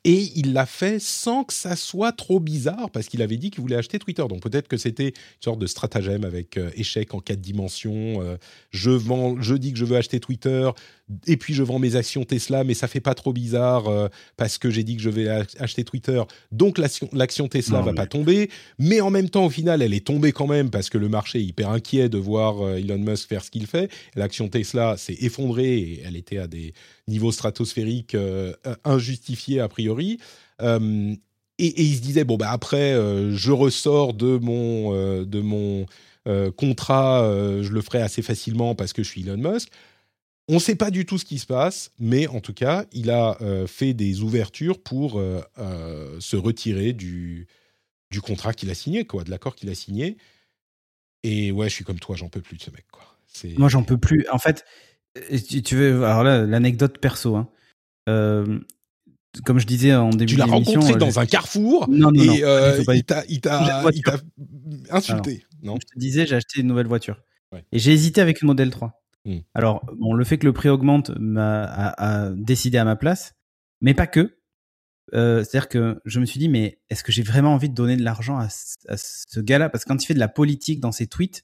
[0.06, 3.62] Et il l'a fait sans que ça soit trop bizarre, parce qu'il avait dit qu'il
[3.62, 4.24] voulait acheter Twitter.
[4.30, 8.22] Donc peut-être que c'était une sorte de stratagème avec euh, échec en quatre dimensions.
[8.22, 8.38] Euh,
[8.72, 10.70] je vends, je dis que je veux acheter Twitter,
[11.28, 14.08] et puis je vends mes actions Tesla, mais ça fait pas trop bizarre euh,
[14.38, 15.28] parce que j'ai dit que je vais
[15.60, 16.22] acheter Twitter.
[16.52, 20.32] Donc l'action Tesla va pas tomber, mais en même temps, au final, elle est tombée
[20.32, 23.52] quand même parce que le marché est hyper inquiet de voir Elon Musk faire ce
[23.52, 23.92] qu'il fait.
[24.16, 26.74] L'action Tesla s'est effondrée et elle était à des
[27.10, 28.16] niveaux stratosphériques
[28.86, 30.20] injustifiés a priori.
[30.62, 31.18] et,
[31.58, 34.94] il se disait bon bah après je ressors de mon
[35.26, 35.86] de mon
[36.56, 37.22] contrat,
[37.62, 39.70] je le ferai assez facilement parce que je suis Elon Musk.
[40.52, 43.12] On ne sait pas du tout ce qui se passe, mais en tout cas, il
[43.12, 47.46] a euh, fait des ouvertures pour euh, euh, se retirer du,
[48.10, 50.18] du contrat qu'il a signé, quoi, de l'accord qu'il a signé.
[51.22, 53.04] Et ouais, je suis comme toi, j'en peux plus de ce mec, quoi.
[53.60, 54.26] Moi, j'en peux plus.
[54.32, 54.66] En fait,
[55.64, 57.36] tu, veux, alors là, l'anecdote perso.
[57.36, 57.50] Hein.
[59.46, 62.94] comme je disais en début tu l'as rencontré dans un carrefour non, non, et non,
[63.28, 63.62] il t'a
[64.90, 65.46] insulté.
[65.62, 67.22] non je te disais, j'ai acheté une nouvelle voiture.
[67.72, 69.00] Et j'ai hésité avec une modèle 3.
[69.26, 69.40] Hmm.
[69.54, 73.34] Alors, bon, le fait que le prix augmente m'a a, décidé à ma place,
[73.82, 74.38] mais pas que.
[75.14, 77.98] Euh, c'est-à-dire que je me suis dit, mais est-ce que j'ai vraiment envie de donner
[77.98, 79.70] de l'argent à, ce gars-là?
[79.70, 81.44] Parce que quand il fait de la politique dans ses tweets,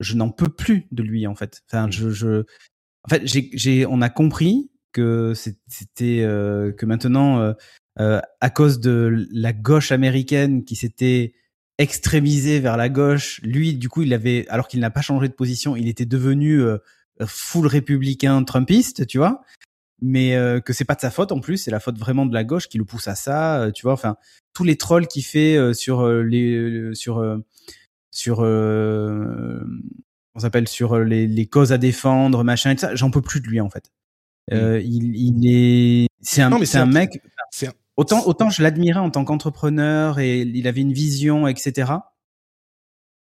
[0.00, 1.62] je n'en peux plus de lui, en fait.
[1.68, 1.92] Enfin, hmm.
[1.92, 2.44] je, je...
[3.04, 7.52] En fait, j'ai, on a compris que c'était euh, que maintenant, euh,
[7.98, 11.34] euh, à cause de la gauche américaine qui s'était
[11.78, 15.34] extrémisée vers la gauche, lui, du coup, il avait, alors qu'il n'a pas changé de
[15.34, 16.62] position, il était devenu
[17.20, 19.42] euh, full républicain trumpiste, tu vois,
[20.00, 22.34] mais euh, que c'est pas de sa faute en plus, c'est la faute vraiment de
[22.34, 23.92] la gauche qui le pousse à ça, euh, tu vois.
[23.92, 24.16] Enfin,
[24.54, 27.24] tous les trolls qu'il fait sur les sur
[28.10, 28.42] sur
[30.34, 33.40] on s'appelle sur les, les, causes à défendre, machin et tout ça, j'en peux plus
[33.40, 33.90] de lui en fait.
[34.50, 34.80] Mm.
[34.82, 37.20] il, il est c'est un c'est un, mec.
[37.96, 41.92] Autant autant je l'admirais en tant qu'entrepreneur et il avait une vision, etc.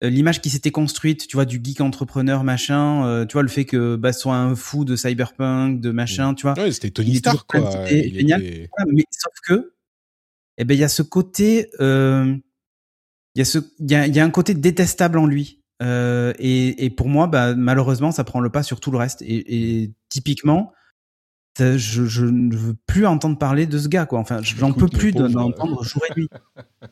[0.05, 3.49] Euh, l'image qui s'était construite, tu vois, du geek entrepreneur machin, euh, tu vois, le
[3.49, 6.59] fait que bah soit un fou de cyberpunk, de machin, tu vois.
[6.59, 7.87] Ouais, c'était Tony Stark quoi.
[7.87, 8.43] génial.
[8.93, 9.73] mais sauf que,
[10.59, 12.37] eh ben il y a ce côté, euh,
[13.35, 15.61] il y a ce, il y a, y a, un côté détestable en lui.
[15.83, 19.23] Euh, et, et, pour moi, bah, malheureusement, ça prend le pas sur tout le reste.
[19.23, 20.73] Et, et typiquement,
[21.59, 24.19] je, je, ne veux plus entendre parler de ce gars, quoi.
[24.19, 26.29] Enfin, j'en peux plus d'entendre jour et nuit.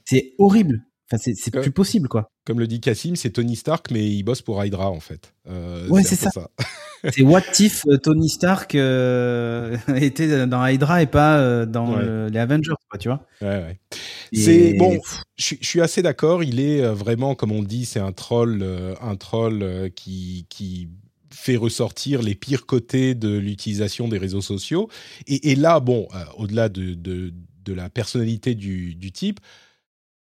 [0.05, 0.85] C'est horrible
[1.19, 2.31] c'est plus possible, quoi.
[2.45, 5.35] Comme le dit Cassim, c'est Tony Stark, mais il bosse pour Hydra, en fait.
[5.49, 6.31] Euh, ouais, c'est ça.
[7.11, 12.75] c'est what if euh, Tony Stark euh, était dans Hydra et pas dans les Avengers,
[12.91, 13.27] quoi, tu vois.
[13.41, 13.81] Ouais, ouais.
[14.33, 14.99] C'est bon.
[15.37, 16.43] Je suis assez d'accord.
[16.43, 18.65] Il est vraiment, comme on dit, c'est un troll,
[19.01, 20.89] un troll qui qui
[21.33, 24.89] fait ressortir les pires côtés de l'utilisation des réseaux sociaux.
[25.27, 26.07] Et, là, bon,
[26.37, 27.33] au-delà de, de,
[27.65, 29.41] de, la personnalité du, du type,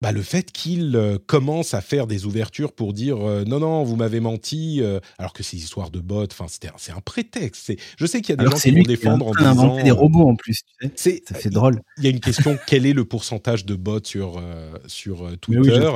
[0.04, 3.86] bah, le fait qu'il euh, commence à faire des ouvertures pour dire euh, non non
[3.86, 8.06] vous m'avez menti euh, alors que ces histoires de bots enfin c'est un prétexte je
[8.06, 10.64] sais qu'il y a des gens qui vont défendre en disant des robots en plus
[10.82, 11.24] tu sais.
[11.26, 11.80] ça fait drôle.
[12.00, 14.44] il y a une question quel est le pourcentage de bots sur
[14.88, 15.92] sur Twitter?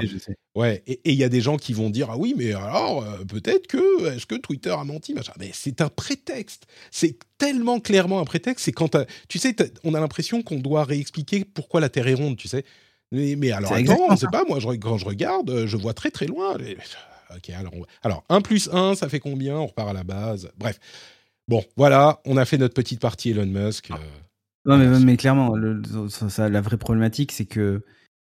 [0.55, 3.67] ouais et il y a des gens qui vont dire ah oui mais alors peut-être
[3.67, 6.65] que est-ce que Twitter a menti mais c'est un prétexte.
[6.91, 8.97] C'est tellement clairement un prétexte c'est quand
[9.27, 9.53] tu sais
[9.83, 12.63] on a l'impression qu'on doit réexpliquer pourquoi la Terre est ronde tu sais
[13.11, 16.27] mais, alors, attends, c'est pas, moi, je, quand je regarde, euh, je vois très très
[16.27, 16.57] loin.
[17.35, 17.73] Ok, alors,
[18.03, 19.57] alors 1 plus 1, ça fait combien?
[19.57, 20.49] On repart à la base.
[20.57, 20.79] Bref.
[21.47, 23.91] Bon, voilà, on a fait notre petite partie Elon Musk.
[23.91, 23.95] Euh,
[24.65, 25.53] non, mais, mais, clairement,
[26.09, 27.83] ça, la vraie problématique, c'est que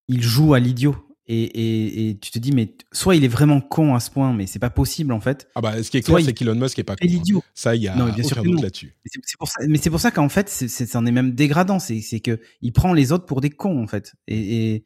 [0.09, 0.97] il joue à l'idiot.
[1.29, 4.59] Et, tu te dis, mais soit il est vraiment con à ce point, mais c'est
[4.59, 5.49] pas possible en fait.
[5.55, 7.07] Ah bah, ce qui est clair, c'est qu'Elon Musk est pas con.
[7.07, 7.41] Hein.
[7.55, 8.97] Ça, il y a non, bien aucun doute là-dessus.
[9.67, 11.79] Mais c'est pour ça, qu'en fait, c'est, en est même dégradant.
[11.79, 14.15] C'est, que il prend les autres pour des cons en fait.
[14.27, 14.85] Et,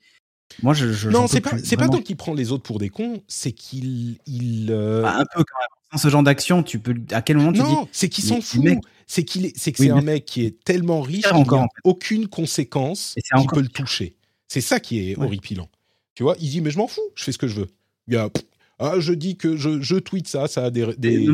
[0.63, 3.23] moi, je, non, c'est pas, c'est pas tant qu'il prend les autres pour des cons,
[3.27, 5.69] c'est qu'il, il, euh, bah, un peu quand même.
[5.93, 8.65] Dans ce genre d'action, tu peux, à quel moment tu non, c'est qu'il s'en fout.
[9.07, 11.67] c'est qu'il est, c'est que c'est un mec qui est tellement riche qu'il n'y a
[11.85, 14.17] aucune conséquence qui peut le toucher.
[14.49, 15.69] C'est ça qui est horripilant.
[16.17, 17.69] Tu vois, il dit mais je m'en fous, je fais ce que je veux.
[18.09, 18.29] Il y a,
[18.81, 21.29] ah, je dis que je, je tweete ça, ça a des, des,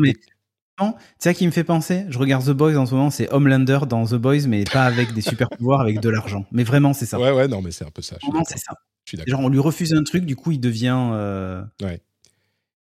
[0.79, 0.85] tu
[1.19, 2.05] sais qui me fait penser?
[2.09, 5.13] Je regarde The Boys en ce moment, c'est Homelander dans The Boys, mais pas avec
[5.13, 6.45] des super pouvoirs, avec de l'argent.
[6.51, 7.19] Mais vraiment, c'est ça.
[7.19, 8.17] Ouais, ouais, non, mais c'est un peu ça.
[8.47, 8.73] c'est ça.
[9.27, 10.97] Genre, on lui refuse un truc, du coup, il devient.
[11.13, 12.01] Euh, ouais.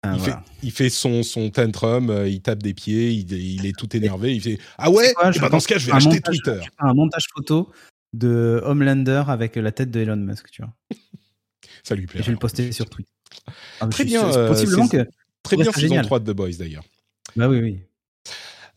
[0.05, 3.77] il, fait, il, fait, son, son tantrum, euh, il tape des pieds, il, il, est
[3.77, 6.59] tout énervé, il fait Ah ouais eh ben, Dans ce cas, je vais acheter Twitter.
[6.79, 7.69] Un montage photo
[8.13, 10.73] de Homelander avec la tête de Elon Musk, tu vois.
[11.85, 12.21] ça lui plaît.
[12.21, 13.11] Je vais le poster sur Twitter.
[13.79, 14.23] Ah, très bien.
[14.47, 15.07] possiblement que.
[15.43, 16.83] Très bien, saison 3 de The Boys d'ailleurs.
[17.35, 17.79] Bah oui, oui.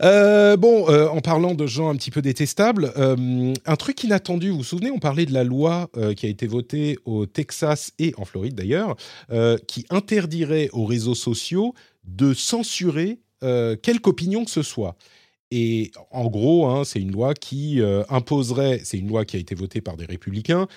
[0.03, 4.51] Euh, bon, euh, en parlant de gens un petit peu détestables, euh, un truc inattendu,
[4.51, 8.15] vous vous souvenez, on parlait de la loi qui a été votée au Texas et
[8.17, 8.97] en Floride d'ailleurs,
[9.67, 11.75] qui interdirait aux réseaux sociaux
[12.05, 14.97] de censurer quelque opinion que ce soit.
[15.51, 17.81] Et en gros, hein, c'est une loi qui
[18.11, 20.69] imposerait, c'est une loi qui a été votée par des républicains,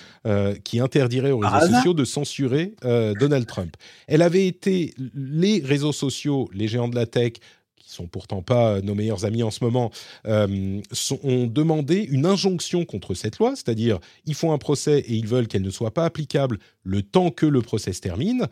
[0.64, 3.76] qui interdirait aux réseaux sociaux de censurer Donald Trump.
[4.08, 7.34] Elle avait été, les réseaux sociaux, les géants de la tech,
[7.92, 9.92] sont pourtant pas nos meilleurs amis en ce moment,
[10.26, 10.82] euh,
[11.24, 15.48] ont demandé une injonction contre cette loi, c'est-à-dire ils font un procès et ils veulent
[15.48, 18.48] qu'elle ne soit pas applicable le temps que le procès se termine.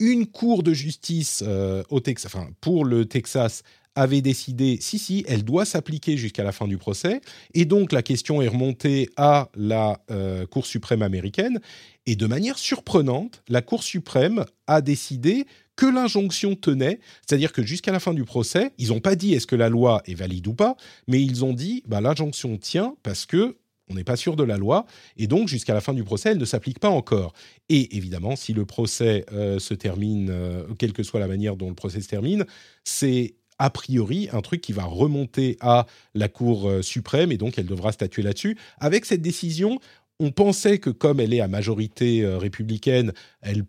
[0.00, 3.62] Une cour de justice euh, au Texas, enfin, pour le Texas
[3.98, 7.20] avait décidé, si, si, elle doit s'appliquer jusqu'à la fin du procès.
[7.52, 11.58] Et donc, la question est remontée à la euh, Cour suprême américaine.
[12.06, 17.90] Et de manière surprenante, la Cour suprême a décidé que l'injonction tenait, c'est-à-dire que jusqu'à
[17.90, 20.54] la fin du procès, ils n'ont pas dit est-ce que la loi est valide ou
[20.54, 20.76] pas,
[21.08, 23.56] mais ils ont dit bah, l'injonction tient parce que
[23.90, 24.84] on n'est pas sûr de la loi,
[25.16, 27.32] et donc jusqu'à la fin du procès, elle ne s'applique pas encore.
[27.70, 31.68] Et évidemment, si le procès euh, se termine, euh, quelle que soit la manière dont
[31.68, 32.44] le procès se termine,
[32.84, 37.58] c'est a priori un truc qui va remonter à la Cour euh, suprême, et donc
[37.58, 38.56] elle devra statuer là-dessus.
[38.78, 39.80] Avec cette décision,
[40.20, 43.64] on pensait que comme elle est à majorité républicaine, elle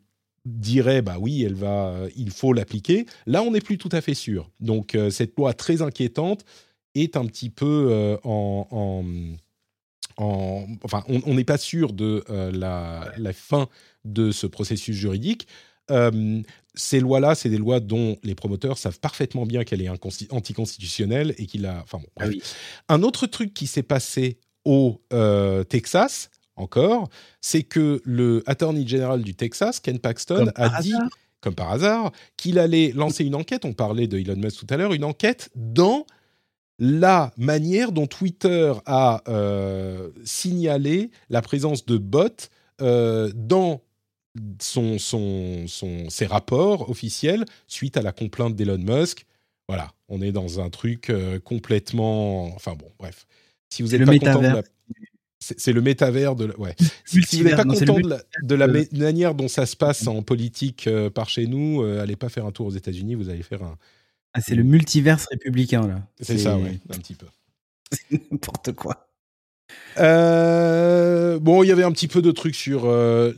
[0.45, 3.05] dirait bah oui, elle va, euh, il faut l'appliquer.
[3.25, 4.49] Là, on n'est plus tout à fait sûr.
[4.59, 6.45] Donc euh, cette loi très inquiétante
[6.95, 9.03] est un petit peu euh, en,
[10.17, 13.69] en, enfin, on n'est pas sûr de la, la, fin
[14.03, 15.47] de ce processus juridique.
[16.75, 19.89] Ces lois-là, c'est des lois dont les promoteurs savent parfaitement bien qu'elle est
[20.29, 21.81] anticonstitutionnelle et qu'il a.
[21.83, 25.01] Enfin bon, ah Un autre truc qui s'est passé au
[25.69, 26.29] Texas,
[26.59, 27.09] encore,
[27.41, 30.93] c'est que le Attorney General du Texas, Ken Paxton, a dit,
[31.41, 34.77] comme par hasard, qu'il allait lancer une enquête, on parlait de Elon Musk tout à
[34.77, 36.05] l'heure, une enquête dans
[36.77, 42.27] la manière dont Twitter a euh, signalé la présence de bots
[42.81, 43.81] euh, dans
[44.61, 49.25] son, son, son, ses rapports officiels suite à la complainte d'Elon Musk.
[49.67, 52.45] Voilà, on est dans un truc euh, complètement...
[52.55, 53.27] Enfin bon, bref.
[53.69, 54.63] Si vous êtes pas content de la
[55.39, 56.75] c'est le métavers de ouais.
[57.05, 57.97] si, vous n'êtes pas content
[58.43, 62.15] de la, manière dont ça se passe en politique euh, par chez nous, euh, allez
[62.15, 63.77] pas faire un tour aux États-Unis, vous allez faire un.
[64.33, 66.07] Ah, c'est le multiverse républicain là.
[66.19, 67.25] C'est ça, ouais, un petit peu.
[67.91, 69.08] C'est n'importe quoi.
[69.97, 72.87] Euh, bon, il y avait un petit peu de trucs sur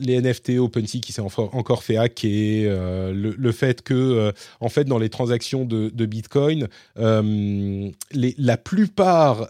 [0.00, 5.08] les NFT OpenSea qui s'est encore fait hacker, le, fait que, en fait, dans les
[5.08, 9.48] transactions de, Bitcoin, la plupart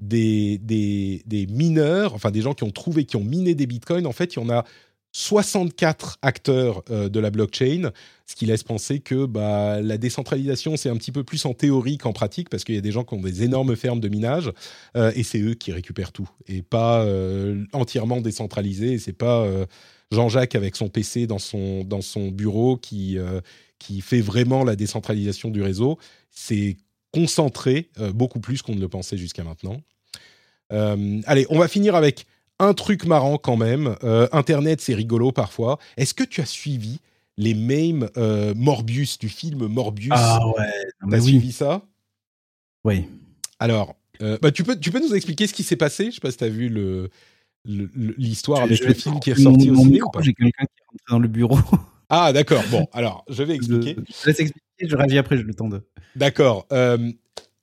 [0.00, 4.12] des, des, mineurs, enfin des gens qui ont trouvé, qui ont miné des bitcoins, en
[4.12, 4.64] fait, il y en a
[5.18, 7.90] 64 acteurs euh, de la blockchain,
[8.26, 11.96] ce qui laisse penser que bah, la décentralisation, c'est un petit peu plus en théorie
[11.96, 14.52] qu'en pratique, parce qu'il y a des gens qui ont des énormes fermes de minage,
[14.94, 19.46] euh, et c'est eux qui récupèrent tout, et pas euh, entièrement décentralisé, et c'est pas
[20.10, 23.16] Jean-Jacques avec son PC dans son, dans son bureau qui,
[23.78, 25.98] qui fait vraiment la décentralisation du réseau.
[26.30, 26.76] C'est
[27.12, 29.80] concentré beaucoup plus qu'on ne le pensait jusqu'à maintenant.
[30.70, 32.26] Allez, on va finir avec
[32.58, 33.96] un truc marrant quand même.
[34.04, 35.78] Euh, Internet, c'est rigolo parfois.
[35.96, 37.00] Est-ce que tu as suivi
[37.36, 38.08] les mêmes
[38.54, 40.12] Morbius du film Morbius?
[40.14, 41.10] Ah ouais.
[41.10, 41.82] T'as suivi ça?
[42.84, 43.04] Oui.
[43.58, 46.06] Alors, bah, tu, peux, tu peux nous expliquer ce qui s'est passé?
[46.06, 47.10] Je sais pas si tu as vu le,
[47.66, 51.18] l'histoire avec le film qui est sorti au cinéma J'ai quelqu'un qui est rentré dans
[51.18, 51.58] le bureau.
[52.08, 52.62] Ah, d'accord.
[52.70, 53.96] Bon, alors, je vais expliquer.
[53.96, 55.82] Je, laisse expliquer, je réagis après, je le temps de.
[56.14, 56.64] D'accord.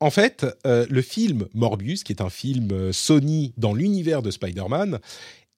[0.03, 4.21] Euh, en fait, euh, le film Morbius, qui est un film euh, Sony dans l'univers
[4.21, 4.99] de Spider-Man,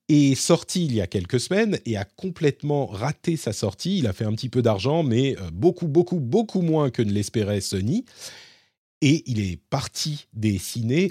[0.08, 3.98] est sorti il y a quelques semaines et a complètement raté sa sortie.
[3.98, 7.60] Il a fait un petit peu d'argent, mais beaucoup, beaucoup, beaucoup moins que ne l'espérait
[7.60, 8.06] Sony.
[9.02, 10.62] Et il est parti des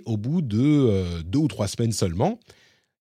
[0.04, 2.38] au bout de deux ou trois semaines seulement.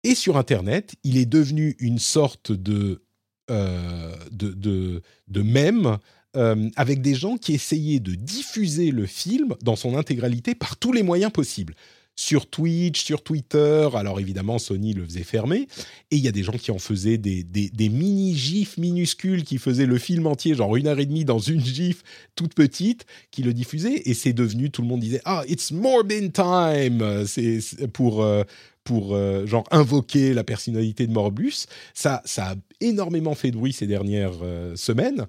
[0.04, 3.02] Et sur Internet, il est devenu une sorte de
[3.50, 6.00] euh, de, de, de mème
[6.38, 10.94] euh, avec des gens qui essayaient de diffuser le film dans son intégralité par tous
[10.94, 11.74] les moyens possibles
[12.18, 13.88] sur Twitch, sur Twitter.
[13.94, 15.68] Alors évidemment, Sony le faisait fermer.
[16.12, 17.46] Et il y a des gens qui en faisaient des,
[17.90, 22.04] mini-gifs minuscules qui faisaient le film entier, genre une heure et demie dans une gif
[22.36, 24.02] toute petite, qui le diffusaient.
[24.06, 27.62] Et c'est devenu, tout le monde disait, ah, it's Morbin time C'est
[27.94, 28.22] pour...
[28.22, 28.44] Euh,
[28.84, 31.66] pour euh, genre invoquer la personnalité de Morbus.
[31.94, 34.40] Ça, ça a énormément fait de bruit ces dernières
[34.76, 35.28] semaines.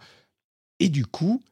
[0.80, 1.42] Et du coup,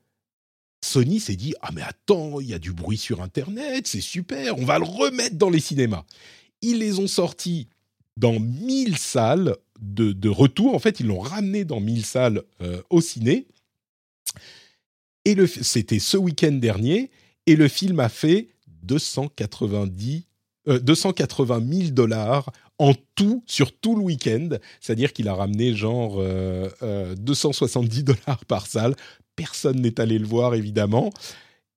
[0.82, 4.58] Sony s'est dit Ah, mais attends, il y a du bruit sur Internet, c'est super,
[4.58, 6.04] on va le remettre dans les cinémas.
[6.62, 7.68] Ils les ont sortis
[8.16, 10.74] dans 1000 salles de, retour.
[10.74, 13.46] En fait, ils l'ont ramené dans 1000 salles euh, au ciné.
[15.24, 17.10] Et c'était ce week-end dernier.
[17.46, 18.48] Et le film a fait
[18.84, 20.24] 290,
[20.66, 24.48] 280 000 dollars en tout sur tout le week-end.
[24.80, 28.94] C'est-à-dire qu'il a ramené genre 270 euh, euh, dollars par salle
[29.34, 31.12] personne n'est allé le voir évidemment.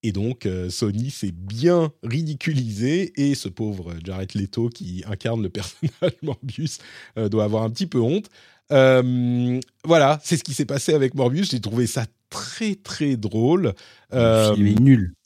[0.01, 5.49] Et donc euh, Sony s'est bien ridiculisé et ce pauvre Jared Leto qui incarne le
[5.49, 6.79] personnage Morbius
[7.17, 8.29] doit avoir un petit peu honte.
[8.69, 11.51] Voilà, c'est ce qui s'est passé avec Morbius.
[11.51, 13.73] J'ai trouvé ça très très drôle.
[14.11, 15.13] Le film est nul.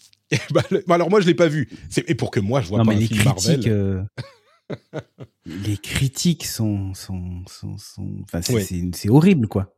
[0.50, 1.70] Bah, bah, alors moi je l'ai pas vu.
[2.08, 4.08] Et pour que moi je vois pas un film Marvel.
[5.46, 7.76] les critiques sont, sont, sont,
[8.24, 9.74] Enfin, c'est horrible quoi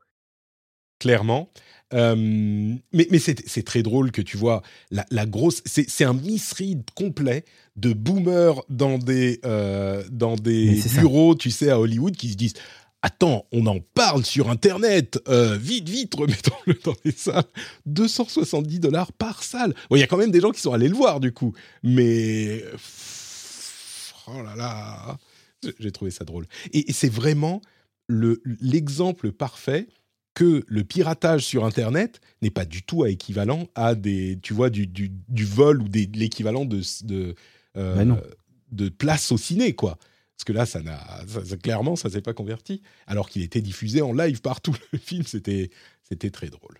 [0.99, 1.51] clairement.
[1.93, 5.61] Euh, mais mais c'est très drôle que tu vois la, grosse.
[5.65, 7.45] C'est un misread complet
[7.75, 12.55] de boomers dans des, euh, dans des bureaux, tu sais, à Hollywood qui se disent
[13.03, 15.19] Attends, on en parle sur Internet.
[15.27, 17.43] Euh, vite, vite, remettons-le dans les salles.
[17.85, 19.75] 270 dollars par salle.
[19.91, 21.53] Il y a quand même des gens qui sont allés le voir, du coup.
[21.83, 22.63] Mais.
[24.27, 25.17] Oh là là.
[25.79, 26.45] J'ai trouvé ça drôle.
[26.73, 27.61] Et, c'est vraiment
[28.07, 29.87] l'exemple parfait
[30.35, 34.85] que le piratage sur Internet n'est pas du tout équivalent à des, tu vois, du,
[34.85, 37.35] du, vol ou des, l'équivalent de, de,
[37.77, 38.21] euh, bah
[38.71, 39.97] de place au ciné, quoi.
[40.35, 40.99] Parce que là, ça n'a,
[41.63, 42.81] clairement, ça s'est pas converti.
[43.07, 44.75] Alors qu'il était diffusé en live partout.
[44.91, 45.71] Le film, c'était,
[46.03, 46.77] c'était très drôle.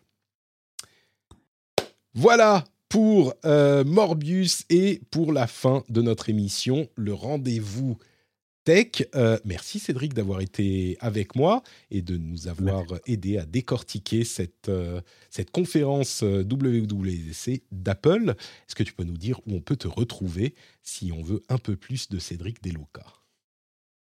[2.14, 6.88] Voilà pour euh, Morbius et pour la fin de notre émission.
[6.95, 7.98] Le rendez-vous
[8.66, 9.07] Tech.
[9.14, 14.70] Euh, merci Cédric d'avoir été avec moi et de nous avoir aidé à décortiquer cette,
[14.70, 18.32] euh, cette conférence euh, WWDC d'Apple.
[18.32, 21.60] Est-ce que tu peux nous dire où on peut te retrouver si on veut un
[21.60, 23.06] peu plus de Cédric Deluca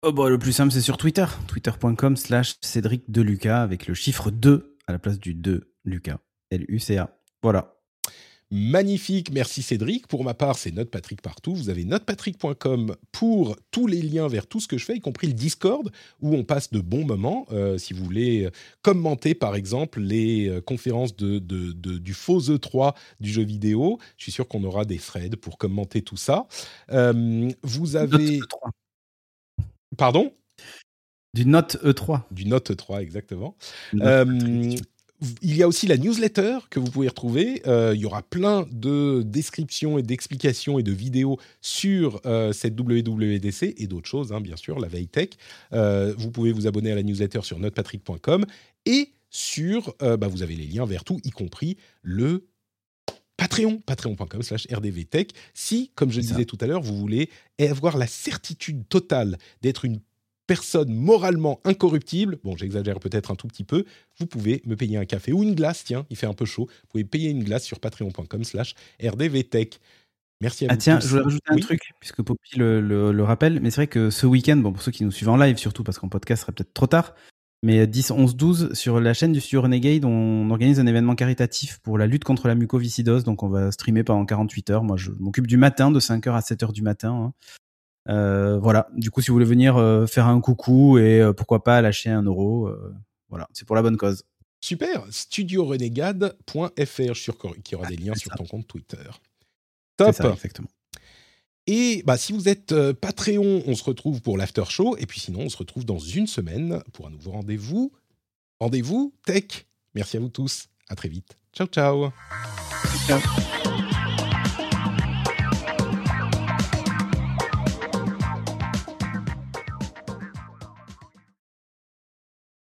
[0.01, 1.25] oh bah, Le plus simple, c'est sur Twitter.
[1.47, 6.19] Twitter.com slash Cédric Deluca avec le chiffre 2 à la place du 2 Lucas.
[6.51, 7.19] L-U-C-A.
[7.41, 7.82] Voilà.
[8.55, 10.05] Magnifique, merci Cédric.
[10.05, 11.55] Pour ma part, c'est Notepatrick partout.
[11.55, 15.25] Vous avez notepatrick.com pour tous les liens vers tout ce que je fais, y compris
[15.25, 17.47] le Discord, où on passe de bons moments.
[17.51, 18.47] Euh, si vous voulez
[18.83, 24.31] commenter, par exemple, les euh, conférences de, du faux E3 du jeu vidéo, je suis
[24.31, 26.47] sûr qu'on aura des threads pour commenter tout ça.
[26.91, 28.37] Euh, vous avez...
[28.37, 28.41] E
[29.97, 30.31] Pardon?
[31.33, 32.21] Du Note E3.
[32.29, 33.57] Du Note E3, exactement
[35.41, 37.61] il y a aussi la newsletter que vous pouvez retrouver.
[37.67, 42.79] Euh, il y aura plein de descriptions et d'explications et de vidéos sur euh, cette
[42.79, 45.29] WWDC et d'autres choses, hein, bien sûr, la veille tech.
[45.73, 48.45] Euh, vous pouvez vous abonner à la newsletter sur notepatrick.com
[48.85, 52.45] et sur, bah, vous avez les liens vers tout, y compris le
[53.35, 55.31] Patreon, patreon.com slash rdvtech.
[55.55, 57.29] Si, comme je disais tout à l'heure, vous voulez
[57.59, 60.01] avoir la certitude totale d'être une
[60.47, 63.85] personne moralement incorruptible, bon j'exagère peut-être un tout petit peu,
[64.19, 66.65] vous pouvez me payer un café ou une glace, tiens, il fait un peu chaud,
[66.65, 69.79] vous pouvez payer une glace sur patreon.com slash rdvtech.
[70.41, 73.71] Merci à ah tiens, je voulais rajouter un truc, puisque Poppy le, le, rappelle, mais
[73.71, 75.99] c'est vrai que ce week-end, bon pour ceux qui nous suivent en live surtout, parce
[75.99, 77.13] qu'en podcast serait peut-être trop tard,
[77.63, 81.79] mais 10, 11, 12, sur la chaîne du studio Renegade, on organise un événement caritatif
[81.79, 83.23] pour la lutte contre la mucoviscidose.
[83.23, 84.83] Donc, on va streamer pendant 48 heures.
[84.83, 87.13] Moi, je m'occupe du matin, de 5h à 7h du matin.
[87.13, 87.33] Hein.
[88.09, 88.87] Euh, voilà.
[88.95, 92.09] Du coup, si vous voulez venir euh, faire un coucou et euh, pourquoi pas lâcher
[92.09, 92.69] un euro,
[93.29, 94.23] voilà, c'est pour la bonne cause.
[94.61, 95.05] Super.
[95.09, 96.73] Studiorenegade.fr.
[97.63, 99.09] Qu'il y aura des liens sur ton compte Twitter.
[99.97, 100.13] Top.
[100.13, 100.69] Ça, exactement.
[101.65, 104.97] Et bah, si vous êtes Patreon, on se retrouve pour l'after show.
[104.97, 107.93] Et puis sinon, on se retrouve dans une semaine pour un nouveau rendez-vous.
[108.59, 109.65] Rendez-vous tech.
[109.95, 110.67] Merci à vous tous.
[110.89, 111.37] À très vite.
[111.53, 112.11] Ciao, ciao.
[113.07, 113.62] Ciao.